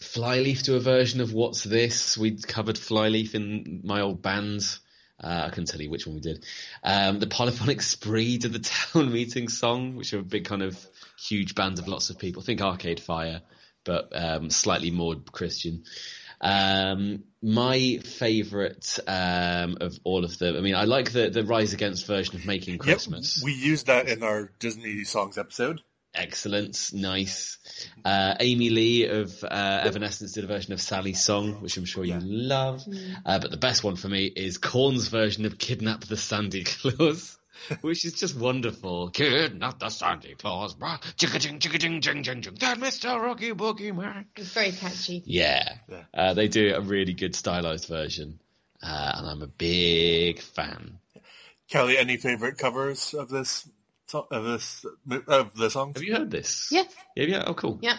[0.00, 2.18] Flyleaf do a version of What's This?
[2.18, 4.62] We covered Flyleaf in my old band.
[5.22, 6.44] Uh, I couldn't tell you which one we did.
[6.82, 10.84] Um, the Polyphonic Spree did the town meeting song, which are a big kind of
[11.18, 12.42] huge band of lots of people.
[12.42, 13.42] I think Arcade Fire,
[13.84, 15.84] but um, slightly more Christian.
[16.40, 20.56] Um, my favourite um, of all of them.
[20.56, 23.38] I mean, I like the the Rise Against version of Making Christmas.
[23.38, 25.80] Yep, we used that in our Disney songs episode.
[26.14, 27.58] Excellent, nice.
[28.04, 32.04] Uh, Amy Lee of uh, Evanescence did a version of Sally's song, which I'm sure
[32.04, 32.84] you love.
[33.26, 37.36] Uh, but the best one for me is Korn's version of Kidnap the Sandy Claus,
[37.80, 39.10] which is just wonderful.
[39.10, 41.00] Kidnap the Sandy Claus, bruh.
[41.16, 42.54] chicka ching chicka ching ching ching ching.
[42.60, 43.20] That Mr.
[43.20, 44.26] Rocky Boogie Man.
[44.36, 45.22] It's very catchy.
[45.26, 46.02] Yeah, Yeah.
[46.14, 48.38] Uh, they do a really good stylized version,
[48.82, 50.98] uh, and I'm a big fan.
[51.68, 53.68] Kelly, any favorite covers of this
[54.06, 54.84] so- of this
[55.28, 55.92] of the song.
[55.94, 56.68] Have you heard this?
[56.70, 56.84] Yeah,
[57.16, 57.44] Yeah, yeah.
[57.46, 57.78] Oh, cool.
[57.82, 57.98] yeah.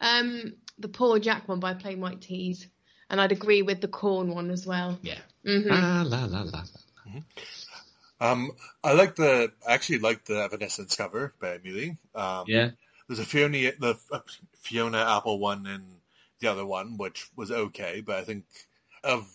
[0.00, 2.66] Um, the Poor Jack one by Plain White T's,
[3.08, 4.98] and I'd agree with the Korn one as well.
[5.02, 5.18] Yeah.
[5.44, 5.68] Mhm.
[5.70, 6.62] La la la la.
[8.18, 8.52] Um,
[8.82, 12.70] I like the I actually like the Evanescence cover by Amy Um, Yeah.
[13.08, 14.20] There's a Fiona the uh,
[14.60, 15.84] Fiona Apple one and
[16.40, 18.44] the other one, which was okay, but I think
[19.04, 19.28] of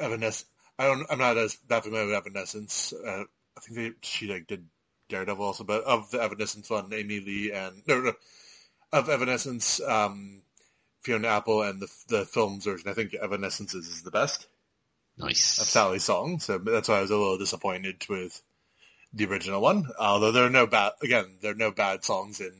[0.00, 0.46] Evanescence.
[0.78, 1.06] I don't.
[1.10, 2.92] I'm not as that familiar with Evanescence.
[2.92, 3.24] Uh,
[3.56, 4.66] I think they, she like did
[5.08, 8.12] Daredevil also, but of the Evanescence one, Amy Lee and no, no
[8.92, 10.42] of Evanescence, um,
[11.02, 12.88] Fiona Apple and the the films version.
[12.88, 14.46] I think Evanescence is, is the best
[15.18, 15.58] Nice.
[15.60, 18.42] of Sally's song, so that's why I was a little disappointed with
[19.12, 19.88] the original one.
[19.98, 22.52] Although there are no bad, again, there are no bad songs in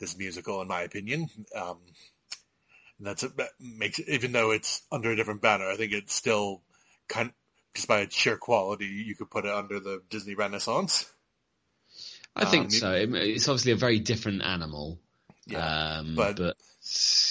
[0.00, 1.28] this musical, in my opinion.
[1.54, 1.78] Um,
[3.00, 6.62] that's that makes it, even though it's under a different banner, I think it's still
[7.08, 7.32] kind
[7.74, 11.10] just by its sheer quality, you could put it under the Disney Renaissance.
[12.36, 12.92] I think Um, so.
[12.92, 15.00] It's obviously a very different animal.
[15.46, 16.56] Yeah, um, but- but,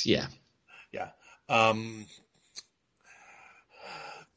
[0.05, 0.27] yeah,
[0.91, 1.09] Yeah.
[1.49, 2.05] Um,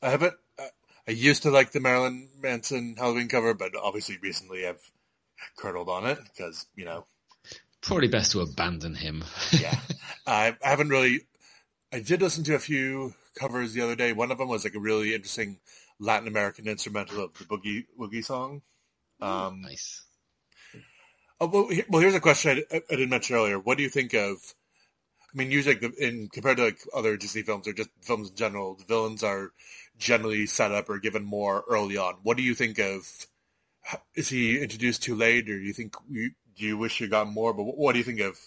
[0.02, 0.34] I haven't.
[0.58, 0.70] I-
[1.08, 4.90] I used to like the Marilyn Manson Halloween cover, but obviously recently I've
[5.56, 7.06] curdled on it because you know
[7.80, 9.24] probably best to abandon him.
[9.52, 9.78] yeah.
[10.26, 11.20] I, I haven't really.
[11.92, 14.12] I did listen to a few covers the other day.
[14.12, 15.60] One of them was like a really interesting
[16.00, 18.62] Latin American instrumental of the boogie woogie song.
[19.20, 20.02] Um, nice.
[21.40, 23.58] Oh, well, he- well, here's a question I, I didn't mention earlier.
[23.58, 24.54] What do you think of?
[25.34, 28.36] I mean, usually the- in compared to like other Disney films or just films in
[28.36, 29.52] general, the villains are
[29.98, 32.14] generally set up or given more early on.
[32.22, 33.26] What do you think of?
[34.14, 37.28] Is he introduced too late, or do you think you, do you wish you got
[37.28, 37.52] more?
[37.54, 38.38] But what, what do you think of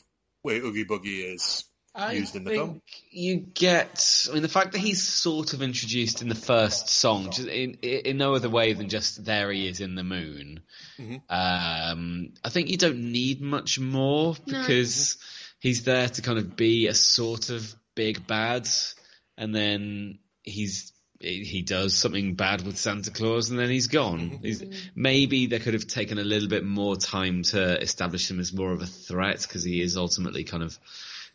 [0.44, 1.66] way Oogie Boogie is
[2.12, 2.82] used in the film?
[3.12, 7.32] You get, I mean, the fact that he's sort of introduced in the first song,
[7.32, 10.62] just in in no other way than just there he is in the moon.
[10.98, 11.22] Mhm.
[11.30, 14.60] Um, I think you don't need much more No.
[14.62, 15.18] because
[15.60, 18.68] he's there to kind of be a sort of big bad,
[19.38, 24.40] and then he's he does something bad with Santa Claus, and then he's gone.
[24.42, 24.64] He's,
[24.96, 28.72] maybe they could have taken a little bit more time to establish him as more
[28.72, 30.80] of a threat because he is ultimately kind of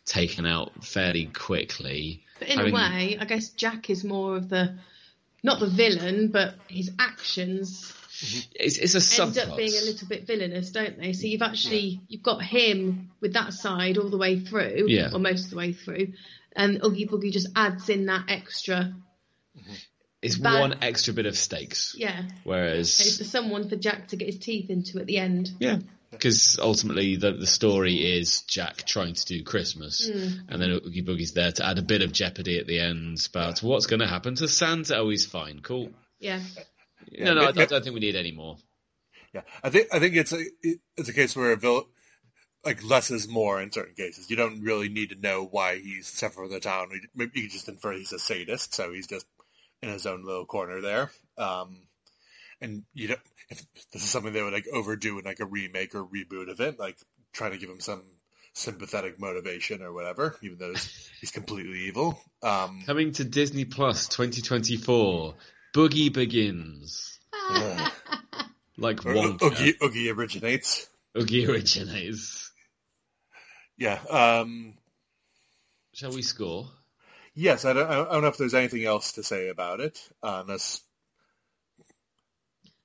[0.05, 2.23] taken out fairly quickly.
[2.39, 4.77] But in Having- a way, I guess Jack is more of the,
[5.43, 8.39] not the villain, but his actions mm-hmm.
[8.55, 11.13] It's, it's a end up being a little bit villainous, don't they?
[11.13, 15.09] So you've actually you've got him with that side all the way through, Yeah.
[15.13, 16.13] or most of the way through,
[16.55, 18.93] and Oogie Boogie just adds in that extra,
[19.57, 19.73] mm-hmm.
[20.21, 21.95] it's bad- one extra bit of stakes.
[21.97, 22.23] yeah.
[22.23, 25.51] It's Whereas, for someone for Jack to get his teeth into at the end.
[25.59, 25.79] yeah,
[26.17, 31.33] because ultimately the the story is Jack trying to do Christmas, and then Oogie Boogie's
[31.33, 34.35] there to add a bit of jeopardy at the end about what's going to happen
[34.35, 34.97] to Santa.
[34.97, 35.91] Oh, he's fine, cool.
[36.19, 36.39] Yeah.
[37.11, 38.57] no, no, I, but- I don't think we need any more.
[39.33, 40.43] Yeah, I think I think it's a
[40.97, 41.89] it's a case where a vil-
[42.63, 44.29] like less is more in certain cases.
[44.29, 46.89] You don't really need to know why he's suffering the town.
[47.13, 49.25] Maybe you can just infer he's a sadist, so he's just
[49.81, 51.11] in his own little corner there.
[51.37, 51.81] Um,
[52.61, 53.15] and you know,
[53.49, 56.59] if this is something they would like overdo in like a remake or reboot of
[56.59, 56.97] it, like
[57.33, 58.03] trying to give him some
[58.53, 62.19] sympathetic motivation or whatever, even though he's, he's completely evil.
[62.41, 65.35] Um, Coming to Disney Plus 2024,
[65.73, 67.19] Boogie Begins,
[68.77, 69.43] like or Wonka.
[69.43, 70.87] Oogie, Oogie originates.
[71.17, 72.51] Oogie originates.
[73.77, 73.99] Yeah.
[74.09, 74.75] Um,
[75.95, 76.67] Shall we score?
[77.33, 80.43] Yes, I don't, I don't know if there's anything else to say about it, uh,
[80.45, 80.81] unless,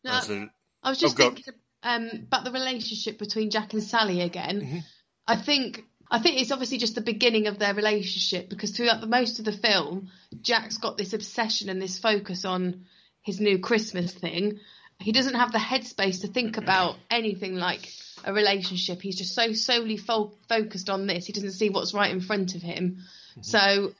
[0.05, 0.49] No,
[0.83, 4.61] I was just Oh, thinking um, about the relationship between Jack and Sally again.
[4.61, 4.79] Mm-hmm.
[5.27, 9.07] I think I think it's obviously just the beginning of their relationship because throughout the
[9.07, 10.11] most of the film,
[10.43, 12.87] Jack's got this obsession and this focus on
[13.23, 14.59] his new Christmas thing.
[14.99, 17.89] He doesn't have the headspace to think about anything like
[18.25, 19.01] a relationship.
[19.01, 21.27] He's just so solely fo- focused on this.
[21.27, 22.99] He doesn't see what's right in front of him.
[23.41, 23.95] So,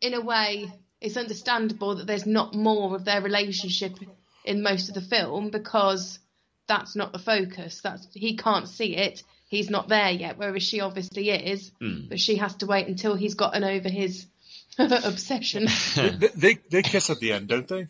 [0.00, 3.98] in a way, it's understandable that there's not more of their relationship
[4.44, 6.18] in most of the film because
[6.66, 7.80] that's not the focus.
[7.82, 9.22] That's he can't see it.
[9.48, 10.36] He's not there yet.
[10.38, 14.26] Whereas she obviously is, but she has to wait until he's gotten over his
[14.78, 15.66] obsession.
[15.96, 17.88] they, they they kiss at the end, don't they?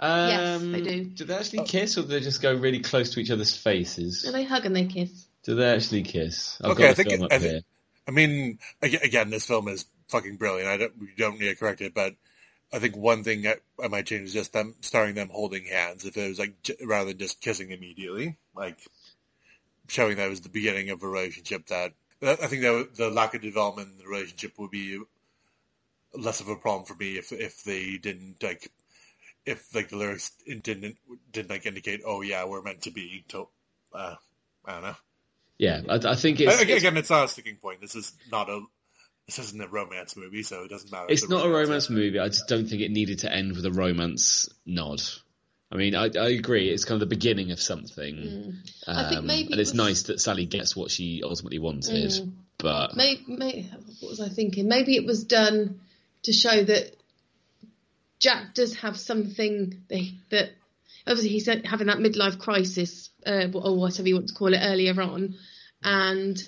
[0.00, 1.04] Yes, Um, they do.
[1.04, 4.24] Do they actually kiss, or do they just go really close to each other's faces?
[4.24, 5.26] and they hug and they kiss.
[5.44, 6.58] Do they actually kiss?
[6.62, 7.62] I've Okay, I got the think film it- up I think- here.
[8.08, 10.68] I mean, again, this film is fucking brilliant.
[10.68, 12.14] I don't, we don't need to correct it, but
[12.72, 16.04] I think one thing that I might change is just them starting them holding hands.
[16.04, 18.78] If it was like j- rather than just kissing immediately, like
[19.88, 21.66] showing that it was the beginning of a relationship.
[21.66, 21.92] That
[22.22, 25.00] I think that the lack of development in the relationship would be
[26.14, 28.70] less of a problem for me if if they didn't like
[29.44, 30.30] if like the lyrics
[30.62, 30.96] didn't
[31.30, 33.48] didn't like indicate oh yeah we're meant to be to
[33.94, 34.14] uh,
[34.64, 34.96] I don't know.
[35.58, 37.80] Yeah, I, I think it's, Again, it's, again, it's not a sticking point.
[37.80, 38.62] This is not a
[39.26, 41.06] this isn't a romance movie, so it doesn't matter.
[41.08, 42.18] it's the not a romance romance movie.
[42.18, 45.02] I just don't think it needed to end with a romance nod.
[45.70, 46.68] I mean, I, I agree.
[46.68, 49.74] It's kind of the beginning of something, I think um, maybe and it it's was-
[49.78, 52.12] nice that Sally gets what she ultimately wanted.
[52.58, 53.70] But Maybe, maybe,
[54.00, 54.68] what was I thinking?
[54.68, 55.80] Maybe it was done
[56.24, 56.94] to show that
[58.20, 60.50] Jack does have something that, that
[61.06, 65.00] obviously he's having that midlife crisis, uh, or whatever you want to call it, earlier
[65.00, 65.34] on,
[65.82, 66.40] and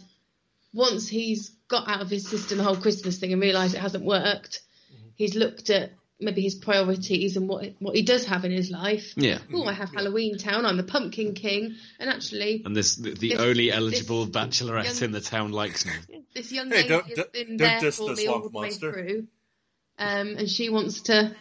[0.72, 4.04] once he's got out of his system the whole Christmas thing and realised it hasn't
[4.04, 4.60] worked,
[5.14, 9.12] he's looked at maybe his priorities and what what he does have in his life.
[9.16, 10.64] yeah, Oh, I have Halloween Town.
[10.64, 15.02] I'm the Pumpkin King, and actually, and this the, the This- only eligible bachelorette young-
[15.04, 15.92] in the town likes me.
[16.34, 18.70] this young Hey, lady don't- has don't- been don't there for me all the way
[18.70, 19.26] through,
[19.98, 21.34] um, and she wants to.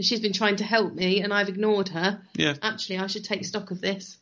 [0.00, 2.22] She's been trying to help me, and I've ignored her.
[2.34, 4.16] Yeah, Actually, I should take stock of this.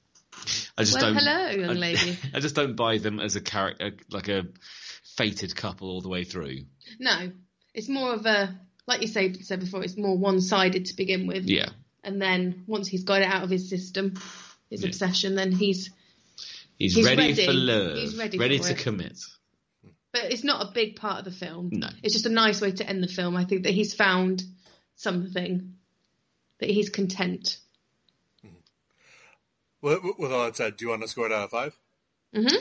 [0.76, 1.16] I just Well, don't.
[1.24, 2.18] hello, young I, lady.
[2.34, 4.46] I just don't buy them as a character, like a
[5.18, 6.60] fated couple all the way through.
[6.98, 7.30] No,
[7.74, 11.44] it's more of a, like you say, said before, it's more one-sided to begin with,
[11.44, 11.68] Yeah,
[12.02, 14.14] and then once he's got it out of his system,
[14.70, 14.88] his Yeah.
[14.88, 15.90] obsession, then he's.
[16.78, 17.44] he's, He's ready, ready.
[17.46, 17.96] for love.
[17.98, 18.78] He's ready for to it.
[18.78, 19.18] commit.
[20.12, 21.68] But it's not a big part of the film.
[21.72, 21.88] No.
[22.02, 23.36] It's just a nice way to end the film.
[23.36, 24.42] I think that he's found
[24.96, 25.74] something
[26.60, 27.58] that he's content.
[29.82, 31.76] With, with all that said, do you want to score it out of five?
[32.34, 32.56] Mm-hmm.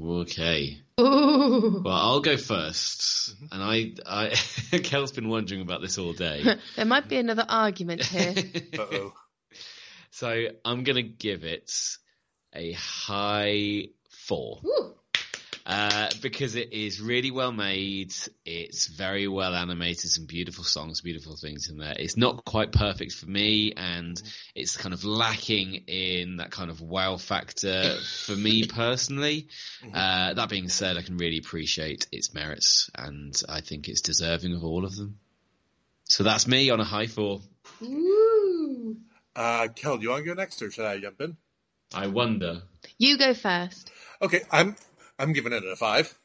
[0.00, 0.78] Okay.
[1.00, 1.82] Ooh.
[1.84, 4.28] Well, I'll go 1st and I, I,
[4.78, 6.44] Kel's been wondering about this all day.
[6.76, 8.34] There might be another argument here.
[8.78, 9.12] Uh oh.
[10.10, 11.72] so I'm gonna give it
[12.54, 14.60] a high four.
[14.66, 14.94] Ooh.
[15.66, 18.12] Uh, because it is really well made.
[18.44, 20.10] It's very well animated.
[20.10, 21.94] Some beautiful songs, beautiful things in there.
[21.98, 24.20] It's not quite perfect for me, and
[24.54, 27.96] it's kind of lacking in that kind of wow factor
[28.26, 29.48] for me personally.
[29.92, 34.54] Uh, that being said, I can really appreciate its merits, and I think it's deserving
[34.54, 35.18] of all of them.
[36.04, 37.40] So that's me on a high four.
[37.82, 38.96] Ooh.
[39.34, 41.38] Uh, Kel, do you want to go next, or should I jump in?
[41.94, 42.62] I wonder.
[42.98, 43.90] You go first.
[44.20, 44.76] Okay, I'm
[45.18, 46.16] I'm giving it a five.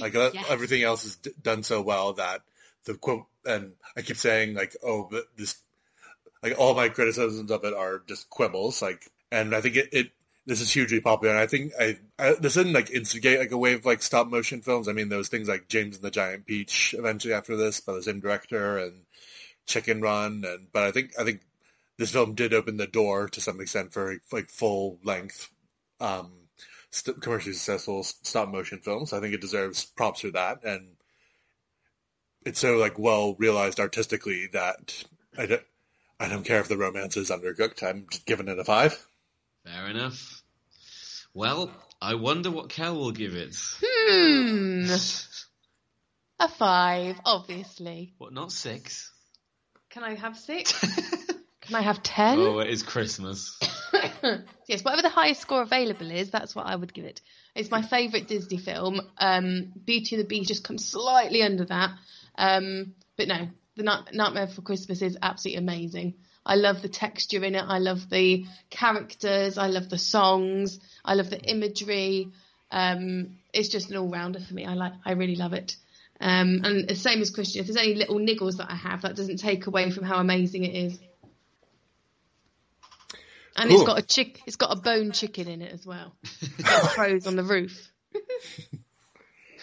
[0.00, 0.46] Like uh, Yes.
[0.50, 2.42] everything else is d- done so well that
[2.84, 5.56] the quote, and I keep saying like, oh, but this,
[6.42, 8.82] like all my criticisms of it are just quibbles.
[8.82, 10.10] Like, and I think it, it
[10.44, 13.58] this is hugely popular, and I think I, I this didn't like instigate like a
[13.58, 14.88] wave of like stop motion films.
[14.88, 17.94] I mean, there was things like James and the Giant Peach eventually after this by
[17.94, 19.02] the same director, and
[19.66, 21.40] Chicken Run, and but I think I think
[21.98, 25.50] this film did open the door to some extent for like full length
[26.00, 26.30] um,
[26.96, 29.12] st- commercially successful stop motion films.
[29.12, 30.96] I think it deserves props for that, and
[32.44, 35.04] it's so like well realized artistically that
[35.36, 35.62] I don't,
[36.18, 37.82] I don't care if the romance is undercooked.
[37.82, 39.06] I'm just giving it a five.
[39.64, 40.42] Fair enough.
[41.34, 41.70] Well,
[42.00, 43.56] I wonder what Kel will give it.
[43.82, 44.90] Hmm.
[46.38, 48.14] A five, obviously.
[48.18, 49.10] What, not six?
[49.90, 50.72] Can I have six?
[51.66, 52.38] Can I have ten?
[52.38, 53.58] Oh, it is Christmas.
[54.66, 57.20] yes, whatever the highest score available is, that's what I would give it.
[57.54, 59.00] It's my favourite Disney film.
[59.18, 61.90] Um, Beauty and the Beast just comes slightly under that.
[62.38, 66.14] Um, but no, The Night- Nightmare Before Christmas is absolutely amazing.
[66.44, 67.64] I love the texture in it.
[67.66, 69.58] I love the characters.
[69.58, 70.78] I love the songs.
[71.04, 72.28] I love the imagery.
[72.70, 74.64] Um, it's just an all-rounder for me.
[74.64, 74.92] I like.
[75.04, 75.76] I really love it.
[76.20, 77.60] Um, and the same as Christian.
[77.60, 80.64] If there's any little niggles that I have, that doesn't take away from how amazing
[80.64, 80.98] it is.
[83.56, 83.80] And Cool.
[83.80, 84.40] it's got a chick.
[84.46, 86.14] It's got a bone chicken in it as well.
[86.62, 87.90] Crows on the roof.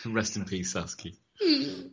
[0.06, 1.11] Rest in peace, Saskia.
[1.41, 1.90] Hmm.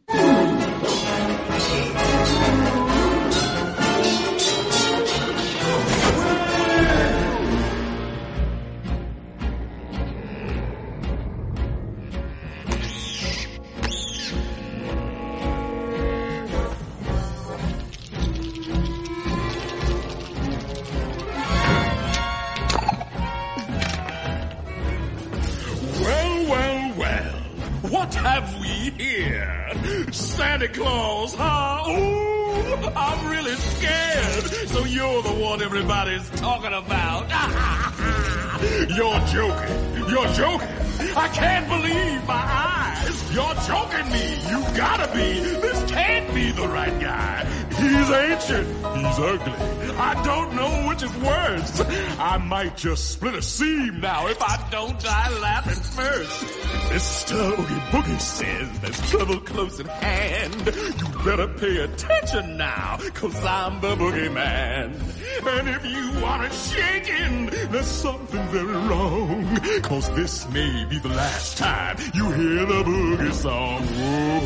[47.90, 48.68] He's ancient.
[48.68, 49.52] He's ugly.
[49.98, 51.80] I don't know which is worse.
[52.20, 56.44] I might just split a seam now if I don't die laughing first.
[56.90, 57.58] Mr.
[57.58, 60.66] Oogie Boogie says there's trouble close at hand.
[60.66, 64.94] You better pay attention now, cause I'm the boogeyman.
[65.46, 69.56] And if you aren't shaking, there's something very wrong.
[69.82, 73.82] Cause this may be the last time you hear the boogie song.
[73.82, 74.40] Whoa,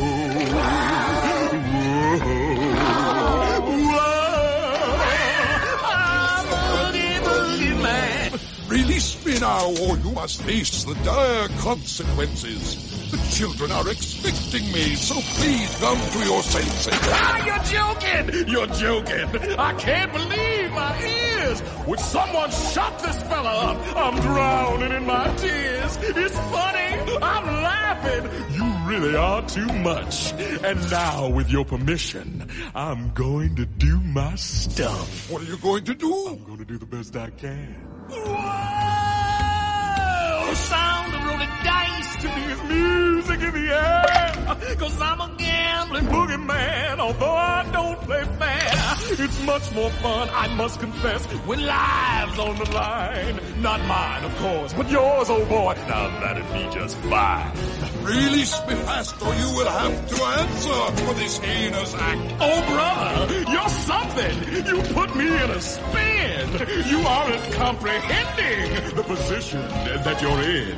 [2.19, 2.44] whoa,
[9.39, 13.11] Now, or you must face the dire consequences.
[13.11, 16.93] The children are expecting me, so please come to your senses.
[17.03, 18.47] Ah, you're joking!
[18.47, 19.59] You're joking!
[19.59, 21.61] I can't believe my ears!
[21.85, 23.97] Would someone shut this fella up?
[23.97, 25.97] I'm drowning in my tears.
[26.01, 27.19] It's funny.
[27.21, 28.55] I'm laughing.
[28.55, 30.31] You really are too much.
[30.63, 35.29] And now, with your permission, I'm going to do my stuff.
[35.29, 36.27] What are you going to do?
[36.29, 37.75] I'm going to do the best I can.
[38.09, 38.94] Whoa!
[40.55, 44.75] Sound of rolling dice to is music in the air.
[44.77, 48.94] Cause I'm a gambling boogeyman, although I don't play fair.
[49.17, 53.39] It's much more fun, I must confess, when lives on the line.
[53.61, 55.73] Not mine, of course, but yours, old boy.
[55.87, 57.51] Now that'd be just fine.
[58.03, 62.33] Release me fast, or you will have to answer for this heinous act.
[62.39, 64.65] Oh, brother, you're something.
[64.65, 66.49] You put me in a spin.
[66.87, 70.75] You aren't comprehending the position that you're in.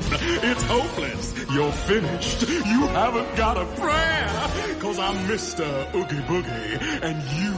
[0.49, 1.33] It's hopeless.
[1.51, 2.47] You're finished.
[2.47, 4.76] You haven't got a prayer.
[4.79, 5.95] Cause I'm Mr.
[5.95, 7.53] Oogie Boogie, and you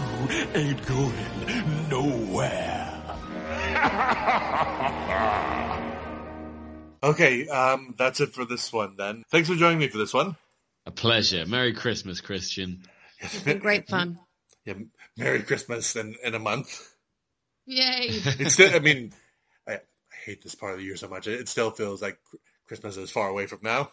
[0.55, 2.85] ain't going nowhere.
[7.01, 9.23] Okay, um, that's it for this one then.
[9.31, 10.35] Thanks for joining me for this one.
[10.85, 11.45] A pleasure.
[11.45, 12.83] Merry Christmas, Christian.
[13.19, 14.19] It's been great fun.
[14.65, 14.73] Yeah,
[15.15, 16.93] Merry Christmas in, in a month.
[17.65, 18.09] Yay!
[18.39, 19.13] It's still, I mean,
[19.65, 19.79] I, I
[20.25, 21.27] hate this part of the year so much.
[21.27, 22.19] It, it still feels like
[22.67, 23.89] Christmas is far away from now.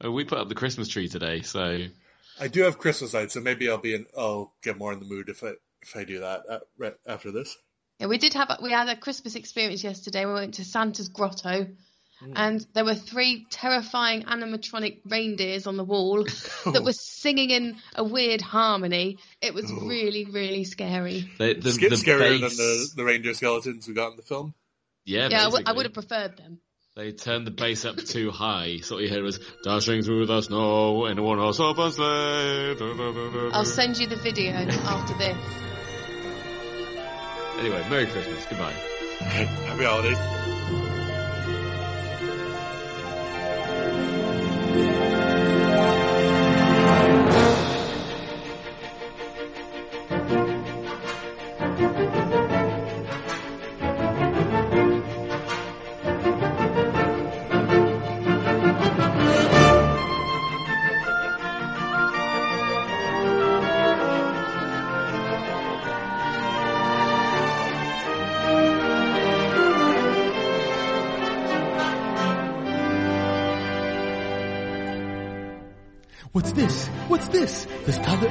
[0.00, 1.86] Oh, we put up the Christmas tree today, so
[2.40, 4.06] I do have Christmas lights, so maybe I'll be in.
[4.16, 5.52] I'll get more in the mood if I
[5.82, 7.56] if I do that uh, right after this.
[7.98, 10.24] Yeah, we did have a, we had a Christmas experience yesterday.
[10.24, 11.66] We went to Santa's grotto,
[12.36, 16.24] and there were three terrifying animatronic reindeers on the wall
[16.72, 19.18] that were singing in a weird harmony.
[19.42, 21.28] It was really, really scary.
[21.38, 24.22] the, the, Sca- the scarier bass- than the, the reindeer skeletons we got in the
[24.22, 24.54] film.
[25.04, 26.60] yeah, Yeah, I, w- I would have preferred them.
[26.98, 30.40] They turned the bass up too high, so all you heard was dashing through the
[30.40, 32.74] snow in a one horse open sleigh.
[33.52, 35.36] I'll send you the video after this.
[37.60, 38.44] Anyway, Merry Christmas.
[38.46, 38.72] Goodbye.
[39.20, 40.57] Happy holidays.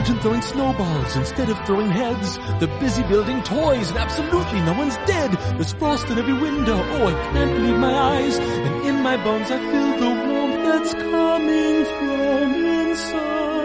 [0.00, 2.38] Children throwing snowballs instead of throwing heads.
[2.58, 5.30] They're busy building toys and absolutely no one's dead.
[5.32, 6.78] There's frost in every window.
[6.78, 8.38] Oh, I can't believe my eyes.
[8.38, 12.54] And in my bones I feel the warmth that's coming from
[12.88, 13.58] inside.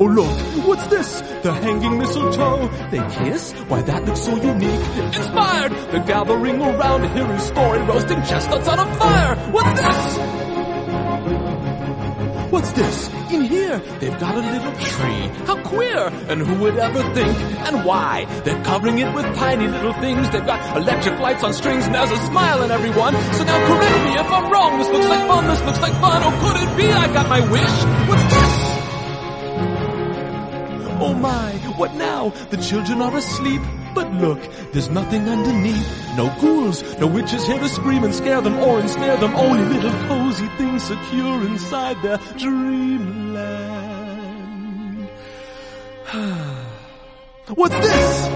[0.00, 1.20] Oh look, what's this?
[1.44, 2.66] The hanging mistletoe.
[2.90, 3.52] They kiss?
[3.68, 4.84] Why that looks so unique.
[5.14, 5.72] Inspired!
[5.92, 9.36] They're gathering around to hear his story, roasting chestnuts on a fire.
[9.52, 10.18] What's this?
[12.50, 13.21] What's this?
[13.32, 15.28] In here, they've got a little tree.
[15.46, 16.08] How queer!
[16.28, 17.34] And who would ever think?
[17.66, 18.26] And why?
[18.44, 20.28] They're covering it with tiny little things.
[20.28, 23.14] They've got electric lights on strings and there's a smile in everyone.
[23.32, 24.78] So now correct me if I'm wrong.
[24.78, 25.46] This looks like fun.
[25.46, 26.22] This looks like fun.
[26.22, 28.08] Oh, could it be I got my wish?
[28.08, 28.72] What's this?
[31.00, 32.28] Oh my, what now?
[32.50, 33.62] The children are asleep.
[33.94, 34.40] But look,
[34.72, 36.16] there's nothing underneath.
[36.16, 39.34] No ghouls, no witches here to scream and scare them or ensnare them.
[39.34, 43.82] Only little cozy things secure inside their dreamland.
[47.54, 48.28] What's this?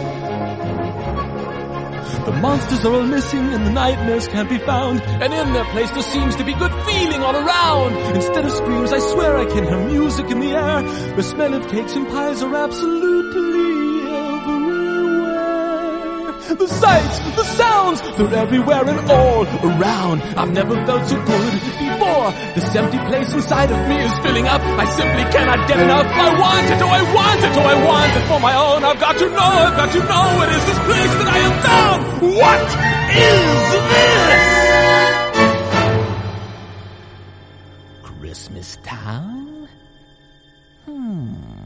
[2.27, 5.01] The monsters are all missing and the nightmares can't be found.
[5.01, 7.95] And in their place there seems to be good feeling all around.
[8.17, 10.83] Instead of screams, I swear I can hear music in the air.
[11.15, 13.76] The smell of cakes and pies are absolutely.
[16.47, 20.23] The sights, the sounds, they're everywhere and all around.
[20.39, 22.31] I've never felt so good before.
[22.55, 24.61] This empty place inside of me is filling up.
[24.63, 26.07] I simply cannot get enough.
[26.07, 28.85] I want it, oh I want it, oh I want it for my own.
[28.85, 29.37] I've got to know,
[29.67, 32.23] I've got to know it is this place that I am found.
[32.37, 32.63] What
[33.11, 34.45] is this?
[38.21, 39.69] Christmas town?
[40.87, 41.66] Hmm.